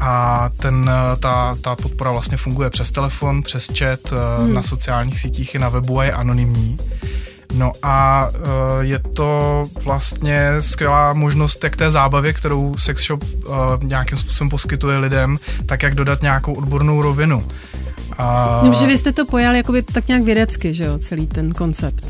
A 0.00 0.50
ten, 0.56 0.90
ta, 1.20 1.56
ta 1.60 1.76
podpora 1.76 2.12
vlastně 2.12 2.36
funguje 2.36 2.70
přes 2.70 2.90
telefon, 2.90 3.42
přes 3.42 3.70
chat, 3.78 4.00
mm. 4.40 4.54
na 4.54 4.62
sociálních 4.62 5.20
sítích 5.20 5.54
i 5.54 5.58
na 5.58 5.68
webu 5.68 5.98
a 5.98 6.04
je 6.04 6.12
anonymní. 6.12 6.78
No 7.54 7.72
a 7.82 8.28
uh, 8.28 8.44
je 8.80 8.98
to 8.98 9.64
vlastně 9.84 10.48
skvělá 10.60 11.12
možnost 11.12 11.64
jak 11.64 11.76
té 11.76 11.90
zábavě, 11.90 12.32
kterou 12.32 12.74
sex 12.78 13.06
shop 13.06 13.22
uh, 13.22 13.54
nějakým 13.82 14.18
způsobem 14.18 14.50
poskytuje 14.50 14.98
lidem, 14.98 15.38
tak 15.66 15.82
jak 15.82 15.94
dodat 15.94 16.22
nějakou 16.22 16.54
odbornou 16.54 17.02
rovinu. 17.02 17.44
A... 18.18 18.60
No, 18.64 18.74
že 18.74 18.86
vy 18.86 18.96
jste 18.96 19.12
to 19.12 19.26
pojali 19.26 19.56
jakoby 19.56 19.82
tak 19.82 20.08
nějak 20.08 20.22
vědecky, 20.22 20.74
že 20.74 20.84
jo, 20.84 20.98
celý 20.98 21.26
ten 21.26 21.52
koncept. 21.52 22.06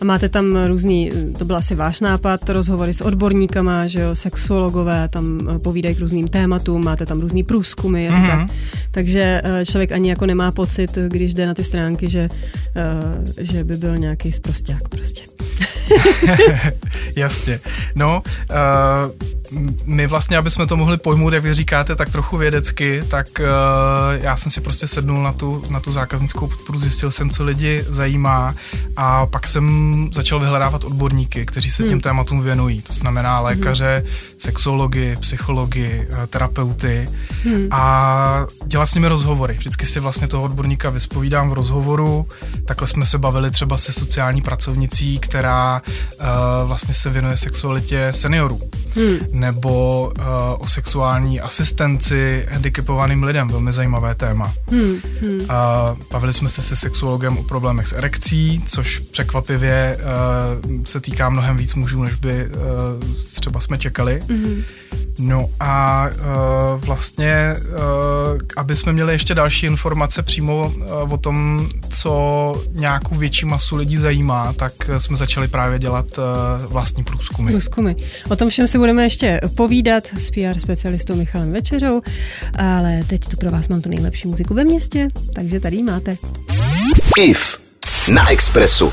A 0.00 0.04
máte 0.04 0.28
tam 0.28 0.58
různý, 0.66 1.12
to 1.38 1.44
byl 1.44 1.56
asi 1.56 1.74
váš 1.74 2.00
nápad, 2.00 2.50
rozhovory 2.50 2.94
s 2.94 3.00
odborníkama, 3.00 3.86
že 3.86 4.00
jo, 4.00 4.14
sexuologové 4.14 5.08
tam 5.08 5.38
eh, 5.40 5.58
povídají 5.58 5.94
k 5.94 6.00
různým 6.00 6.28
tématům, 6.28 6.84
máte 6.84 7.06
tam 7.06 7.20
různý 7.20 7.42
průzkumy, 7.42 8.10
mm-hmm. 8.10 8.26
tak. 8.26 8.56
Takže 8.90 9.42
eh, 9.44 9.64
člověk 9.64 9.92
ani 9.92 10.08
jako 10.08 10.26
nemá 10.26 10.52
pocit, 10.52 10.98
když 11.08 11.34
jde 11.34 11.46
na 11.46 11.54
ty 11.54 11.64
stránky, 11.64 12.08
že, 12.08 12.28
eh, 12.76 13.44
že 13.44 13.64
by 13.64 13.76
byl 13.76 13.96
nějaký 13.96 14.32
zprosták 14.32 14.88
prostě. 14.88 15.22
Jasně. 17.16 17.60
No, 17.94 18.22
uh, 18.50 18.56
my 19.84 20.06
vlastně, 20.06 20.36
aby 20.36 20.50
jsme 20.50 20.66
to 20.66 20.76
mohli 20.76 20.96
pojmout, 20.96 21.32
jak 21.32 21.42
vy 21.42 21.54
říkáte, 21.54 21.96
tak 21.96 22.10
trochu 22.10 22.36
vědecky, 22.36 23.02
tak 23.08 23.26
uh, 23.40 23.46
já 24.24 24.36
jsem 24.36 24.52
si 24.52 24.60
prostě 24.60 24.86
sednul 24.86 25.22
na 25.22 25.32
tu, 25.32 25.62
na 25.70 25.80
tu 25.80 25.92
zákaznickou 25.92 26.46
podporu, 26.46 26.78
zjistil 26.78 27.10
jsem, 27.10 27.30
co 27.30 27.44
lidi 27.44 27.84
zajímá 27.88 28.54
a 28.96 29.26
pak 29.26 29.46
jsem 29.46 30.08
začal 30.12 30.40
vyhledávat 30.40 30.84
odborníky, 30.84 31.46
kteří 31.46 31.70
se 31.70 31.82
hmm. 31.82 31.90
těm 31.90 32.00
tématům 32.00 32.42
věnují. 32.42 32.82
To 32.82 32.92
znamená 32.92 33.40
lékaře, 33.40 34.02
hmm. 34.06 34.16
sexologi, 34.38 35.16
psychologi, 35.20 36.08
eh, 36.10 36.26
terapeuty 36.26 37.08
hmm. 37.44 37.68
a 37.70 38.46
dělat 38.66 38.86
s 38.86 38.94
nimi 38.94 39.08
rozhovory. 39.08 39.54
Vždycky 39.54 39.86
si 39.86 40.00
vlastně 40.00 40.28
toho 40.28 40.42
odborníka 40.42 40.90
vyspovídám 40.90 41.50
v 41.50 41.52
rozhovoru. 41.52 42.26
Takhle 42.64 42.86
jsme 42.86 43.04
se 43.04 43.18
bavili 43.18 43.50
třeba 43.50 43.76
se 43.76 43.92
sociální 43.92 44.42
pracovnicí, 44.42 45.18
která 45.18 45.75
uh, 45.82 46.26
vlastně 46.68 46.94
se 46.94 47.10
věnuje 47.10 47.36
sexualitě 47.36 48.08
seniorů. 48.14 48.60
Hmm 48.94 49.18
nebo 49.32 50.12
uh, 50.18 50.24
o 50.58 50.66
sexuální 50.66 51.40
asistenci 51.40 52.46
handicapovaným 52.50 53.22
lidem, 53.22 53.48
velmi 53.48 53.72
zajímavé 53.72 54.14
téma. 54.14 54.52
Hmm, 54.70 55.00
hmm. 55.20 55.40
Uh, 55.40 55.46
bavili 56.12 56.32
jsme 56.32 56.48
se 56.48 56.62
se 56.62 56.76
sexuologem 56.76 57.38
o 57.38 57.42
problémech 57.42 57.86
s 57.86 57.92
erekcí, 57.92 58.62
což 58.66 58.98
překvapivě 58.98 59.98
uh, 60.66 60.84
se 60.84 61.00
týká 61.00 61.28
mnohem 61.28 61.56
víc 61.56 61.74
mužů, 61.74 62.02
než 62.02 62.14
by 62.14 62.46
uh, 62.46 63.14
třeba 63.34 63.60
jsme 63.60 63.78
čekali. 63.78 64.22
Hmm. 64.28 64.62
No 65.18 65.48
a 65.60 66.06
uh, 66.08 66.84
vlastně, 66.84 67.56
uh, 67.60 68.38
aby 68.56 68.76
jsme 68.76 68.92
měli 68.92 69.12
ještě 69.12 69.34
další 69.34 69.66
informace 69.66 70.22
přímo 70.22 70.72
uh, 70.76 71.12
o 71.12 71.16
tom, 71.16 71.68
co 71.88 72.62
nějakou 72.72 73.14
větší 73.14 73.46
masu 73.46 73.76
lidí 73.76 73.96
zajímá, 73.96 74.52
tak 74.52 74.72
jsme 74.98 75.16
začali 75.16 75.48
právě 75.48 75.65
dělat 75.78 76.18
uh, 76.18 76.24
vlastní 76.72 77.04
průzkumy. 77.04 77.50
Průzkumy. 77.50 77.94
O 78.30 78.36
tom 78.36 78.48
všem 78.48 78.66
si 78.66 78.78
budeme 78.78 79.02
ještě 79.02 79.40
povídat 79.54 80.06
s 80.06 80.30
PR 80.30 80.58
specialistou 80.58 81.14
Michalem 81.14 81.52
Večeřou, 81.52 82.02
ale 82.58 83.04
teď 83.06 83.20
tu 83.20 83.36
pro 83.36 83.50
vás 83.50 83.68
mám 83.68 83.82
tu 83.82 83.88
nejlepší 83.88 84.28
muziku 84.28 84.54
ve 84.54 84.64
městě, 84.64 85.08
takže 85.34 85.60
tady 85.60 85.82
máte. 85.82 86.16
IF 87.18 87.58
na 88.08 88.30
Expressu. 88.30 88.92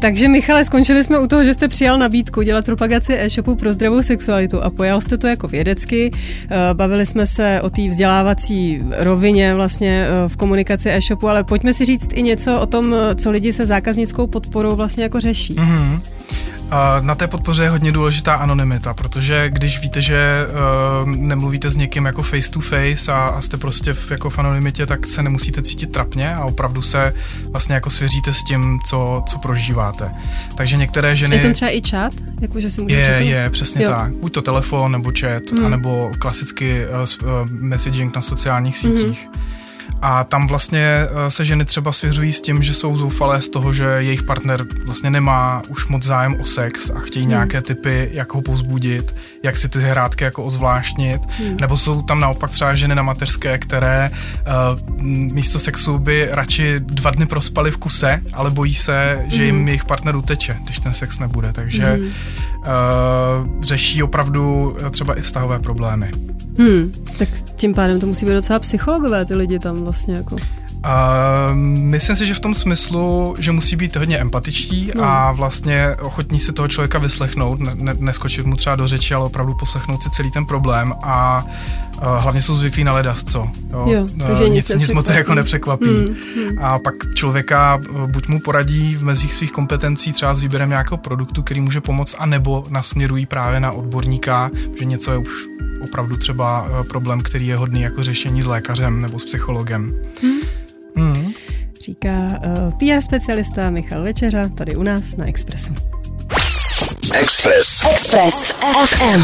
Takže 0.00 0.28
Michale, 0.28 0.64
skončili 0.64 1.04
jsme 1.04 1.18
u 1.18 1.26
toho, 1.26 1.44
že 1.44 1.54
jste 1.54 1.68
přijal 1.68 1.98
nabídku 1.98 2.42
dělat 2.42 2.64
propagaci 2.64 3.14
e-shopu 3.18 3.56
pro 3.56 3.72
zdravou 3.72 4.02
sexualitu 4.02 4.62
a 4.62 4.70
pojal 4.70 5.00
jste 5.00 5.18
to 5.18 5.26
jako 5.26 5.48
vědecky. 5.48 6.10
Eh, 6.14 6.74
bavili 6.74 7.06
jsme 7.06 7.26
se 7.26 7.60
o 7.62 7.70
té 7.70 7.88
vzdělávací 7.88 8.82
rovině 8.98 9.54
vlastně 9.54 10.06
eh, 10.08 10.28
v 10.28 10.36
komunikaci 10.36 10.90
e-shopu, 10.90 11.28
ale 11.28 11.44
pojďme 11.44 11.72
si 11.72 11.84
říct 11.84 12.08
i 12.14 12.22
něco 12.22 12.60
o 12.60 12.66
tom, 12.66 12.94
co 13.14 13.30
lidi 13.30 13.52
se 13.52 13.66
zákaznickou 13.66 14.26
podporou 14.26 14.76
vlastně 14.76 15.02
jako 15.02 15.20
řeší. 15.20 15.54
Mm-hmm. 15.54 16.00
Na 17.00 17.14
té 17.14 17.26
podpoře 17.26 17.62
je 17.62 17.70
hodně 17.70 17.92
důležitá 17.92 18.34
anonymita, 18.34 18.94
protože 18.94 19.50
když 19.50 19.80
víte, 19.80 20.02
že 20.02 20.46
uh, 21.02 21.08
nemluvíte 21.08 21.70
s 21.70 21.76
někým 21.76 22.04
jako 22.04 22.22
face 22.22 22.50
to 22.50 22.60
face 22.60 23.12
a, 23.12 23.16
a 23.16 23.40
jste 23.40 23.56
prostě 23.56 23.94
v, 23.94 24.10
jako 24.10 24.30
v 24.30 24.38
anonymitě, 24.38 24.86
tak 24.86 25.06
se 25.06 25.22
nemusíte 25.22 25.62
cítit 25.62 25.92
trapně 25.92 26.34
a 26.34 26.44
opravdu 26.44 26.82
se 26.82 27.14
vlastně 27.50 27.74
jako 27.74 27.90
svěříte 27.90 28.32
s 28.32 28.44
tím, 28.44 28.78
co, 28.86 29.22
co 29.26 29.38
prožíváte. 29.38 30.10
Takže 30.56 30.76
některé 30.76 31.16
ženy... 31.16 31.36
Je 31.36 31.42
ten 31.42 31.52
třeba 31.52 31.70
i 31.70 31.80
chat? 31.90 32.12
Jako, 32.40 32.60
že 32.60 32.70
si 32.70 32.82
je, 32.88 33.18
je, 33.20 33.50
přesně 33.50 33.84
jo. 33.84 33.90
tak. 33.90 34.12
Buď 34.12 34.32
to 34.32 34.42
telefon, 34.42 34.92
nebo 34.92 35.12
chat, 35.20 35.42
hmm. 35.50 35.66
anebo 35.66 36.10
klasicky 36.18 36.86
uh, 36.86 37.50
messaging 37.50 38.16
na 38.16 38.22
sociálních 38.22 38.76
sítích. 38.76 39.28
Hmm. 39.34 39.57
A 40.02 40.24
tam 40.24 40.46
vlastně 40.46 40.84
eh, 40.84 41.30
se 41.30 41.44
ženy 41.44 41.64
třeba 41.64 41.92
svěřují 41.92 42.32
s 42.32 42.40
tím, 42.40 42.62
že 42.62 42.74
jsou 42.74 42.96
zoufalé 42.96 43.42
z 43.42 43.48
toho, 43.48 43.72
že 43.72 43.84
jejich 43.84 44.22
partner 44.22 44.66
vlastně 44.84 45.10
nemá 45.10 45.62
už 45.68 45.86
moc 45.86 46.02
zájem 46.02 46.40
o 46.40 46.46
sex 46.46 46.90
a 46.90 46.98
chtějí 46.98 47.24
hmm. 47.24 47.30
nějaké 47.30 47.62
typy, 47.62 48.10
jak 48.12 48.34
ho 48.34 48.42
povzbudit, 48.42 49.14
jak 49.42 49.56
si 49.56 49.68
ty 49.68 49.80
hrátky 49.80 50.24
jako 50.24 50.44
ozvláštnit. 50.44 51.22
Hmm. 51.38 51.56
Nebo 51.60 51.76
jsou 51.76 52.02
tam 52.02 52.20
naopak 52.20 52.50
třeba 52.50 52.74
ženy 52.74 52.94
na 52.94 53.02
mateřské, 53.02 53.58
které 53.58 54.10
uh, 54.10 55.00
místo 55.32 55.58
sexu 55.58 55.98
by 55.98 56.28
radši 56.30 56.80
dva 56.80 57.10
dny 57.10 57.26
prospali 57.26 57.70
v 57.70 57.76
kuse, 57.76 58.20
ale 58.32 58.50
bojí 58.50 58.74
se, 58.74 59.24
že 59.28 59.44
jim 59.44 59.56
hmm. 59.56 59.68
jejich 59.68 59.84
partner 59.84 60.16
uteče, 60.16 60.56
když 60.64 60.78
ten 60.78 60.94
sex 60.94 61.18
nebude. 61.18 61.52
Takže 61.52 61.84
hmm. 61.84 62.04
uh, 62.04 63.62
řeší 63.62 64.02
opravdu 64.02 64.76
třeba 64.90 65.18
i 65.18 65.22
vztahové 65.22 65.58
problémy. 65.58 66.10
Hmm, 66.58 66.92
tak 67.18 67.28
tím 67.54 67.74
pádem 67.74 68.00
to 68.00 68.06
musí 68.06 68.26
být 68.26 68.32
docela 68.32 68.58
psychologové 68.58 69.24
ty 69.24 69.34
lidi 69.34 69.58
tam 69.58 69.84
vlastně 69.84 70.14
jako. 70.14 70.36
Uh, 70.78 71.56
myslím 71.56 72.16
si, 72.16 72.26
že 72.26 72.34
v 72.34 72.40
tom 72.40 72.54
smyslu, 72.54 73.34
že 73.38 73.52
musí 73.52 73.76
být 73.76 73.96
hodně 73.96 74.18
empatičtí 74.18 74.90
no. 74.94 75.04
a 75.04 75.32
vlastně 75.32 75.96
ochotní 76.02 76.40
si 76.40 76.52
toho 76.52 76.68
člověka 76.68 76.98
vyslechnout, 76.98 77.60
ne, 77.60 77.72
ne, 77.74 77.94
neskočit 77.98 78.46
mu 78.46 78.56
třeba 78.56 78.76
do 78.76 78.88
řeči, 78.88 79.14
ale 79.14 79.24
opravdu 79.24 79.54
poslechnout 79.54 80.02
si 80.02 80.10
celý 80.10 80.30
ten 80.30 80.46
problém 80.46 80.94
a 81.02 81.44
uh, 81.44 82.02
hlavně 82.18 82.42
jsou 82.42 82.54
zvyklí 82.54 82.84
na 82.84 82.92
ledas, 82.92 83.24
co. 83.24 83.48
Jo, 83.70 83.86
jo 83.86 84.08
takže 84.26 84.44
uh, 84.44 84.50
nic, 84.50 84.74
nic 84.74 84.90
moc 84.90 85.10
jako 85.10 85.34
nepřekvapí. 85.34 85.86
Hmm, 85.86 86.16
hmm. 86.36 86.58
A 86.64 86.78
pak 86.78 86.94
člověka 87.14 87.80
buď 88.06 88.28
mu 88.28 88.40
poradí 88.40 88.96
v 88.96 89.04
mezích 89.04 89.34
svých 89.34 89.52
kompetencí 89.52 90.12
třeba 90.12 90.34
s 90.34 90.42
výběrem 90.42 90.68
nějakého 90.68 90.96
produktu, 90.96 91.42
který 91.42 91.60
může 91.60 91.80
pomoct, 91.80 92.16
anebo 92.18 92.64
nasměrují 92.68 93.26
právě 93.26 93.60
na 93.60 93.72
odborníka, 93.72 94.50
že 94.78 94.84
něco 94.84 95.12
je 95.12 95.18
už 95.18 95.30
opravdu 95.80 96.16
třeba 96.16 96.66
problém, 96.88 97.20
který 97.20 97.46
je 97.46 97.56
hodný 97.56 97.82
jako 97.82 98.04
řešení 98.04 98.42
s 98.42 98.46
lékařem 98.46 99.00
nebo 99.00 99.18
s 99.18 99.24
psychologem. 99.24 99.92
Hmm. 100.22 100.57
Mm. 100.98 101.32
Říká 101.84 102.10
uh, 102.10 102.88
eh, 102.90 102.94
PR 102.94 103.00
specialista 103.00 103.70
Michal 103.70 104.02
Večeřa 104.02 104.48
tady 104.48 104.76
u 104.76 104.82
nás 104.82 105.16
na 105.16 105.26
Expressu. 105.26 105.74
Express. 107.14 107.84
Express 107.90 108.52
FM. 108.86 109.22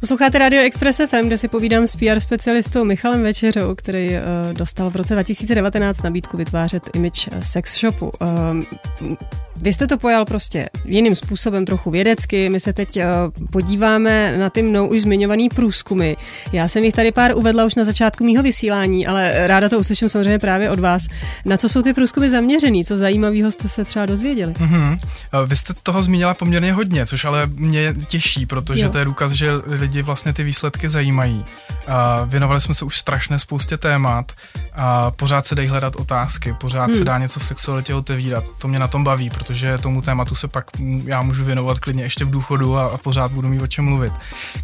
Posloucháte 0.00 0.38
Radio 0.38 0.62
Express 0.62 1.00
FM, 1.06 1.26
kde 1.26 1.38
si 1.38 1.48
povídám 1.48 1.86
s 1.86 1.96
PR 1.96 2.20
specialistou 2.20 2.84
Michalem 2.84 3.22
Večeřou, 3.22 3.74
který 3.74 4.10
uh, 4.10 4.18
dostal 4.52 4.90
v 4.90 4.96
roce 4.96 5.14
2019 5.14 6.02
nabídku 6.02 6.36
vytvářet 6.36 6.90
image 6.94 7.28
sex 7.40 7.80
shopu. 7.80 8.10
Uh, 8.20 9.16
vy 9.62 9.72
jste 9.72 9.86
to 9.86 9.98
pojal 9.98 10.24
prostě 10.24 10.68
jiným 10.84 11.16
způsobem, 11.16 11.64
trochu 11.64 11.90
vědecky. 11.90 12.48
My 12.48 12.60
se 12.60 12.72
teď 12.72 12.96
uh, 12.96 13.02
podíváme 13.50 14.38
na 14.38 14.50
ty 14.50 14.62
mnou 14.62 14.86
už 14.86 15.00
zmiňovaný 15.00 15.48
průzkumy. 15.48 16.14
Já 16.52 16.68
jsem 16.68 16.84
jich 16.84 16.94
tady 16.94 17.12
pár 17.12 17.36
uvedla 17.36 17.64
už 17.64 17.74
na 17.74 17.84
začátku 17.84 18.24
mýho 18.24 18.42
vysílání, 18.42 19.06
ale 19.06 19.46
ráda 19.46 19.68
to 19.68 19.78
uslyším 19.78 20.08
samozřejmě 20.08 20.38
právě 20.38 20.70
od 20.70 20.78
vás. 20.78 21.06
Na 21.44 21.56
co 21.56 21.68
jsou 21.68 21.82
ty 21.82 21.92
průzkumy 21.92 22.28
zaměřený? 22.28 22.84
Co 22.84 22.96
zajímavého 22.96 23.50
jste 23.50 23.68
se 23.68 23.84
třeba 23.84 24.06
dozvěděli? 24.06 24.52
Mm-hmm. 24.52 24.98
Vy 25.46 25.56
jste 25.56 25.74
toho 25.82 26.02
zmínila 26.02 26.34
poměrně 26.34 26.72
hodně, 26.72 27.06
což 27.06 27.24
ale 27.24 27.46
mě 27.46 27.94
těší, 28.06 28.46
protože 28.46 28.84
jo. 28.84 28.90
to 28.90 28.98
je 28.98 29.04
důkaz, 29.04 29.32
že 29.32 29.50
lidi 29.66 30.02
vlastně 30.02 30.32
ty 30.32 30.42
výsledky 30.42 30.88
zajímají. 30.88 31.44
Uh, 31.88 31.94
věnovali 32.28 32.60
jsme 32.60 32.74
se 32.74 32.84
už 32.84 32.98
strašné 32.98 33.38
spoustě 33.38 33.76
témat 33.78 34.32
a 34.72 35.10
pořád 35.10 35.46
se 35.46 35.54
dají 35.54 35.68
hledat 35.68 35.96
otázky, 35.96 36.54
pořád 36.60 36.84
hmm. 36.84 36.94
se 36.94 37.04
dá 37.04 37.18
něco 37.18 37.40
v 37.40 37.46
sexualitě 37.46 37.94
otevírat. 37.94 38.44
To 38.58 38.68
mě 38.68 38.78
na 38.78 38.88
tom 38.88 39.04
baví, 39.04 39.30
protože 39.30 39.49
tomu 39.80 40.02
tématu 40.02 40.34
se 40.34 40.48
pak 40.48 40.64
já 41.04 41.22
můžu 41.22 41.44
věnovat 41.44 41.78
klidně 41.78 42.02
ještě 42.02 42.24
v 42.24 42.30
důchodu 42.30 42.76
a, 42.76 42.86
a 42.86 42.96
pořád 42.96 43.32
budu 43.32 43.48
mít 43.48 43.62
o 43.62 43.66
čem 43.66 43.84
mluvit. 43.84 44.12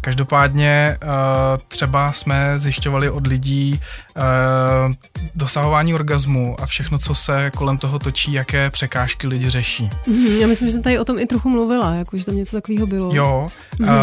Každopádně 0.01 0.97
uh, 1.03 1.09
třeba 1.67 2.11
jsme 2.11 2.59
zjišťovali 2.59 3.09
od 3.09 3.27
lidí 3.27 3.79
uh, 4.15 4.93
dosahování 5.35 5.93
orgazmu 5.93 6.55
a 6.61 6.65
všechno, 6.65 6.97
co 6.97 7.15
se 7.15 7.51
kolem 7.55 7.77
toho 7.77 7.99
točí, 7.99 8.33
jaké 8.33 8.69
překážky 8.69 9.27
lidi 9.27 9.49
řeší. 9.49 9.89
Hmm, 10.07 10.27
já 10.27 10.47
myslím, 10.47 10.69
že 10.69 10.73
jsem 10.73 10.83
tady 10.83 10.99
o 10.99 11.05
tom 11.05 11.19
i 11.19 11.25
trochu 11.25 11.49
mluvila, 11.49 11.93
jako, 11.93 12.17
že 12.17 12.25
tam 12.25 12.35
něco 12.35 12.57
takového 12.57 12.87
bylo. 12.87 13.15
Jo, 13.15 13.49
hmm. 13.79 13.89
uh, 13.89 13.95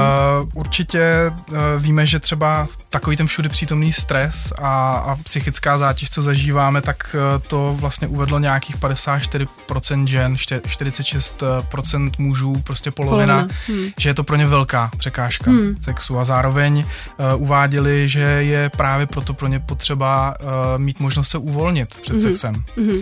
určitě 0.54 1.32
uh, 1.50 1.56
víme, 1.78 2.06
že 2.06 2.20
třeba 2.20 2.68
takový 2.90 3.16
ten 3.16 3.26
všude 3.26 3.48
přítomný 3.48 3.92
stres 3.92 4.52
a, 4.58 4.92
a 4.92 5.16
psychická 5.16 5.78
zátěž 5.78 6.10
co 6.10 6.22
zažíváme, 6.22 6.82
tak 6.82 7.16
eh, 7.18 7.38
to 7.38 7.76
vlastně 7.80 8.08
uvedlo 8.08 8.38
nějakých 8.38 8.76
54% 8.76 10.06
žen, 10.06 10.36
46% 10.80 12.10
mužů, 12.18 12.62
prostě 12.64 12.90
polovina, 12.90 13.34
polovina. 13.34 13.54
Hmm. 13.66 13.90
že 14.00 14.08
je 14.08 14.14
to 14.14 14.24
pro 14.24 14.36
ně 14.36 14.46
velká 14.46 14.90
překážka 14.96 15.50
hmm. 15.50 15.76
sexu 15.80 16.18
a 16.18 16.24
zároveň 16.24 16.78
uh, 16.78 17.42
uváděli, 17.42 18.08
že 18.08 18.20
je 18.20 18.70
právě 18.76 19.06
proto 19.06 19.34
pro 19.34 19.46
ně 19.46 19.58
potřeba 19.58 20.34
uh, 20.40 20.48
mít 20.76 21.00
možnost 21.00 21.28
se 21.28 21.38
uvolnit 21.38 22.00
před 22.00 22.12
hmm. 22.12 22.20
sexem. 22.20 22.64
Hmm. 22.76 23.00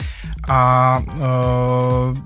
A 0.48 0.98
uh, 0.98 2.18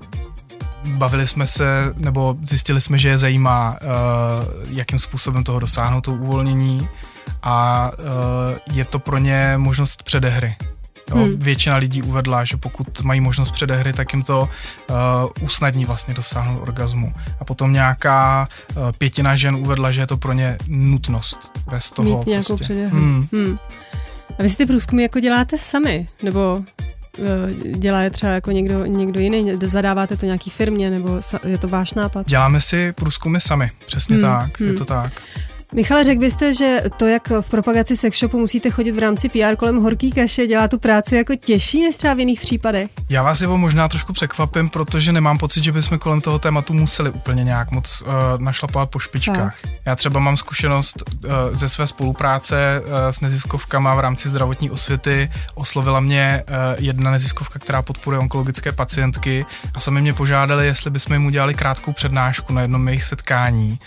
bavili 0.87 1.27
jsme 1.27 1.47
se, 1.47 1.93
nebo 1.97 2.37
zjistili 2.43 2.81
jsme, 2.81 2.97
že 2.97 3.09
je 3.09 3.17
zajímá, 3.17 3.77
uh, 3.81 4.69
jakým 4.69 4.99
způsobem 4.99 5.43
toho 5.43 5.59
dosáhnout, 5.59 6.01
to 6.01 6.13
uvolnění 6.13 6.89
a 7.43 7.91
uh, 7.99 8.75
je 8.77 8.85
to 8.85 8.99
pro 8.99 9.17
ně 9.17 9.53
možnost 9.57 10.03
předehry. 10.03 10.55
Jo, 11.09 11.17
hmm. 11.17 11.39
Většina 11.39 11.75
lidí 11.75 12.01
uvedla, 12.01 12.43
že 12.43 12.57
pokud 12.57 13.01
mají 13.01 13.21
možnost 13.21 13.51
předehry, 13.51 13.93
tak 13.93 14.13
jim 14.13 14.23
to 14.23 14.49
uh, 14.89 14.95
usnadní 15.41 15.85
vlastně 15.85 16.13
dosáhnout 16.13 16.61
orgazmu. 16.61 17.13
A 17.39 17.45
potom 17.45 17.73
nějaká 17.73 18.47
uh, 18.75 18.91
pětina 18.97 19.35
žen 19.35 19.55
uvedla, 19.55 19.91
že 19.91 20.01
je 20.01 20.07
to 20.07 20.17
pro 20.17 20.33
ně 20.33 20.57
nutnost. 20.67 21.51
Bez 21.69 21.91
toho 21.91 22.17
Mít 22.17 22.27
nějakou 22.27 22.47
prostě. 22.47 22.63
předehru. 22.63 22.97
Hmm. 22.97 23.27
Hmm. 23.31 23.57
A 24.39 24.43
vy 24.43 24.49
si 24.49 24.57
ty 24.57 24.65
průzkumy 24.65 25.01
jako 25.03 25.19
děláte 25.19 25.57
sami? 25.57 26.07
Nebo 26.23 26.63
eh, 27.19 27.73
dělá 27.77 28.01
je 28.01 28.09
třeba 28.09 28.31
jako 28.31 28.51
někdo, 28.51 28.85
někdo 28.85 29.19
jiný? 29.19 29.51
Zadáváte 29.63 30.17
to 30.17 30.25
nějaký 30.25 30.49
firmě? 30.49 30.89
Nebo 30.89 31.19
je 31.43 31.57
to 31.57 31.67
váš 31.67 31.93
nápad? 31.93 32.27
Děláme 32.27 32.61
si 32.61 32.91
průzkumy 32.91 33.39
sami, 33.39 33.71
přesně 33.85 34.15
Hmm, 34.15 34.21
tak, 34.21 34.59
je 34.59 34.67
hmm. 34.67 34.75
to 34.75 34.85
tak. 34.85 35.21
Michale, 35.73 36.03
řekl 36.03 36.19
byste, 36.19 36.53
že 36.53 36.81
to, 36.97 37.07
jak 37.07 37.29
v 37.41 37.49
propagaci 37.49 37.95
sex 37.95 38.19
shopu 38.19 38.39
musíte 38.39 38.69
chodit 38.69 38.91
v 38.91 38.99
rámci 38.99 39.29
PR 39.29 39.55
kolem 39.55 39.81
horký 39.81 40.11
kaše, 40.11 40.47
dělá 40.47 40.67
tu 40.67 40.79
práci 40.79 41.15
jako 41.15 41.35
těžší 41.35 41.81
než 41.81 41.97
třeba 41.97 42.13
v 42.13 42.19
jiných 42.19 42.39
případech? 42.39 42.89
Já 43.09 43.23
vás 43.23 43.41
jeho 43.41 43.57
možná 43.57 43.87
trošku 43.87 44.13
překvapím, 44.13 44.69
protože 44.69 45.11
nemám 45.11 45.37
pocit, 45.37 45.63
že 45.63 45.71
bychom 45.71 45.99
kolem 45.99 46.21
toho 46.21 46.39
tématu 46.39 46.73
museli 46.73 47.09
úplně 47.09 47.43
nějak 47.43 47.71
moc 47.71 48.01
uh, 48.01 48.07
našlapovat 48.37 48.89
po 48.89 48.99
špičkách. 48.99 49.55
Já 49.85 49.95
třeba 49.95 50.19
mám 50.19 50.37
zkušenost 50.37 51.03
uh, 51.09 51.31
ze 51.51 51.69
své 51.69 51.87
spolupráce 51.87 52.81
uh, 52.81 52.91
s 53.09 53.21
neziskovkama 53.21 53.95
v 53.95 53.99
rámci 53.99 54.29
zdravotní 54.29 54.71
osvěty. 54.71 55.31
Oslovila 55.55 55.99
mě 55.99 56.43
uh, 56.49 56.55
jedna 56.83 57.11
neziskovka, 57.11 57.59
která 57.59 57.81
podporuje 57.81 58.19
onkologické 58.19 58.71
pacientky 58.71 59.45
a 59.75 59.79
sami 59.79 60.01
mě 60.01 60.13
požádali, 60.13 60.65
jestli 60.65 60.91
bychom 60.91 61.13
jim 61.13 61.25
udělali 61.25 61.53
krátkou 61.53 61.91
přednášku 61.91 62.53
na 62.53 62.61
jednom 62.61 62.87
jejich 62.87 63.03
setkání 63.03 63.79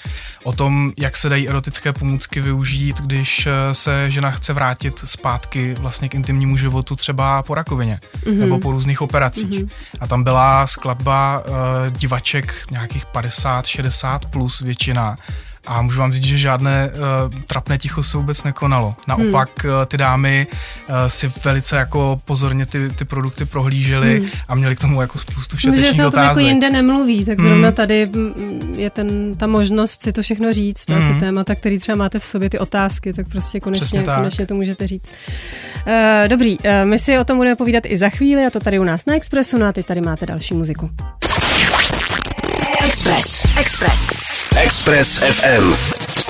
o 0.45 0.53
tom, 0.53 0.93
jak 0.99 1.16
se 1.16 1.28
dají 1.28 1.49
erotické 1.49 1.69
pomůcky 1.92 2.40
využít, 2.40 3.00
když 3.00 3.46
eh, 3.46 3.74
se 3.74 4.10
žena 4.10 4.30
chce 4.30 4.52
vrátit 4.52 5.00
zpátky 5.04 5.74
vlastně 5.78 6.08
k 6.08 6.14
intimnímu 6.14 6.56
životu 6.56 6.96
třeba 6.96 7.42
po 7.42 7.54
rakovině 7.54 8.00
mm-hmm. 8.22 8.38
nebo 8.38 8.58
po 8.58 8.72
různých 8.72 9.02
operacích. 9.02 9.64
Mm-hmm. 9.64 9.70
A 10.00 10.06
tam 10.06 10.24
byla 10.24 10.66
skladba 10.66 11.42
uh, 11.48 11.54
divaček 11.96 12.54
nějakých 12.70 13.06
50, 13.06 13.66
60 13.66 14.24
plus 14.24 14.60
většina. 14.60 15.18
A 15.70 15.82
můžu 15.82 16.00
vám 16.00 16.12
říct, 16.12 16.24
že 16.24 16.38
žádné 16.38 16.90
uh, 16.92 17.34
trapné 17.46 17.78
ticho 17.78 18.02
se 18.02 18.16
vůbec 18.16 18.44
nekonalo. 18.44 18.94
Naopak 19.08 19.64
hmm. 19.64 19.72
uh, 19.72 19.84
ty 19.86 19.96
dámy 19.96 20.46
uh, 20.90 20.96
si 21.06 21.32
velice 21.44 21.76
jako 21.76 22.16
pozorně 22.24 22.66
ty, 22.66 22.90
ty 22.90 23.04
produkty 23.04 23.44
prohlížely 23.44 24.18
hmm. 24.18 24.28
a 24.48 24.54
měli 24.54 24.76
k 24.76 24.80
tomu 24.80 25.00
jako 25.00 25.18
spoustu 25.18 25.56
Že 25.56 25.58
všetečných 25.58 25.96
se 25.96 26.06
o 26.06 26.10
tom 26.10 26.22
jako 26.22 26.32
otázek. 26.32 26.46
jinde 26.48 26.70
nemluví, 26.70 27.24
tak 27.24 27.40
zrovna 27.40 27.68
Hmm. 27.68 27.74
tady 27.74 28.06
mm, 28.06 28.74
je 28.76 28.90
ten, 28.90 29.34
ta 29.36 29.46
možnost 29.46 30.02
si 30.02 30.12
to 30.12 30.22
všechno 30.22 30.52
říct, 30.52 30.90
a 30.90 30.94
ty 30.94 31.00
Hmm. 31.00 31.20
témata, 31.20 31.54
které 31.54 31.78
třeba 31.78 31.96
máte 31.96 32.18
v 32.18 32.24
sobě, 32.24 32.50
ty 32.50 32.58
otázky, 32.58 33.12
tak 33.12 33.28
prostě 33.28 33.60
konečně, 33.60 34.02
tak. 34.02 34.16
konečně 34.16 34.46
to 34.46 34.54
můžete 34.54 34.86
říct. 34.86 35.08
Uh, 35.86 35.92
dobrý, 36.28 36.58
uh, 36.58 36.64
my 36.84 36.98
si 36.98 37.18
o 37.18 37.24
tom 37.24 37.36
budeme 37.36 37.56
povídat 37.56 37.82
i 37.86 37.96
za 37.96 38.08
chvíli, 38.08 38.46
a 38.46 38.50
to 38.50 38.60
tady 38.60 38.78
u 38.78 38.84
nás 38.84 39.06
na 39.06 39.14
Expressu, 39.14 39.58
no 39.58 39.66
a 39.66 39.72
teď 39.72 39.86
tady 39.86 40.00
máte 40.00 40.26
další 40.26 40.54
muziku. 40.54 40.90
Express. 42.83 43.45
Express. 43.59 44.11
Express 44.57 45.20
FM. 45.20 46.30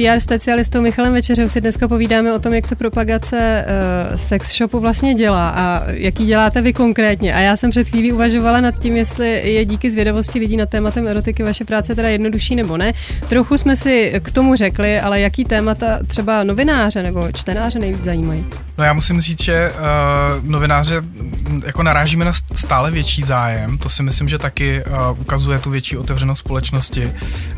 PR 0.00 0.20
specialistou 0.20 0.80
Michalem 0.80 1.12
Večeřou 1.12 1.48
si 1.48 1.60
dneska 1.60 1.88
povídáme 1.88 2.32
o 2.32 2.38
tom, 2.38 2.54
jak 2.54 2.66
se 2.66 2.76
propagace 2.76 3.64
uh, 4.10 4.16
sex 4.16 4.56
shopu 4.56 4.80
vlastně 4.80 5.14
dělá 5.14 5.50
a 5.50 5.90
jaký 5.90 6.26
děláte 6.26 6.62
vy 6.62 6.72
konkrétně. 6.72 7.34
A 7.34 7.38
já 7.38 7.56
jsem 7.56 7.70
před 7.70 7.88
chvílí 7.88 8.12
uvažovala 8.12 8.60
nad 8.60 8.78
tím, 8.78 8.96
jestli 8.96 9.28
je 9.52 9.64
díky 9.64 9.90
zvědavosti 9.90 10.38
lidí 10.38 10.56
nad 10.56 10.68
tématem 10.68 11.08
erotiky 11.08 11.42
vaše 11.42 11.64
práce 11.64 11.94
teda 11.94 12.08
jednodušší 12.08 12.56
nebo 12.56 12.76
ne. 12.76 12.92
Trochu 13.28 13.58
jsme 13.58 13.76
si 13.76 14.20
k 14.22 14.30
tomu 14.30 14.54
řekli, 14.54 15.00
ale 15.00 15.20
jaký 15.20 15.44
témata 15.44 15.98
třeba 16.06 16.44
novináře 16.44 17.02
nebo 17.02 17.32
čtenáře 17.32 17.78
nejvíc 17.78 18.04
zajímají? 18.04 18.46
No 18.78 18.84
já 18.84 18.92
musím 18.92 19.20
říct, 19.20 19.42
že 19.42 19.72
uh, 19.72 20.50
novináře 20.50 21.00
mm, 21.00 21.60
jako 21.66 21.82
narážíme 21.82 22.24
na 22.24 22.32
stále 22.52 22.90
větší 22.90 23.22
zájem, 23.22 23.78
to 23.78 23.88
si 23.88 24.02
myslím, 24.02 24.28
že 24.28 24.38
taky 24.38 24.82
uh, 24.84 25.20
ukazuje 25.20 25.58
tu 25.58 25.70
větší 25.70 25.96
otevřenost 25.96 26.38
společnosti 26.38 27.12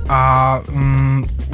a 0.09 0.61
um, 0.73 1.02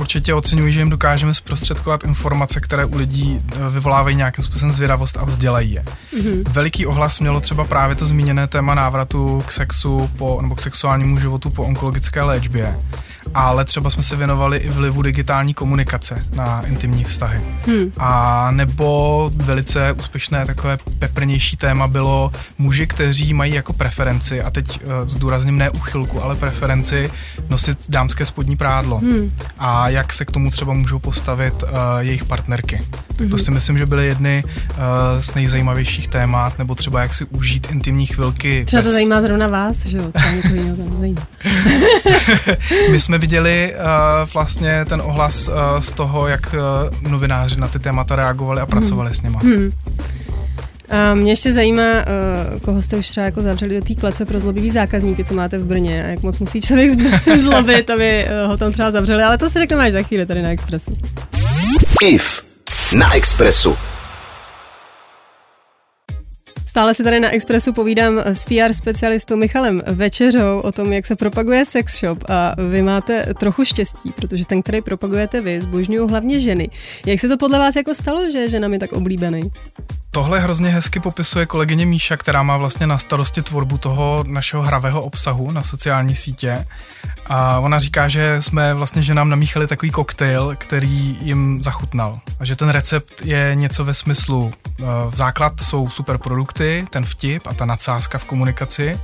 určitě 0.08 0.34
oceňuji, 0.34 0.72
že 0.72 0.80
jim 0.80 0.90
dokážeme 0.90 1.34
zprostředkovat 1.34 2.04
informace, 2.04 2.60
které 2.60 2.84
u 2.84 2.96
lidí 2.96 3.40
uh, 3.56 3.74
vyvolávají 3.74 4.16
nějakým 4.16 4.44
způsobem 4.44 4.72
zvědavost 4.72 5.16
a 5.16 5.24
vzdělají 5.24 5.72
je. 5.72 5.84
Mm-hmm. 5.84 6.42
Veliký 6.48 6.86
ohlas 6.86 7.20
mělo 7.20 7.40
třeba 7.40 7.64
právě 7.64 7.96
to 7.96 8.06
zmíněné 8.06 8.46
téma 8.46 8.74
návratu 8.74 9.42
k 9.46 9.52
sexu 9.52 10.10
po, 10.18 10.38
nebo 10.42 10.54
k 10.54 10.60
sexuálnímu 10.60 11.18
životu 11.18 11.50
po 11.50 11.62
onkologické 11.64 12.22
léčbě. 12.22 12.78
Ale 13.34 13.64
třeba 13.64 13.90
jsme 13.90 14.02
se 14.02 14.16
věnovali 14.16 14.58
i 14.58 14.68
vlivu 14.68 15.02
digitální 15.02 15.54
komunikace 15.54 16.24
na 16.34 16.62
intimní 16.66 17.04
vztahy. 17.04 17.40
Hmm. 17.66 17.92
A 17.98 18.50
nebo 18.50 19.30
velice 19.34 19.92
úspěšné 19.92 20.46
takové 20.46 20.78
peprnější 20.98 21.56
téma 21.56 21.88
bylo 21.88 22.32
muži, 22.58 22.86
kteří 22.86 23.34
mají 23.34 23.54
jako 23.54 23.72
preferenci, 23.72 24.42
a 24.42 24.50
teď 24.50 24.80
uh, 24.84 25.08
zdůrazním 25.08 25.58
ne 25.58 25.70
uchylku, 25.70 26.22
ale 26.22 26.36
preferenci 26.36 27.10
nosit 27.48 27.78
dámské 27.88 28.26
spodní 28.26 28.56
prádlo. 28.56 28.98
Hmm. 28.98 29.32
A 29.58 29.88
jak 29.98 30.12
se 30.12 30.24
k 30.24 30.30
tomu 30.30 30.50
třeba 30.50 30.72
můžou 30.72 30.98
postavit 30.98 31.62
uh, 31.62 31.68
jejich 31.98 32.24
partnerky. 32.24 32.80
Tak 33.16 33.28
to 33.28 33.38
si 33.38 33.50
myslím, 33.50 33.78
že 33.78 33.86
byly 33.86 34.06
jedny 34.06 34.44
uh, 34.44 34.50
z 35.20 35.34
nejzajímavějších 35.34 36.08
témat, 36.08 36.58
nebo 36.58 36.74
třeba 36.74 37.02
jak 37.02 37.14
si 37.14 37.24
užít 37.24 37.66
intimní 37.70 38.06
chvilky. 38.06 38.64
Třeba 38.64 38.82
to 38.82 38.86
bez- 38.86 38.92
zajímá 38.92 39.20
zrovna 39.20 39.46
vás, 39.46 39.86
že 39.86 39.98
jo? 39.98 40.12
To. 40.12 40.18
My 42.92 43.00
jsme 43.00 43.18
viděli 43.18 43.74
uh, 43.74 43.80
vlastně 44.34 44.84
ten 44.84 45.02
ohlas 45.04 45.48
uh, 45.48 45.54
z 45.80 45.92
toho, 45.92 46.28
jak 46.28 46.54
uh, 46.54 47.10
novináři 47.10 47.60
na 47.60 47.68
ty 47.68 47.78
témata 47.78 48.16
reagovali 48.16 48.60
a 48.60 48.66
pracovali 48.66 49.14
s 49.14 49.22
nima. 49.22 49.40
Hmm. 49.40 49.72
A 50.90 51.14
mě 51.14 51.32
ještě 51.32 51.52
zajímá, 51.52 51.82
uh, 51.82 52.60
koho 52.60 52.82
jste 52.82 52.96
už 52.96 53.08
třeba 53.08 53.24
jako 53.26 53.42
zavřeli 53.42 53.80
do 53.80 53.84
té 53.84 53.94
klece 53.94 54.24
pro 54.24 54.40
zlobivý 54.40 54.70
zákazníky, 54.70 55.24
co 55.24 55.34
máte 55.34 55.58
v 55.58 55.64
Brně 55.64 56.04
a 56.04 56.06
jak 56.06 56.22
moc 56.22 56.38
musí 56.38 56.60
člověk 56.60 56.90
zlobit, 57.40 57.90
aby 57.90 58.24
uh, 58.24 58.50
ho 58.50 58.56
tam 58.56 58.72
třeba 58.72 58.90
zavřeli, 58.90 59.22
ale 59.22 59.38
to 59.38 59.50
si 59.50 59.58
řekneme 59.58 59.84
až 59.84 59.92
za 59.92 60.02
chvíli 60.02 60.26
tady 60.26 60.42
na 60.42 60.50
Expressu. 60.50 60.98
IF 62.02 62.42
na 62.92 63.14
Expressu. 63.14 63.76
Stále 66.78 66.94
si 66.94 67.04
tady 67.04 67.20
na 67.20 67.30
Expressu 67.30 67.72
povídám 67.72 68.18
s 68.18 68.44
PR 68.44 68.72
specialistou 68.72 69.36
Michalem 69.36 69.82
Večeřou 69.86 70.60
o 70.60 70.72
tom, 70.72 70.92
jak 70.92 71.06
se 71.06 71.16
propaguje 71.16 71.64
sex 71.64 72.00
shop 72.00 72.24
a 72.28 72.54
vy 72.70 72.82
máte 72.82 73.34
trochu 73.34 73.64
štěstí, 73.64 74.12
protože 74.12 74.46
ten, 74.46 74.62
který 74.62 74.82
propagujete 74.82 75.40
vy, 75.40 75.60
zbožňují 75.60 76.08
hlavně 76.08 76.40
ženy. 76.40 76.70
Jak 77.06 77.20
se 77.20 77.28
to 77.28 77.36
podle 77.36 77.58
vás 77.58 77.76
jako 77.76 77.94
stalo, 77.94 78.30
že 78.30 78.38
je 78.38 78.48
ženami 78.48 78.78
tak 78.78 78.92
oblíbený? 78.92 79.50
Tohle 80.10 80.40
hrozně 80.40 80.70
hezky 80.70 81.00
popisuje 81.00 81.46
kolegyně 81.46 81.86
Míša, 81.86 82.16
která 82.16 82.42
má 82.42 82.56
vlastně 82.56 82.86
na 82.86 82.98
starosti 82.98 83.42
tvorbu 83.42 83.78
toho 83.78 84.24
našeho 84.26 84.62
hravého 84.62 85.02
obsahu 85.02 85.50
na 85.50 85.62
sociální 85.62 86.14
sítě. 86.14 86.66
A 87.28 87.58
ona 87.58 87.78
říká, 87.78 88.08
že 88.08 88.42
jsme 88.42 88.74
vlastně 88.74 89.02
ženám 89.02 89.28
namíchali 89.28 89.66
takový 89.66 89.90
koktejl, 89.90 90.54
který 90.58 91.18
jim 91.22 91.62
zachutnal. 91.62 92.20
A 92.40 92.44
že 92.44 92.56
ten 92.56 92.68
recept 92.68 93.12
je 93.24 93.50
něco 93.54 93.84
ve 93.84 93.94
smyslu, 93.94 94.50
eh, 94.66 94.82
v 95.10 95.16
základ 95.16 95.60
jsou 95.60 95.90
super 95.90 96.18
produkty, 96.18 96.86
ten 96.90 97.04
vtip 97.04 97.46
a 97.46 97.54
ta 97.54 97.66
nadsázka 97.66 98.18
v 98.18 98.24
komunikaci. 98.24 99.00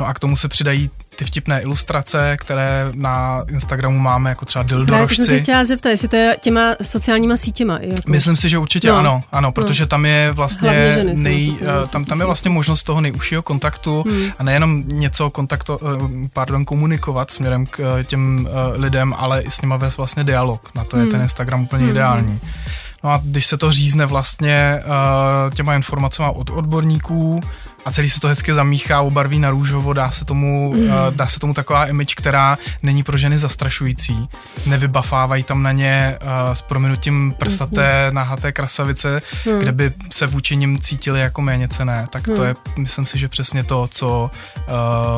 No 0.00 0.06
a 0.06 0.14
k 0.14 0.18
tomu 0.18 0.36
se 0.36 0.48
přidají 0.48 0.90
ty 1.18 1.24
vtipné 1.24 1.60
ilustrace, 1.60 2.36
které 2.40 2.86
na 2.94 3.42
Instagramu 3.50 3.98
máme, 3.98 4.30
jako 4.30 4.44
třeba 4.44 4.64
Právě 4.64 4.86
to 4.86 5.14
jsem 5.14 5.24
se 5.24 5.30
dildorožci. 5.30 5.38
chtěla 5.42 5.64
zeptat, 5.64 5.88
jestli 5.88 6.08
to 6.08 6.16
je 6.16 6.36
těma 6.40 6.74
sociálníma 6.82 7.36
sítěma. 7.36 7.78
Jako. 7.80 8.02
Myslím 8.06 8.36
si, 8.36 8.48
že 8.48 8.58
určitě 8.58 8.88
No. 8.88 8.94
no, 8.94 9.00
ano, 9.00 9.22
ano, 9.32 9.52
protože 9.52 9.86
tam 9.86 10.06
je 10.06 10.32
vlastně 10.32 10.92
ženy 10.94 11.14
nej, 11.16 11.56
tam, 11.92 12.04
tam 12.04 12.20
je 12.20 12.26
vlastně 12.26 12.50
možnost 12.50 12.82
toho 12.82 13.00
nejužšího 13.00 13.42
kontaktu 13.42 14.02
Hmm. 14.06 14.22
a 14.38 14.42
nejenom 14.42 14.82
něco 14.86 15.30
kontakto, 15.30 15.78
eh, 15.82 16.28
pardon, 16.32 16.64
komunikovat 16.64 17.30
směrem 17.30 17.66
k 17.66 17.80
eh, 18.00 18.04
těm 18.04 18.48
eh, 18.50 18.78
lidem, 18.78 19.14
ale 19.18 19.42
i 19.42 19.50
s 19.50 19.60
nima 19.62 19.76
vést 19.76 19.96
vlastně 19.96 20.24
dialog. 20.24 20.70
Na 20.74 20.84
to 20.84 20.96
je 20.96 21.02
Hmm. 21.02 21.10
ten 21.10 21.22
Instagram 21.22 21.62
úplně 21.62 21.82
Hmm. 21.82 21.90
ideální. 21.90 22.40
No 23.04 23.10
a 23.10 23.20
když 23.24 23.46
se 23.46 23.56
to 23.56 23.72
řízne 23.72 24.06
vlastně 24.06 24.80
těma 25.54 25.74
informacemi 25.74 26.28
od 26.34 26.50
odborníků 26.50 27.40
a 27.88 27.90
celý 27.90 28.10
se 28.10 28.20
to 28.20 28.28
hezky 28.28 28.54
zamíchá, 28.54 29.00
obarví 29.00 29.38
na 29.38 29.50
růžovo, 29.50 29.92
dá 29.92 30.10
se 30.10 30.24
tomu, 30.24 30.72
Mhm. 30.72 30.82
uh, 30.82 30.90
dá 31.10 31.26
se 31.26 31.40
tomu 31.40 31.54
taková 31.54 31.86
image, 31.86 32.14
která 32.14 32.58
není 32.82 33.02
pro 33.02 33.16
ženy 33.16 33.38
zastrašující. 33.38 34.28
Nevybafávají 34.66 35.42
tam 35.42 35.62
na 35.62 35.72
ně 35.72 36.18
uh, 36.22 36.52
s 36.54 36.62
prominutím 36.62 37.34
prsaté, 37.38 38.10
nahaté 38.12 38.52
krasavice, 38.52 39.22
Hmm. 39.44 39.58
kde 39.58 39.72
by 39.72 39.92
se 40.12 40.26
vůči 40.26 40.56
nim 40.56 40.78
cítili 40.78 41.20
jako 41.20 41.42
méně 41.42 41.68
cené. 41.68 42.06
Tak 42.10 42.22
to 42.26 42.32
Hmm. 42.32 42.44
je, 42.44 42.54
myslím 42.78 43.06
si, 43.06 43.18
že 43.18 43.28
přesně 43.28 43.64
to, 43.64 43.88
co, 43.90 44.30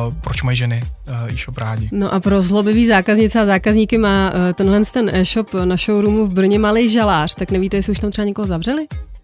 uh, 0.07 0.13
proč 0.21 0.41
mají 0.43 0.57
ženy 0.57 0.83
uh, 1.07 1.33
e-shop 1.33 1.57
rádi. 1.57 1.89
No 1.91 2.13
a 2.13 2.19
pro 2.19 2.41
zlobivý 2.41 2.87
zákaznice 2.87 3.39
a 3.41 3.45
zákazníky 3.45 3.97
má 3.97 4.31
eh, 4.49 4.53
tenhle 4.53 4.81
ten 4.93 5.09
e-shop 5.15 5.53
na 5.65 5.75
showroomu 5.75 6.25
v 6.25 6.33
Brně 6.33 6.59
malý 6.59 6.89
žalář, 6.89 7.35
tak 7.35 7.51
nevíte, 7.51 7.77
jestli 7.77 7.91
už 7.91 7.99
tam 7.99 8.09
třeba 8.11 8.25
někoho 8.25 8.45
zavřeli? 8.47 8.83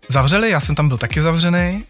Zavřeli, 0.09 0.49
já 0.49 0.59
jsem 0.59 0.75
tam 0.75 0.87
byl 0.87 0.97
taky 0.97 1.21
zavřený, 1.21 1.83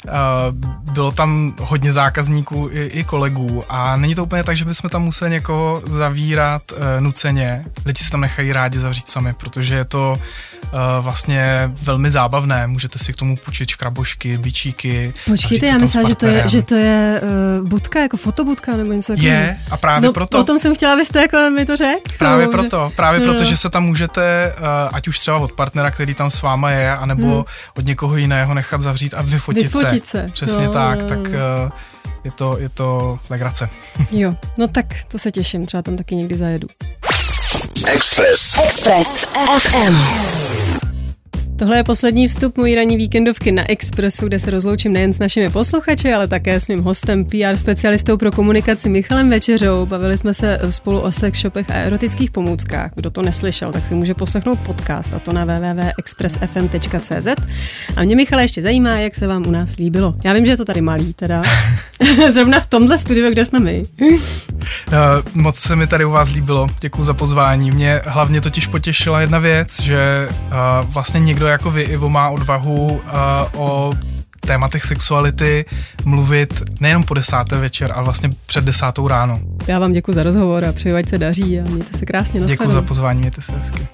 bylo 0.82 1.12
tam 1.12 1.54
hodně 1.62 1.94
zákazníků 1.94 2.70
i, 2.72 2.84
i 2.86 3.04
kolegů 3.04 3.64
a 3.70 3.98
není 3.98 4.16
to 4.16 4.24
úplně 4.24 4.44
tak, 4.44 4.58
že 4.58 4.66
bychom 4.66 4.90
tam 4.90 5.04
museli 5.04 5.32
někoho 5.32 5.82
zavírat 5.86 6.72
uh, 6.72 6.78
nuceně. 7.00 7.66
Lidi 7.86 8.04
se 8.04 8.12
tam 8.12 8.22
nechají 8.22 8.54
rádi 8.54 8.80
zavřít 8.80 9.10
sami, 9.10 9.34
protože 9.34 9.76
je 9.76 9.86
to 9.86 10.20
vlastně 11.02 11.72
velmi 11.84 12.12
zábavné. 12.12 12.68
Můžete 12.68 13.00
si 13.00 13.14
k 13.14 13.16
tomu 13.16 13.38
půjčit 13.38 13.70
škrabošky, 13.70 14.38
bičíky. 14.38 15.14
Počkejte, 15.26 15.66
já 15.66 15.78
myslím, 15.78 16.06
že 16.06 16.16
to 16.16 16.26
je, 16.26 16.44
že 16.48 16.62
to 16.62 16.76
je 16.76 17.22
uh, 17.60 17.68
budka, 17.68 18.00
jako 18.00 18.18
fotobudka 18.18 18.78
nebo 18.78 18.94
něco 18.94 19.14
takového. 19.14 19.36
Je 19.36 19.60
a 19.72 19.78
právě 19.78 20.08
no, 20.08 20.14
proto. 20.14 20.40
O 20.40 20.44
tom 20.44 20.60
jsem 20.60 20.76
chtěla, 20.76 20.94
abyste 20.94 21.22
jako 21.22 21.38
mi 21.50 21.66
to 21.66 21.78
řekl. 21.78 22.02
Právě 22.18 22.46
že... 22.46 22.52
proto, 22.52 22.92
právě 22.96 23.20
no, 23.20 23.26
proto, 23.26 23.40
no. 23.40 23.50
že 23.50 23.58
se 23.58 23.70
tam 23.70 23.86
můžete, 23.86 24.54
uh, 24.60 24.66
ať 24.94 25.08
už 25.08 25.20
třeba 25.20 25.38
od 25.38 25.52
partnera, 25.52 25.92
který 25.92 26.14
tam 26.14 26.32
s 26.32 26.42
váma 26.42 26.72
je, 26.72 26.92
anebo 26.92 27.28
hmm. 27.28 27.44
od 27.78 27.86
někoho 27.86 28.18
jiného 28.18 28.54
nechat 28.54 28.82
zavřít 28.82 29.14
a 29.14 29.22
vyfotit, 29.22 29.64
vyfotit 29.64 30.06
se. 30.06 30.22
se. 30.22 30.30
Přesně 30.34 30.66
no, 30.66 30.74
tak, 30.74 31.00
no, 31.00 31.06
tak 31.06 31.20
uh, 31.20 31.26
je 32.24 32.32
to, 32.32 32.58
je 32.60 32.70
to 32.70 33.20
legrace. 33.30 33.70
Jo, 34.12 34.36
no 34.58 34.68
tak 34.68 34.86
to 35.12 35.20
se 35.20 35.32
těším, 35.32 35.66
třeba 35.66 35.84
tam 35.84 35.96
taky 35.96 36.16
někdy 36.16 36.38
zajedu. 36.38 36.68
Express. 37.86 38.58
Express 38.58 39.24
FM. 39.36 40.97
Tohle 41.58 41.78
je 41.78 41.84
poslední 41.84 42.28
vstup 42.28 42.58
mojí 42.58 42.76
ranní 42.76 42.98
víkendovky 42.98 43.52
na 43.52 43.70
Expressu, 43.70 44.26
kde 44.26 44.40
se 44.40 44.52
rozloučím 44.52 44.94
nejen 44.94 45.14
s 45.14 45.20
našimi 45.20 45.50
posluchači, 45.50 46.14
ale 46.14 46.28
také 46.28 46.60
s 46.60 46.68
mým 46.68 46.84
hostem, 46.84 47.26
PR 47.26 47.56
specialistou 47.58 48.18
pro 48.18 48.32
komunikaci 48.32 48.90
Michalem 48.90 49.30
Večeřou. 49.30 49.86
Bavili 49.86 50.18
jsme 50.18 50.34
se 50.34 50.60
spolu 50.70 51.00
o 51.00 51.12
sex 51.12 51.40
shopech 51.40 51.70
a 51.70 51.74
erotických 51.74 52.32
pomůckách. 52.32 52.92
Kdo 52.96 53.10
to 53.10 53.22
neslyšel, 53.22 53.72
tak 53.72 53.86
si 53.86 53.96
může 53.96 54.14
poslechnout 54.14 54.60
podcast 54.60 55.14
a 55.14 55.20
to 55.20 55.34
na 55.34 55.46
www.expressfm.cz. 55.46 57.28
A 57.96 58.04
mě 58.04 58.16
Michale 58.16 58.44
ještě 58.44 58.62
zajímá, 58.62 58.90
jak 58.90 59.16
se 59.16 59.28
vám 59.28 59.48
u 59.48 59.52
nás 59.52 59.76
líbilo. 59.78 60.16
Já 60.24 60.34
vím, 60.34 60.46
že 60.46 60.52
je 60.52 60.58
to 60.58 60.66
tady 60.66 60.82
malý 60.82 61.14
teda. 61.14 61.42
Zrovna 62.32 62.60
v 62.60 62.66
tomhle 62.66 62.98
studiu, 62.98 63.32
kde 63.32 63.46
jsme 63.46 63.60
my. 63.60 63.86
uh, 64.02 64.16
moc 65.34 65.60
se 65.60 65.76
mi 65.76 65.88
tady 65.88 66.06
u 66.06 66.12
vás 66.12 66.30
líbilo. 66.30 66.68
Děkuji 66.80 67.04
za 67.04 67.14
pozvání. 67.14 67.72
Mě 67.72 68.02
hlavně 68.06 68.42
totiž 68.42 68.68
potěšila 68.68 69.22
jedna 69.22 69.40
věc, 69.40 69.82
že 69.82 70.30
uh, 70.30 70.90
vlastně 70.92 71.20
někdo 71.20 71.47
jako 71.50 71.72
vy, 71.72 71.82
Ivo, 71.82 72.10
má 72.10 72.30
odvahu 72.30 72.86
uh, 72.86 73.02
o 73.62 73.92
tématech 74.48 74.86
sexuality 74.86 75.66
mluvit 76.06 76.64
nejenom 76.80 77.04
po 77.04 77.14
desáté 77.14 77.58
večer, 77.58 77.92
ale 77.96 78.04
vlastně 78.04 78.30
před 78.46 78.64
desátou 78.64 79.08
ráno. 79.08 79.40
Já 79.68 79.80
vám 79.80 79.92
děkuji 79.92 80.14
za 80.14 80.24
rozhovor 80.24 80.66
a 80.66 80.74
přeji, 80.74 80.96
ať 80.96 81.10
se 81.10 81.18
daří 81.18 81.60
a 81.60 81.64
mějte 81.64 81.98
se 81.98 82.06
krásně. 82.06 82.42
Děkuji 82.42 82.72
za 82.72 82.82
pozvání, 82.82 83.20
mějte 83.20 83.42
se 83.42 83.54
hezky. 83.54 83.88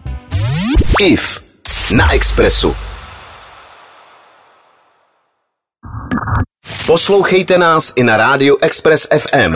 IF 0.99 1.43
na 1.91 2.13
Expressu. 2.13 2.75
Poslouchejte 6.85 7.57
nás 7.57 7.93
i 7.95 8.03
na 8.03 8.17
rádiu 8.17 8.57
Express 8.61 9.07
FM. 9.19 9.55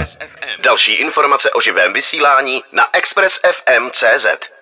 Další 0.64 0.94
informace 0.94 1.52
o 1.52 1.62
živém 1.62 1.94
vysílání 1.94 2.64
na 2.74 2.84
expressfm.cz. 2.94 4.57